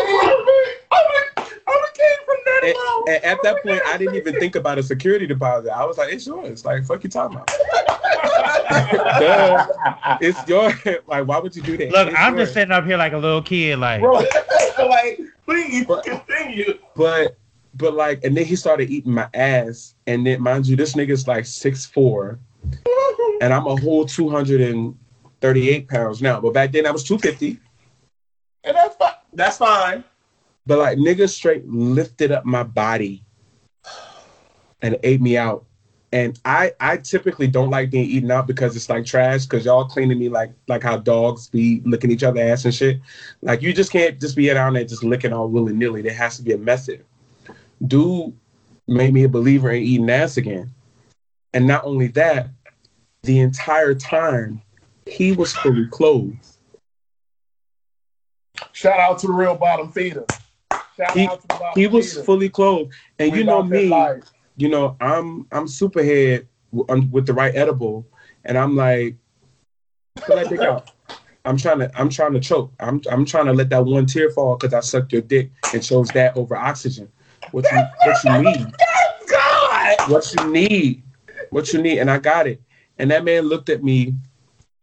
[2.63, 2.75] and,
[3.15, 5.71] and at that point, I didn't even think about a security deposit.
[5.75, 6.63] I was like, it's yours.
[6.63, 7.51] Like, fuck you talking about?
[9.19, 9.67] Duh.
[10.21, 10.73] It's yours.
[11.07, 11.91] Like, why would you do that?
[11.91, 12.45] Look, It's I'm yours.
[12.47, 14.13] just sitting up here like a little kid, like Bro,
[14.87, 16.79] like, please But- continue.
[16.95, 17.37] But
[17.75, 19.95] but like, and then he started eating my ass.
[20.07, 22.39] And then mind you, this nigga's like six four,
[23.41, 24.97] and I'm a whole two hundred and
[25.41, 26.39] thirty eight pounds now.
[26.39, 27.59] But back then I was two fifty.
[28.63, 29.13] and that's fine.
[29.33, 30.03] That's fine.
[30.65, 33.23] But like niggas straight lifted up my body
[34.81, 35.65] and ate me out.
[36.11, 39.83] And I I typically don't like being eaten out because it's like trash because y'all
[39.83, 43.01] cleaning me like like how dogs be licking each other ass and shit.
[43.41, 46.01] Like you just can't just be down there just licking all willy nilly.
[46.01, 47.03] There has to be a method.
[47.85, 48.33] Dude
[48.87, 50.73] made me a believer in eating ass again.
[51.53, 52.49] And not only that,
[53.23, 54.61] the entire time
[55.05, 56.37] he was fully clothed.
[58.71, 60.25] Shout out to the real bottom feeder.
[60.97, 62.23] Shout He- out to the bottom He was feeder.
[62.23, 62.93] fully clothed.
[63.19, 63.91] And We you know me.
[64.57, 68.05] you know, I'm I'm superhead w- um, with the right edible,
[68.45, 69.15] and I'm like,
[70.15, 70.91] pull that dick out.
[71.43, 72.71] I'm trying to I'm trying to choke.
[72.79, 75.83] I'm I'm trying to let that one tear fall because I sucked your dick and
[75.83, 77.11] chose that over oxygen.
[77.55, 78.73] What you what you need?
[79.29, 80.11] God.
[80.11, 81.03] What you need?
[81.51, 81.99] What you need?
[81.99, 82.61] And I got it.
[82.97, 84.15] And that man looked at me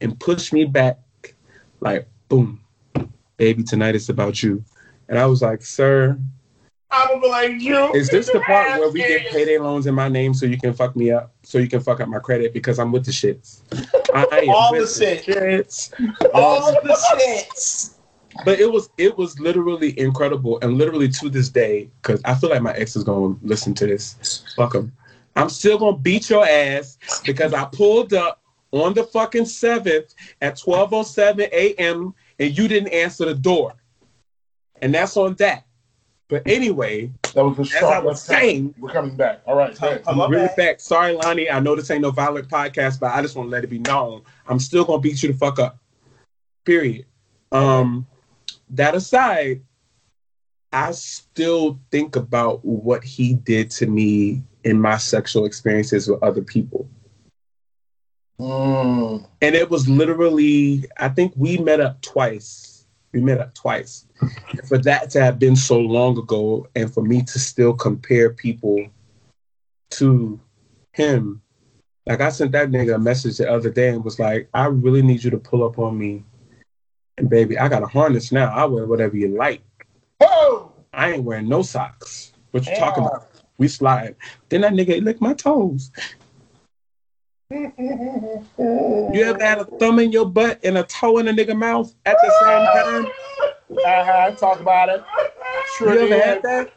[0.00, 0.98] and pushed me back,
[1.80, 2.64] like boom,
[3.36, 4.64] baby, tonight it's about you.
[5.10, 6.18] And I was like, sir,
[6.90, 7.92] I'm like you.
[7.92, 10.72] is this the part where we get payday loans in my name so you can
[10.72, 13.60] fuck me up, so you can fuck up my credit because I'm with the shits.
[14.14, 15.92] I am All the shits.
[16.32, 17.96] All the shits.
[18.44, 22.50] But it was it was literally incredible, and literally to this day, because I feel
[22.50, 24.44] like my ex is gonna listen to this.
[24.56, 24.92] Fuck him.
[25.36, 28.40] I'm still gonna beat your ass because I pulled up
[28.72, 32.14] on the fucking seventh at 12:07 a.m.
[32.38, 33.74] and you didn't answer the door,
[34.80, 35.64] and that's on that.
[36.28, 39.42] But anyway, That was the as I was saying, We're coming back.
[39.46, 39.76] All right.
[39.76, 40.06] Come- thanks.
[40.06, 40.56] come on really back.
[40.56, 40.80] back.
[40.80, 41.50] Sorry, Lonnie.
[41.50, 43.80] I know this ain't no violent podcast, but I just want to let it be
[43.80, 44.22] known.
[44.46, 45.78] I'm still gonna beat you the fuck up.
[46.64, 47.04] Period.
[47.50, 48.06] Um,
[48.72, 49.62] that aside,
[50.72, 56.42] I still think about what he did to me in my sexual experiences with other
[56.42, 56.88] people.
[58.40, 59.26] Mm.
[59.40, 62.86] And it was literally, I think we met up twice.
[63.12, 64.06] We met up twice.
[64.66, 68.88] For that to have been so long ago, and for me to still compare people
[69.90, 70.40] to
[70.92, 71.42] him,
[72.06, 75.02] like I sent that nigga a message the other day and was like, I really
[75.02, 76.24] need you to pull up on me.
[77.18, 78.50] And baby, I got a harness now.
[78.52, 79.62] I wear whatever you like.
[80.20, 80.72] Whoa!
[80.92, 82.32] I ain't wearing no socks.
[82.52, 83.28] What you talking about?
[83.58, 84.16] We slide.
[84.48, 85.90] Then that nigga licked my toes.
[87.50, 87.70] You
[89.24, 92.16] ever had a thumb in your butt and a toe in a nigga mouth at
[92.22, 93.06] the same time?
[93.84, 94.30] Uh-huh.
[94.36, 95.04] Talk about it.
[95.76, 96.24] Sure You ever did.
[96.24, 96.72] had that?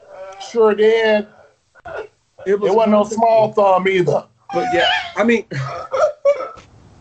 [0.51, 1.27] Sure did.
[1.95, 2.07] It
[2.47, 4.25] It wasn't no small thumb either.
[4.53, 5.45] But yeah, I mean,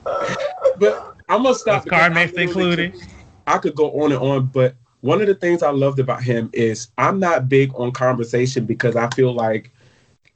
[0.04, 1.84] but I'm gonna stop.
[1.84, 2.92] was car because I mix literally included.
[2.92, 3.13] could-
[3.46, 6.50] I could go on and on, but one of the things I loved about him
[6.52, 9.70] is I'm not big on conversation because I feel like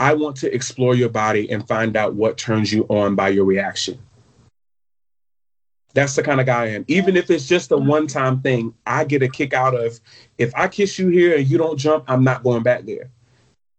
[0.00, 3.44] I want to explore your body and find out what turns you on by your
[3.44, 3.98] reaction.
[5.94, 6.84] That's the kind of guy I am.
[6.86, 7.88] Even if it's just a mm-hmm.
[7.88, 9.98] one time thing, I get a kick out of
[10.36, 13.10] if I kiss you here and you don't jump, I'm not going back there.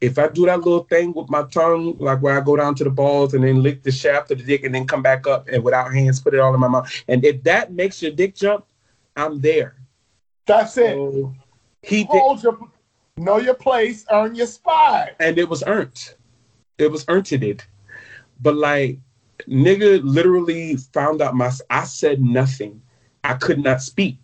[0.01, 2.83] If I do that little thing with my tongue, like where I go down to
[2.83, 5.47] the balls and then lick the shaft of the dick and then come back up
[5.49, 8.33] and without hands put it all in my mouth, and if that makes your dick
[8.33, 8.65] jump,
[9.19, 9.75] I'm there.
[10.45, 10.93] That's it.
[10.93, 11.35] So
[11.83, 12.57] he did, your,
[13.17, 15.09] know your place, earn your spot.
[15.19, 16.15] and it was earned.
[16.77, 17.67] It was earned it.
[18.41, 18.99] But like
[19.47, 22.81] nigga literally found out my I said nothing.
[23.23, 24.17] I could not speak.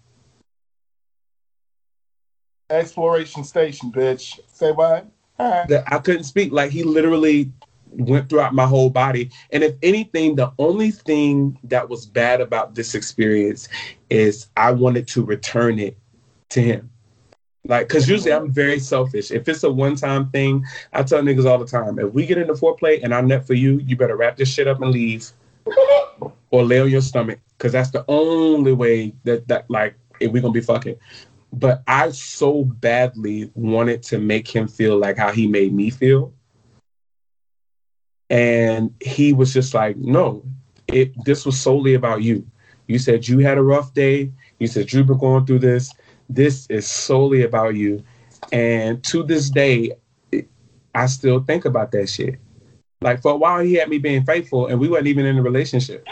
[2.70, 4.40] Exploration station, bitch.
[4.48, 5.08] Say what?
[5.38, 5.68] Right.
[5.68, 6.52] That I couldn't speak.
[6.52, 7.52] Like he literally
[7.98, 9.32] went throughout my whole body.
[9.52, 13.68] And if anything, the only thing that was bad about this experience
[14.10, 15.98] is I wanted to return it
[16.50, 16.90] to him.
[17.68, 19.32] Like, cause usually I'm very selfish.
[19.32, 20.64] If it's a one-time thing,
[20.94, 23.56] I tell niggas all the time, if we get into foreplay and I nut for
[23.56, 25.32] you, you better wrap this shit up and leave.
[26.52, 27.40] or lay on your stomach.
[27.58, 30.96] Cause that's the only way that that like if we're gonna be fucking.
[31.54, 36.34] But I so badly wanted to make him feel like how he made me feel.
[38.30, 40.44] And he was just like, no,
[40.88, 42.46] it this was solely about you.
[42.88, 44.32] You said you had a rough day.
[44.60, 45.92] You said you've been going through this.
[46.30, 48.04] This is solely about you.
[48.52, 49.92] And to this day,
[50.32, 50.50] it-
[50.94, 52.40] I still think about that shit.
[53.02, 55.42] Like for a while, he had me being faithful, and we weren't even in a
[55.42, 56.08] relationship.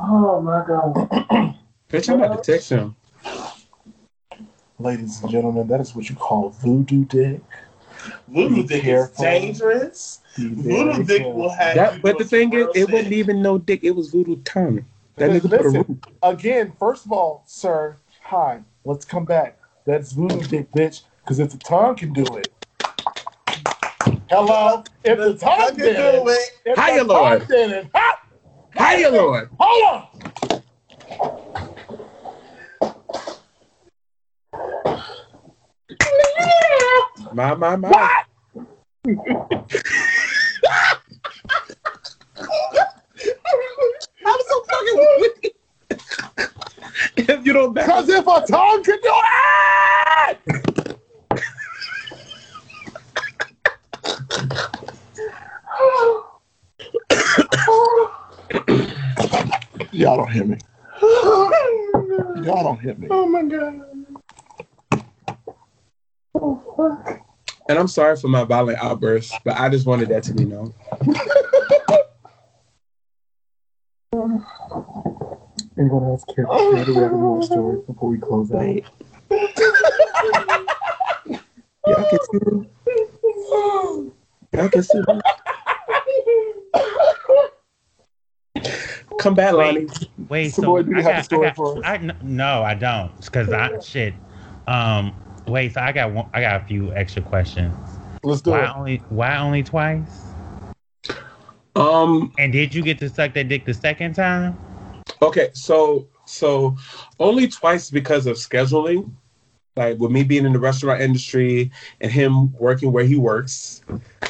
[0.00, 1.54] oh my god.
[1.90, 2.94] Bitch, I'm about to text him.
[4.78, 7.40] Ladies and gentlemen, that is what you call voodoo dick.
[8.28, 9.24] Voodoo dick careful.
[9.24, 10.20] is dangerous.
[10.36, 13.58] Voodoo very dick will have That, you but the thing is, it wasn't even no
[13.58, 13.80] dick.
[13.82, 14.84] It was voodoo tongue.
[15.16, 15.98] That nigga put a Listen, root.
[16.22, 18.60] again, first of all, sir, hi.
[18.84, 19.58] Let's come back.
[19.84, 21.02] That's voodoo dick, bitch.
[21.22, 22.52] Because if the tongue can do it.
[24.30, 24.84] Hello?
[25.04, 26.28] If the tongue I can do it.
[26.28, 26.50] it.
[26.66, 27.48] If Hiya, Lord.
[27.48, 27.90] did it.
[28.78, 29.50] Hiya, Lord.
[29.58, 30.07] Hold on.
[37.32, 38.22] My, my, my.
[44.26, 45.56] I'm so fucking weak.
[47.16, 49.12] if you don't back Because if a tongue can do
[50.28, 50.38] it.
[59.92, 60.56] Y'all don't hit me.
[62.42, 63.08] Y'all don't hit me.
[63.10, 63.87] Oh my god.
[67.68, 70.72] And I'm sorry for my violent outburst, but I just wanted that to be known.
[75.78, 78.60] Anyone else care to share the rabbit hole story before we close out?
[78.60, 78.84] Wait.
[81.86, 82.68] Y'all can see me.
[84.52, 85.20] Y'all can see me.
[89.18, 89.88] Come back, Lonnie.
[90.28, 91.84] Wait, So so boy, do you I have a got, story I got, for us?
[91.84, 94.14] I, n- no, I don't, because I shit.
[94.66, 95.14] Um,
[95.48, 97.74] wait, so I got one, I got a few extra questions.
[98.22, 98.76] Let's do Why it.
[98.76, 100.34] only why only twice?
[101.76, 104.58] Um, And did you get to suck that dick the second time?
[105.22, 106.76] Okay, so so
[107.18, 109.10] only twice because of scheduling.
[109.76, 111.70] Like with me being in the restaurant industry
[112.00, 113.82] and him working where he works,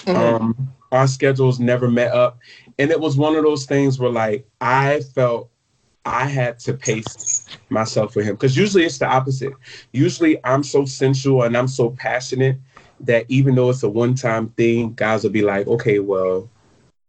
[0.09, 2.39] um, our schedules never met up,
[2.79, 5.49] and it was one of those things where like I felt
[6.09, 9.53] I had to pace myself with him because usually it's the opposite.
[9.93, 12.59] Usually I'm so sensual and I'm so passionate
[13.01, 16.49] that even though it's a one-time thing, guys will be like, okay, well,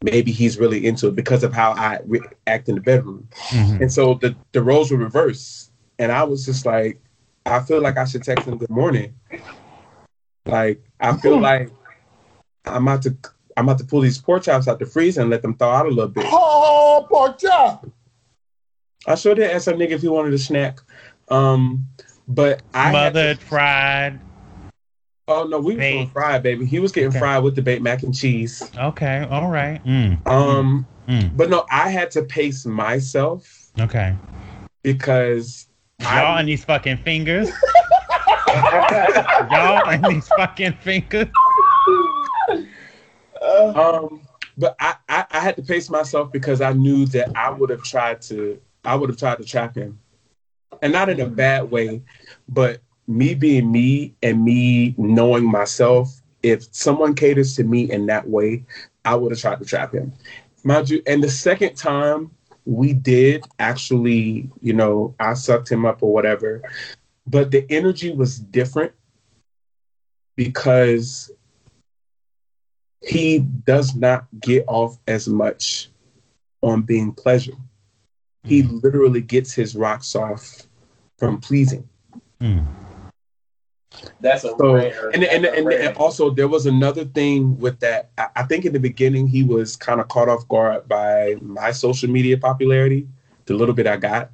[0.04, 3.28] maybe he's really into it because of how I re- act in the bedroom.
[3.50, 3.82] Mhm.
[3.82, 5.72] And so the, the roles were reversed.
[5.98, 7.02] And I was just like,
[7.46, 9.14] I feel like I should text him good morning.
[10.46, 11.72] Like I feel like
[12.66, 13.16] I'm about to
[13.56, 15.86] I'm about to pull these pork chops out the freezer and let them thaw out
[15.86, 16.26] a little bit.
[16.28, 17.86] Oh, pork chop.
[19.08, 20.80] I sure did ask that nigga if he wanted a snack.
[21.30, 21.88] Um
[22.28, 24.20] but I had Smothered, to- fried.
[25.28, 26.00] oh no, we were Bait.
[26.00, 26.66] on fried, baby.
[26.66, 27.20] He was getting Okay.
[27.20, 28.62] fried with the baked mac and cheese.
[28.78, 29.84] Okay, all right.
[29.86, 33.48] Mm, Um mm, but no, I had to pace myself
[33.80, 34.16] okay.
[34.84, 35.68] because
[36.00, 37.50] Y'all I- and these fucking fingers.
[39.52, 41.28] Y'all and these fucking fingers.
[43.42, 44.22] Um,
[44.58, 47.84] but I, I, I had to pace myself because I knew that I would have
[47.84, 50.00] tried to I would have tried to trap him.
[50.82, 52.02] And not in a bad way,
[52.48, 58.28] but me being me and me knowing myself, if someone caters to me in that
[58.28, 58.64] way,
[59.04, 60.14] I would have tried to trap him.
[60.64, 62.32] Mind you, and the second time
[62.66, 66.62] we did actually, you know, I sucked him up or whatever,
[67.26, 68.94] but the energy was different
[70.36, 71.32] because
[73.02, 75.90] he does not get off as much
[76.62, 77.54] on being pleasure.
[78.44, 80.64] He literally gets his rocks off
[81.18, 81.88] from pleasing.
[82.42, 82.66] Mm.
[84.22, 85.10] That's a So, rare.
[85.10, 88.12] and and, that's a and, rare- and also there was another thing with that.
[88.18, 91.72] I, I think in the beginning he was kind of caught off guard by my
[91.72, 93.08] social media popularity,
[93.46, 94.32] the little bit I got.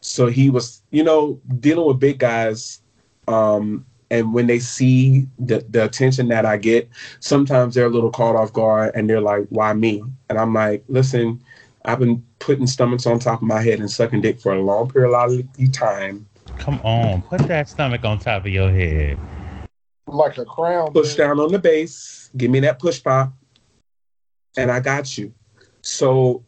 [0.00, 2.80] So he was, you know, dealing with big guys,
[3.28, 6.88] um, and when they see the the attention that I get,
[7.20, 10.84] sometimes they're a little caught off guard and they're like, "Why me?" And I'm like,
[10.88, 11.42] "Listen,
[11.84, 14.90] I've been putting stomachs on top of my head and sucking dick for a long
[14.90, 16.26] period of time.
[16.58, 19.18] Come on, put that stomach on top of your head.
[20.06, 20.92] Like a crown.
[20.92, 21.18] push bitch.
[21.18, 23.32] down on the base, give me that push pop,
[24.56, 25.32] and I got you.
[25.80, 26.44] So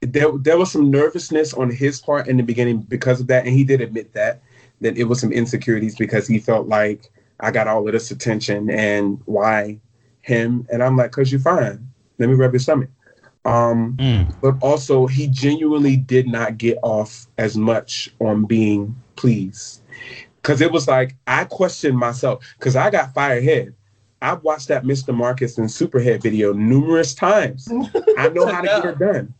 [0.00, 3.54] there, there was some nervousness on his part in the beginning because of that, and
[3.54, 4.42] he did admit that
[4.80, 7.10] that it was some insecurities because he felt like
[7.40, 9.80] I got all of this attention and why
[10.20, 10.66] him?
[10.70, 11.88] And I'm like, cause you're fine.
[12.18, 12.90] Let me rub your stomach.
[13.48, 14.34] Um, Mm.
[14.40, 19.80] but also he genuinely did not get off as much on being pleased.
[20.42, 23.74] Because it was like i questioned myself because i got firehead
[24.22, 27.68] i've watched that mr marcus and superhead video numerous times.
[28.16, 29.34] I know how to get her done.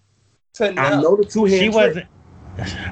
[0.54, 1.16] To i know.
[1.16, 2.06] the two hand She wasn't.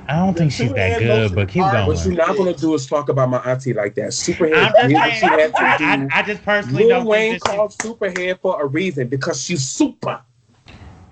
[0.08, 2.86] I don't think she's that good, but keep Alright, what you're not gonna do is
[2.86, 4.10] talk about my auntie like that.
[4.10, 5.52] Superhead just saying.
[5.56, 8.66] I, I, I just personally Lil don't Wayne think that she, called superhead for a
[8.66, 10.20] reason because she's super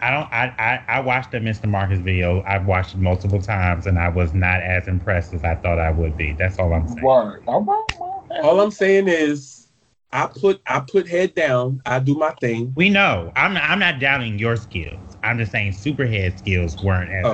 [0.01, 0.33] I don't.
[0.33, 1.69] I, I I watched the Mr.
[1.69, 2.43] Marcus video.
[2.47, 5.91] I've watched it multiple times, and I was not as impressed as I thought I
[5.91, 6.33] would be.
[6.33, 7.03] That's all I'm saying.
[7.03, 7.43] Word.
[7.47, 9.69] All right, well, all i'm saying is
[10.13, 13.33] i put i put head down i do my thing We know.
[13.37, 14.99] I'm I'm not doubting your skills.
[15.23, 17.33] I'm just saying superhead skills weren't as Oh.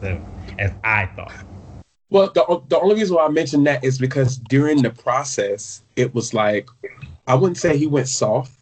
[0.00, 0.22] impressive
[0.58, 1.32] as I thought.
[2.10, 6.14] Well, the, the only reason why I mentioned that is because during the process, it
[6.14, 6.68] was like,
[7.26, 8.52] I wouldn't say he went soft.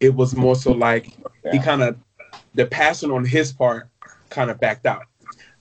[0.00, 1.06] It was more so like
[1.52, 1.96] he kind of,
[2.54, 3.88] the passion on his part
[4.30, 5.04] kind of backed out.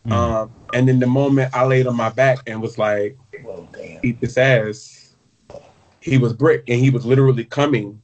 [0.08, 0.12] Mm.
[0.12, 4.00] Um, and then the moment I laid on my back and was like, Well, damn.
[4.04, 5.16] eat this ass,
[6.02, 8.02] he was brick and he was literally coming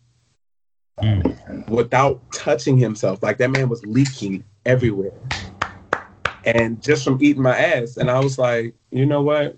[1.02, 1.70] Mm.
[1.70, 3.24] without touching himself.
[3.24, 5.14] Like that man was leaking everywhere.
[6.44, 7.95] And just from eating my ass.
[7.98, 9.57] And I was like, you know what?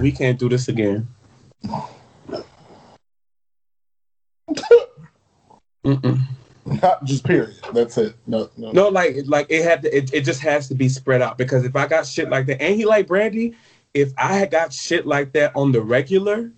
[0.00, 1.06] We can't do this again.
[5.84, 6.20] Mm-mm.
[6.82, 7.54] Not just period.
[7.72, 8.16] That's it.
[8.26, 8.72] No, no.
[8.72, 11.64] No, like like it had to, it, it just has to be spread out because
[11.64, 13.54] if I got shit like that, and he like Brandy,
[13.94, 16.50] if I had got shit like that on the regular,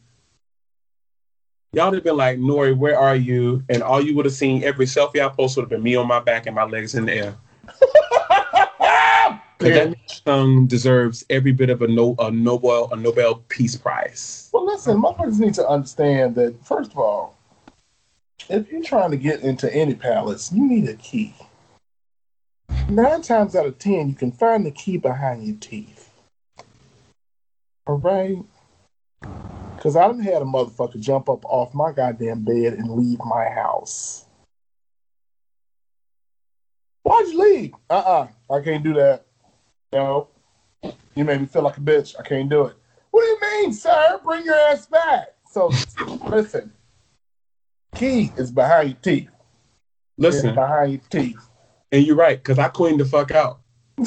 [1.74, 3.62] y'all would have been like, Nori, where are you?
[3.68, 6.06] And all you would have seen every selfie I post would have been me on
[6.06, 7.36] my back and my legs in the air.
[9.58, 14.48] Because that tongue deserves every bit of a no a Nobel a Nobel Peace Prize.
[14.52, 17.37] Well, listen, motherfuckers need to understand that, first of all,
[18.48, 21.34] if you're trying to get into any palace, you need a key.
[22.88, 26.10] Nine times out of ten, you can find the key behind your teeth.
[27.86, 28.38] All right?
[29.76, 33.48] Because I done had a motherfucker jump up off my goddamn bed and leave my
[33.48, 34.24] house.
[37.02, 37.74] Why'd you leave?
[37.88, 39.26] Uh uh I can't do that.
[39.92, 40.28] No.
[41.14, 42.14] You made me feel like a bitch.
[42.18, 42.76] I can't do it.
[43.10, 44.20] What do you mean, sir?
[44.24, 45.28] Bring your ass back.
[45.50, 45.70] So
[46.26, 46.72] listen.
[47.98, 49.28] Key is behind your teeth.
[49.28, 49.34] It's
[50.18, 51.48] Listen, behind your teeth.
[51.90, 53.58] and you're right, because I cleaned the fuck out.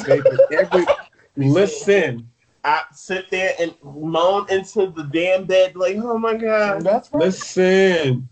[0.06, 0.86] Baby, every
[1.36, 2.28] listen,
[2.64, 6.82] I sit there and moan into the damn bed like, oh my god.
[6.82, 7.24] That's right.
[7.24, 8.28] listen.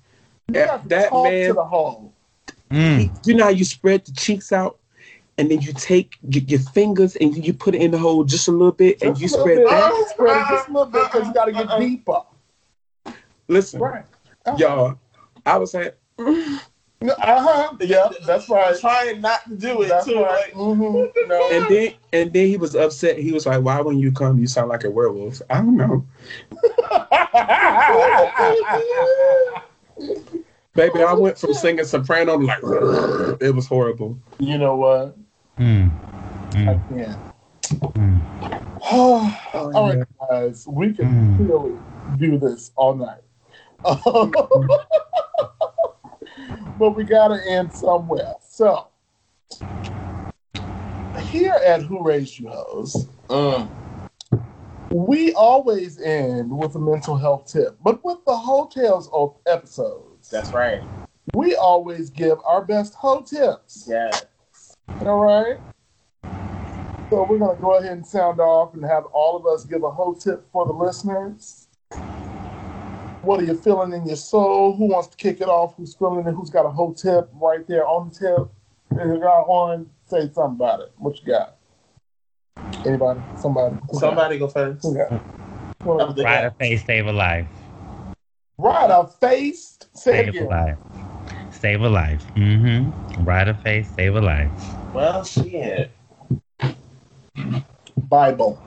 [0.49, 2.15] you to that talk man- to the hole.
[2.71, 3.27] Mm.
[3.27, 4.79] You know how you spread the cheeks out,
[5.37, 8.49] and then you take your, your fingers and you put it in the hole just
[8.49, 9.69] a little bit, and you spread bit.
[9.69, 9.91] that.
[9.91, 12.23] You spread it just a little bit because you got to get deeper.
[13.49, 14.05] Listen, Right.
[14.57, 14.99] y'all,
[15.47, 16.59] I was like, Uh
[17.19, 17.75] huh.
[17.81, 18.79] Yeah, that's right.
[18.79, 20.23] Trying not to do it That's too.
[20.23, 20.25] right.
[20.25, 21.29] Like, Mm-hmm.
[21.29, 21.49] No.
[21.51, 23.19] and then and then he was upset.
[23.19, 26.05] He was like, "Why when you come, you sound like a werewolf?" I don't know,
[30.75, 31.03] baby.
[31.03, 32.59] I went from singing soprano to like,
[33.41, 34.19] it was horrible.
[34.39, 35.17] you know what?
[35.59, 35.91] Mm.
[36.55, 36.89] I Mm.
[36.89, 37.19] can't.
[37.95, 38.21] Mm.
[39.55, 41.07] All right, guys, we can
[41.39, 41.49] Mm.
[41.49, 41.75] really
[42.17, 43.21] do this all night.
[46.79, 48.35] but we got to end somewhere.
[48.43, 48.89] So,
[51.21, 53.69] here at Who Raised You Hoes, mm,
[54.91, 57.79] we always end with a mental health tip.
[57.83, 60.83] But with the hotels of episodes, that's right.
[61.35, 63.87] we always give our best hoe tips.
[63.89, 64.11] Yeah.
[65.01, 65.59] All right.
[67.09, 69.91] So we're gonna go ahead and sound off and have all of us give a
[69.91, 71.67] hoe tip for the listeners.
[73.23, 74.75] What are you feeling in your soul?
[74.75, 75.77] Who wants to kick it off?
[75.77, 76.33] Who's feeling it?
[76.33, 78.51] Who's got a whole tip right there on the tip?
[78.93, 80.93] If you got on, say something about it.
[80.97, 81.57] What you got?
[82.87, 83.21] Anybody?
[83.39, 83.77] Somebody?
[83.77, 84.01] Who got?
[84.01, 84.83] Somebody go first.
[84.83, 85.23] Who got?
[85.85, 87.47] Ride a face, save a life.
[88.57, 89.79] Ride a face.
[89.95, 90.79] Say it Save a life.
[91.51, 92.25] Save a life.
[92.37, 93.25] Mm-hmm.
[93.25, 94.51] Ride a face, save a life.
[94.95, 95.91] Well, shit.
[97.97, 98.63] Bible.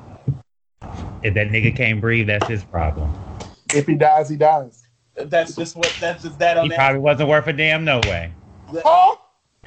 [1.24, 3.12] If that nigga can't breathe, that's his problem.
[3.74, 4.88] If he dies, he dies.
[5.16, 5.94] That's just what.
[6.00, 6.76] That's just that on He that.
[6.78, 8.34] probably wasn't worth a damn no way.
[8.72, 9.16] Huh?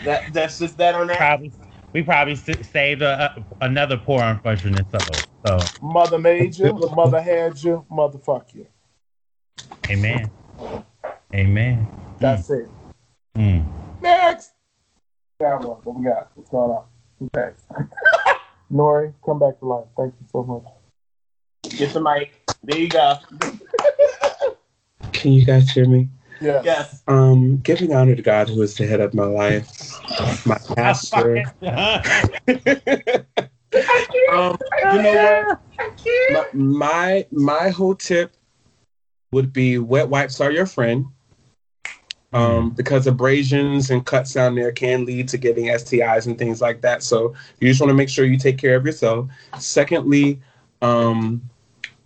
[0.05, 0.33] that.
[0.33, 1.19] That's just that on that.
[1.19, 1.53] Probably
[1.93, 5.25] we probably s- saved a, a, another poor unfortunate soul.
[5.45, 6.73] So Mother made you.
[6.73, 7.85] The mother had you.
[7.91, 8.67] Motherfuck you.
[9.89, 10.31] amen.
[11.35, 11.89] Amen.
[12.19, 12.69] That's it.
[13.37, 13.65] Mm.
[14.01, 14.53] Next.
[15.41, 16.31] Yeah, what what we got?
[16.35, 16.85] What's going on?
[17.19, 17.65] Who's next?
[18.73, 19.87] Nori, come back to life.
[19.97, 20.65] Thank you so much.
[21.79, 22.33] Get the mic.
[22.65, 23.17] There you go.
[25.17, 26.09] Can you guys hear me?
[26.41, 26.61] Yeah.
[26.63, 27.03] Yes.
[27.09, 29.67] Um, giving honor to God, who is the head of my life,
[30.47, 31.43] my pastor.
[34.31, 34.57] um,
[34.93, 35.61] you know what?
[36.31, 38.37] My, my my whole tip
[39.33, 41.07] would be wet wipes are your friend.
[42.33, 46.83] Um, because abrasions and cuts down there can lead to getting STIs and things like
[46.83, 47.03] that.
[47.03, 49.31] So you just want to make sure you take care of yourself.
[49.59, 50.41] Secondly,
[50.83, 51.49] um,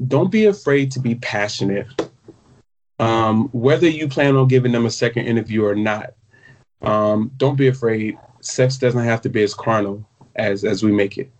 [0.06, 1.88] don't be afraid to be passionate.
[3.00, 6.12] Um, whether you plan on giving them a second interview or not,
[6.82, 8.18] um, don't be afraid.
[8.40, 10.04] Sex doesn't have to be as carnal
[10.36, 11.30] as as we make it.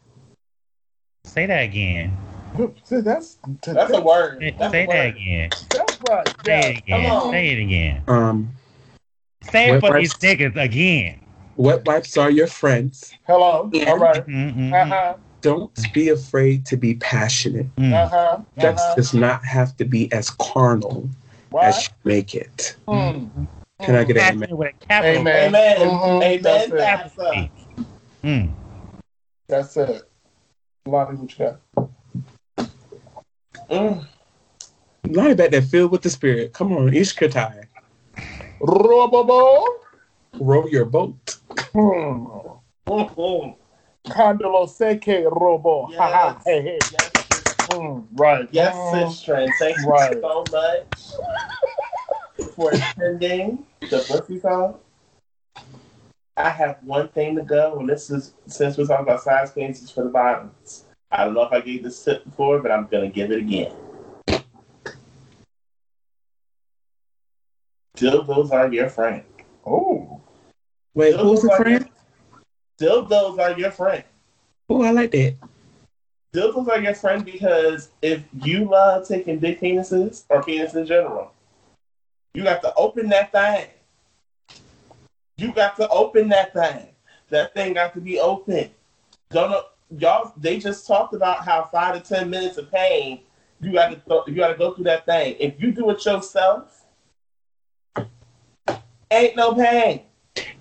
[1.25, 2.17] Say that again.
[2.85, 4.39] See, That's That's a word.
[4.41, 5.15] Say, That's say a that word.
[5.17, 5.51] again.
[5.71, 6.29] That's right.
[6.45, 6.69] Say Yeah.
[6.69, 7.03] it again.
[7.03, 7.33] come on.
[7.33, 8.03] Say it again.
[8.09, 8.53] Um,
[9.43, 10.19] Say it Wet for wipes.
[10.19, 11.21] these niggas again.
[11.57, 13.15] wet wipes are your friends.
[13.27, 13.69] Hello.
[13.73, 13.91] Yeah.
[13.91, 14.27] All right.
[14.27, 14.73] Mm-mm.
[14.73, 15.15] Uh huh.
[15.43, 17.75] Don't be afraid to be passionate.
[17.77, 17.93] Mm.
[17.93, 18.39] Uh huh.
[18.57, 18.95] That Uh-huh.
[18.97, 21.09] does not have to be as carnal
[21.51, 21.67] Why?
[21.69, 22.77] as you make it.
[22.87, 23.49] Mm.
[23.81, 24.57] Can I get an amen?
[24.57, 25.49] With a capital Amen.
[25.49, 25.77] Amen.
[25.79, 26.23] Mhm.
[26.23, 26.43] Amen.
[26.43, 26.79] That's it.
[26.79, 27.31] Pastor.
[27.33, 27.51] P.
[28.25, 28.53] Mm.
[29.49, 30.03] That's it.
[30.87, 31.89] Lonnie, what you got?
[33.71, 34.07] Mm.
[35.09, 36.53] Lonnie back there filled with the spirit.
[36.53, 37.65] Come on, Ishkatai.
[38.61, 39.67] Robobo.
[40.39, 41.37] Row your boat.
[41.73, 42.27] Hmm.
[42.89, 43.57] Mhm.
[44.07, 45.87] Condolo seke robo.
[45.97, 46.41] Ha ha.
[46.45, 46.79] Hey hey.
[46.93, 47.20] Yes, sis-
[47.71, 48.05] Mm.
[48.13, 48.49] Right.
[48.51, 49.09] yes, Mm.
[49.13, 49.47] sister.
[49.59, 50.99] Thank you so much
[52.57, 54.81] for attending the Bussy song.
[56.37, 59.89] I have one thing to go, and this is since we're talking about size queens
[59.91, 60.85] for the bottoms.
[61.13, 63.73] I don't know if I gave this tip before, but I'm gonna give it again.
[67.97, 69.23] Dildos are your friend.
[69.65, 70.21] Oh.
[70.95, 71.89] Wait, who's the friend?
[72.81, 74.03] Your, dildos are your friend.
[74.69, 75.37] Oh, I like that.
[76.33, 81.33] Dildos are your friend because if you love taking big penises or penis in general,
[82.35, 83.67] you got to open that thing.
[85.37, 86.87] You got to open that thing.
[87.31, 88.71] That thing got to be open.
[89.31, 89.63] Don't know,
[89.99, 90.33] y'all.
[90.37, 93.21] They just talked about how five to ten minutes of pain.
[93.61, 95.37] You got to th- you got to go through that thing.
[95.41, 96.85] If you do it yourself,
[99.11, 100.03] ain't no pain.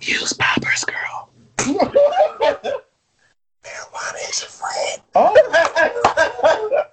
[0.00, 1.30] Use poppers, girl.
[4.00, 5.02] Marijuana is your friend.
[5.14, 6.84] Oh.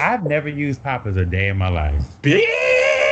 [0.00, 2.02] I've never used poppers a day in my life.
[2.22, 2.42] Then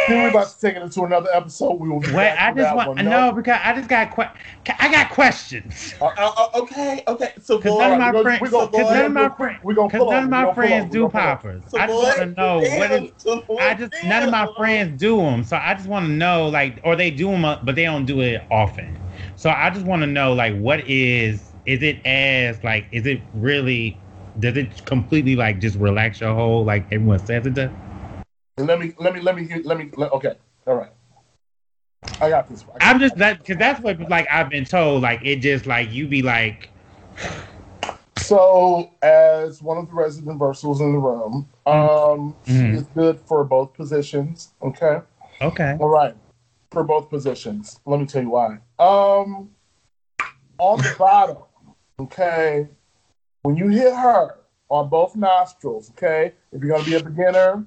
[0.08, 1.74] we're about to take it into another episode.
[1.74, 2.96] We will be Wait, I just want one.
[2.98, 5.94] to know because I just got que- I got questions.
[6.00, 7.32] Uh, uh, okay, okay.
[7.40, 9.74] So Because none of my friends, we're gonna- because boy, none of my friends, We're
[9.74, 11.42] gonna because pull none of my friends do We're gonna pull up.
[11.42, 11.62] poppers.
[11.68, 13.10] So I just want to know what damn, is.
[13.18, 16.48] so I just none of my friends do them, so I just want to know
[16.48, 18.98] like, or they do them, but they don't do it often.
[19.36, 23.20] So I just want to know like, what is is it as like, is it
[23.34, 23.98] really?
[24.40, 27.70] Does it completely like just relax your whole like everyone says it does?
[28.56, 30.34] And let me let me let me let me let, okay.
[30.66, 30.92] All right.
[32.20, 32.64] I got this.
[32.80, 35.02] I I'm just that because that's what like I've been told.
[35.02, 36.70] Like it just like you be like,
[38.16, 42.74] So, as one of the resident versals in the room, um, she Mhm.
[42.74, 44.52] is good for both positions.
[44.62, 45.00] Okay.
[45.40, 46.14] okay, All right.
[46.70, 47.80] For both positions.
[47.84, 48.58] Let me tell you why.
[48.78, 49.50] Um,
[50.58, 51.36] on the bottom,
[52.02, 52.68] okay,
[53.42, 54.38] when you hit her
[54.68, 57.66] on both nostrils, okay, if you're going to be a beginner,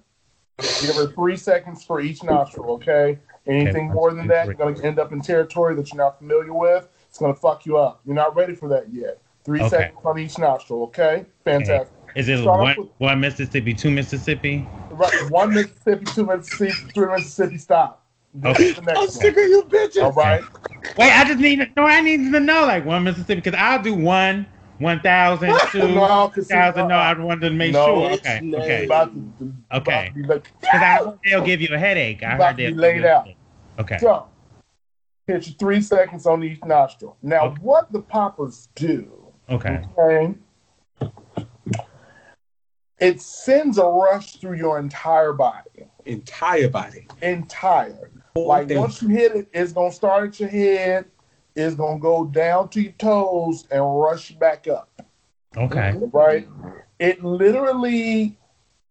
[0.58, 3.20] give her three seconds for each nostril, okay?
[3.48, 6.18] Anything Okay, more than that, you're going to end up in territory that you're not
[6.18, 6.88] familiar with.
[7.08, 8.02] It's going to fuck you up.
[8.06, 9.22] You're not ready for that yet.
[9.44, 9.70] Three Okay.
[9.70, 11.26] seconds on each nostril, okay?
[11.44, 11.94] Fantastic.
[12.16, 14.66] is it Start one with- one Mississippi, two Mississippi?
[14.90, 18.05] Right, one Mississippi, two Mississippi, three Mississippi, stop.
[18.36, 18.64] This Okay.
[18.70, 20.04] is the next I'm sick of you bitches.
[20.04, 20.44] All right.
[20.98, 23.82] Wait, I just need to no, I need to know like one Mississippi because I'll
[23.82, 24.46] do one,
[24.80, 26.88] one thousand, two No, 'cause see, thousand.
[26.90, 26.96] No.
[26.96, 28.12] I wanted to make No, sure.
[28.12, 28.58] it's Okay, no.
[28.60, 28.86] okay.
[28.86, 30.08] About to, about Okay.
[30.10, 32.24] to be laid- Because I heard they'll give you a headache.
[32.24, 33.22] I heard they'll laid give you a out.
[33.22, 33.38] headache.
[33.80, 33.98] Okay.
[34.00, 34.28] So,
[35.28, 37.18] Hit you three seconds on each nostril.
[37.24, 37.56] Now, Okay.
[37.62, 39.12] what the poppers do,
[39.50, 39.84] Okay.
[39.98, 40.36] okay,
[43.00, 45.88] it sends a rush through your entire body.
[46.06, 47.08] Entire body.
[47.24, 48.12] Entire.
[48.36, 48.80] Like thing.
[48.80, 51.06] once you hit it, it's gonna start at your head,
[51.56, 54.90] it's gonna go down to your toes and rush back up.
[55.56, 55.94] Okay.
[56.12, 56.48] Right?
[57.00, 58.38] It literally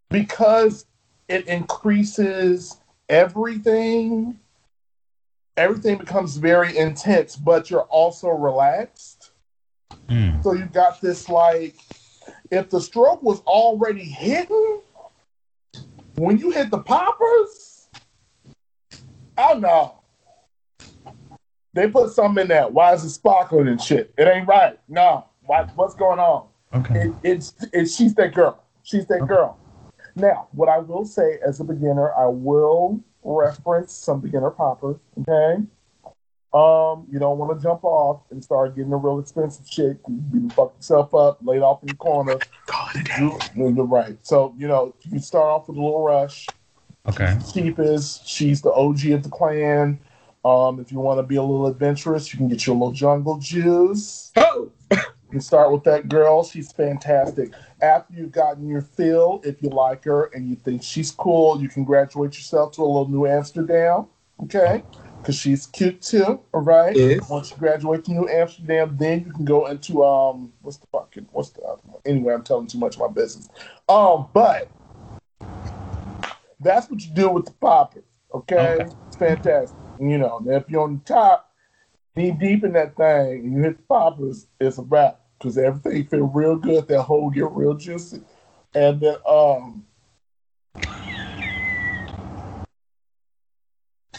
[0.08, 0.86] because
[1.28, 4.38] it increases everything,
[5.56, 9.32] everything becomes very intense, but you're also relaxed.
[10.08, 10.42] Mm.
[10.42, 11.76] So you got this like
[12.50, 14.80] if the stroke was already hidden,
[16.16, 17.63] when you hit the poppers,
[19.38, 20.00] oh no.
[21.72, 22.68] They put something in there.
[22.68, 24.14] Why is it sparkling and shit?
[24.16, 24.78] It ain't right.
[24.88, 25.26] No.
[25.46, 26.46] Why, what's going on?
[26.72, 27.08] Okay.
[27.08, 28.62] It, it's, it's she's that girl.
[28.84, 29.58] She's that girl.
[30.14, 34.96] Now, what I will say as a beginner, I will reference some beginner poppers.
[35.20, 35.62] Okay.
[36.52, 39.98] Um, you don't want to jump off and start getting the real expensive shit.
[40.32, 42.38] You fuck yourself up, laid off in the corner.
[42.66, 43.72] Call it a day.
[43.74, 44.16] You're right.
[44.22, 46.46] So you know you start off with a little rush.
[47.06, 47.36] Okay.
[47.52, 48.26] Cheapest.
[48.26, 49.98] She's the OG of the clan.
[50.44, 53.38] Um, if you want to be a little adventurous, you can get your little jungle
[53.38, 54.32] juice.
[54.36, 54.70] Oh,
[55.32, 56.44] You start with that girl.
[56.44, 57.52] She's fantastic.
[57.82, 61.68] After you've gotten your fill, if you like her and you think she's cool, you
[61.68, 64.06] can graduate yourself to a little New Amsterdam.
[64.44, 64.82] Okay?
[65.18, 66.40] Because she's cute too.
[66.52, 66.94] All right?
[66.94, 67.28] Yes.
[67.28, 71.26] Once you graduate to New Amsterdam, then you can go into um what's the fucking
[71.32, 71.62] what's the?
[72.04, 73.48] Anyway, I'm telling too much of my business.
[73.88, 74.68] Um, but
[76.64, 78.04] that's what you do with the poppers.
[78.32, 78.56] Okay?
[78.56, 78.92] Okay.
[79.06, 79.78] It's fantastic.
[80.00, 81.52] You know, if you're on the top,
[82.16, 85.20] knee deep in that thing, and you hit the poppers, it's a wrap.
[85.38, 88.22] Because everything feel real good, that hole get real juicy.
[88.74, 89.84] And then um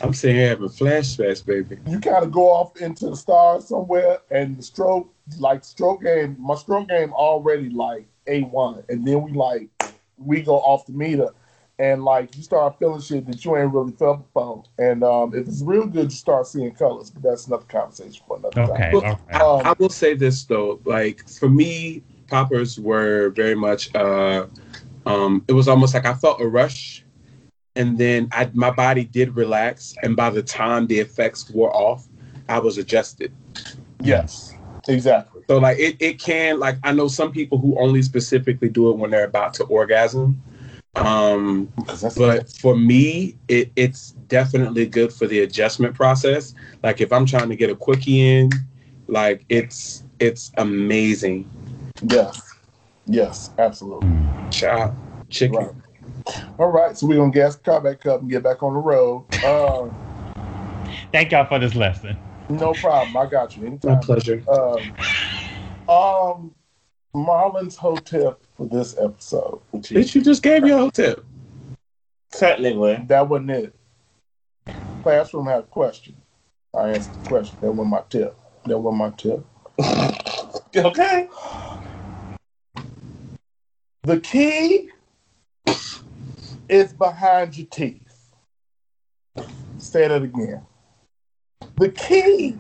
[0.02, 1.78] I'm here having flashbacks, baby.
[1.88, 5.10] you kind of go off into the stars somewhere, and the stroke,
[5.40, 9.70] like stroke game, my stroke game already like a one, and then we like
[10.18, 11.30] we go off the meter,
[11.80, 15.48] and like you start feeling shit that you ain't really felt before, and um, if
[15.48, 18.74] it's real good, you start seeing colors, but that's another conversation for another Okay.
[18.74, 18.92] time.
[18.94, 19.34] Well, Okay.
[19.34, 23.94] I, Um, I will say this though, like for me, poppers were very much.
[23.96, 24.48] uh
[25.06, 27.04] um It was almost like I felt a rush,
[27.76, 32.08] and then I my body did relax, and by the time the effects wore off,
[32.48, 33.32] I was adjusted.
[34.02, 34.54] Yes,
[34.88, 35.44] exactly.
[35.48, 38.98] So like it, it can like I know some people who only specifically do it
[38.98, 40.42] when they're about to orgasm.
[40.98, 41.72] Um,
[42.18, 46.54] but for me, it, it's definitely good for the adjustment process.
[46.84, 48.50] Like if I'm trying to get a quickie in,
[49.08, 51.50] like it's it's amazing.
[52.02, 52.42] yes,
[53.06, 54.10] yes, absolutely.
[54.52, 54.96] Child,
[55.30, 55.58] chicken.
[55.58, 55.76] Right.
[56.58, 58.80] All right, so we're gonna gas the car back up and get back on the
[58.80, 59.26] road.
[59.44, 59.90] Uh,
[61.12, 62.18] Thank y'all for this lesson.
[62.50, 63.16] no problem.
[63.18, 64.00] I got you My anytime.
[64.00, 64.44] pleasure.
[64.50, 64.96] Um,
[65.88, 66.56] um,
[67.14, 69.62] Marlon's hotel for this episode.
[69.74, 71.16] Bitch, you just gave your hotel.
[72.32, 73.04] Technically.
[73.08, 73.76] That wasn't it.
[75.04, 76.16] Classroom had a question.
[76.74, 77.58] I answered the question.
[77.62, 78.38] That wasn't my tip.
[78.66, 79.46] That wasn't my tip.
[80.76, 81.30] Okay.
[84.04, 84.90] The key
[86.68, 88.34] is behind your teeth.
[89.78, 90.66] Say that again.
[91.78, 92.60] The key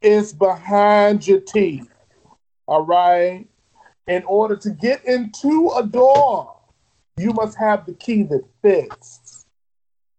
[0.00, 1.90] is behind your teeth.
[2.66, 3.46] All right.
[4.08, 6.56] In order to get into a door,
[7.18, 9.44] you must have the key that fits.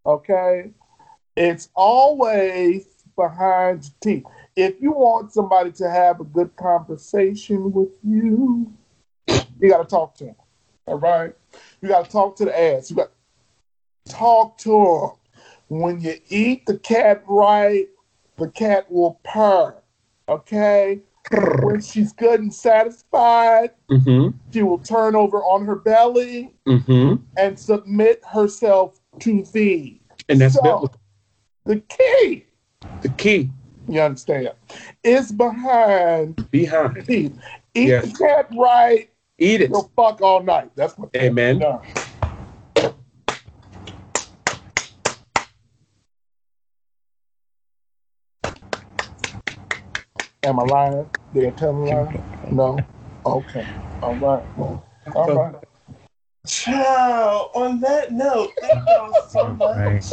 [0.06, 0.72] Okay.
[1.36, 2.86] It's always
[3.16, 4.26] behind your teeth.
[4.56, 8.72] If you want somebody to have a good conversation with you,
[9.28, 10.36] you got to talk to them.
[10.86, 11.34] All right.
[11.82, 12.92] You got to talk to the ass.
[12.92, 13.12] You got
[14.06, 14.70] to talk to
[15.70, 15.80] them.
[15.80, 17.88] When you eat the cat right,
[18.38, 19.76] the cat will purr.
[20.28, 21.00] Okay.
[21.32, 24.38] When she's good and satisfied, Mm-hmm.
[24.52, 27.24] she will turn over on her belly Mm-hmm.
[27.38, 30.02] and submit herself to thee.
[30.28, 30.96] And that's So- biblical.
[31.66, 32.46] The key,
[33.02, 33.50] the key.
[33.88, 34.52] you understand,
[35.04, 37.08] is behind Behind.
[37.10, 37.34] Eat
[37.76, 38.12] Yes.
[38.12, 39.70] the cat right, Eat it.
[39.70, 40.72] you'll fuck all night.
[40.76, 41.10] That's what.
[41.16, 41.62] Amen.
[50.44, 51.10] Am I lying?
[51.34, 52.24] Did I tell a lie?
[52.50, 52.80] No.
[53.26, 53.68] Okay.
[54.02, 54.44] All right.
[55.14, 55.56] All right.
[56.48, 60.06] Child, on that note, thank y'all so much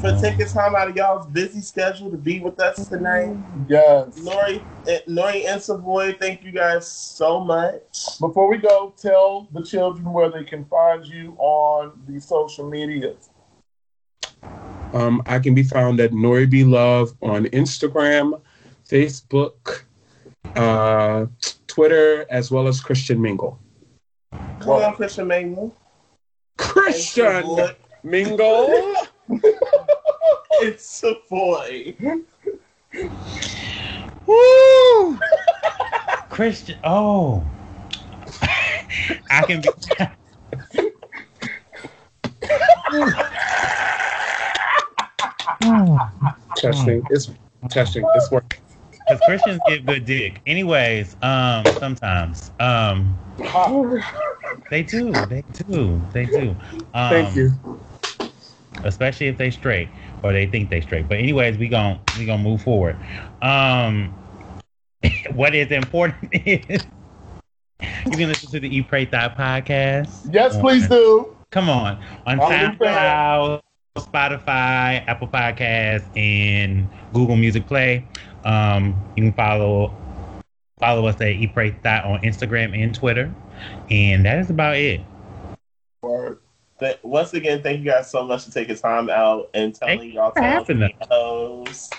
[0.00, 3.36] for taking time out of y'all's busy schedule to be with us tonight.
[3.68, 4.18] Yes.
[4.20, 8.18] Nori, eh, Nori and Savoy, thank you guys so much.
[8.18, 13.28] Before we go, tell the children where they can find you on the social medias.
[14.94, 18.40] Um, I can be found at Nori B Love on Instagram,
[18.88, 19.82] Facebook,
[20.56, 21.26] uh,
[21.66, 23.58] Twitter, as well as Christian Mingle.
[24.60, 25.76] Come on, Christian Mingle.
[26.56, 27.44] Christian
[28.02, 28.94] Mingle.
[30.60, 31.94] It's a boy.
[34.26, 35.18] Woo!
[36.30, 36.78] Christian.
[36.82, 37.44] Oh.
[39.30, 39.68] I can be.
[46.56, 47.02] testing.
[47.10, 47.30] It's
[47.70, 48.04] testing.
[48.16, 48.60] It's working.
[49.08, 50.40] Because Christians get good dick.
[50.46, 52.50] Anyways, um, sometimes.
[52.60, 53.18] Um,
[54.70, 55.12] they do.
[55.26, 56.00] They do.
[56.12, 56.50] They do.
[56.92, 57.52] Um, Thank you.
[58.84, 59.88] especially if they straight
[60.22, 61.08] or they think they straight.
[61.08, 62.96] But anyways, we gon' we gonna move forward.
[63.40, 64.14] Um,
[65.32, 66.84] what is important is
[68.06, 70.32] you can listen to the E Pray Thought podcast.
[70.32, 71.34] Yes, please do.
[71.50, 73.62] Come on on SoundCloud,
[73.96, 78.06] Spotify, Apple Podcasts, and Google Music Play.
[78.44, 79.94] Um, you can follow
[80.78, 83.32] follow us at E Pray Thought on Instagram and Twitter,
[83.90, 85.00] and that is about it.
[86.02, 86.38] Word.
[87.02, 90.28] Once again, thank you guys so much for taking time out and telling Thank y'all
[90.28, 91.90] you for having us.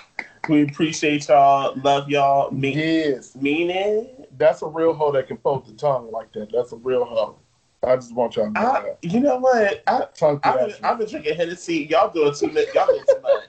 [0.48, 1.76] We appreciate y'all.
[1.84, 2.50] Love y'all.
[2.52, 4.30] Mean, Yes, mean it.
[4.38, 6.50] that's a real hoe that can fold the tongue like that.
[6.54, 7.38] That's a real hoe.
[7.82, 8.98] I just want y'all to know I, that.
[9.02, 9.84] you know what?
[9.88, 10.74] I, Tongue I've been.
[10.84, 11.88] I've been drinking Hennessy.
[11.90, 12.66] Y'all doing too much.
[12.76, 13.44] Y'all doing too much.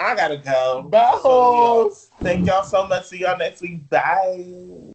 [0.00, 0.82] I gotta go.
[0.90, 1.90] Bye, So, y'all-
[2.22, 3.06] thank y'all so much.
[3.06, 3.88] See y'all next week.
[3.88, 4.92] Bye.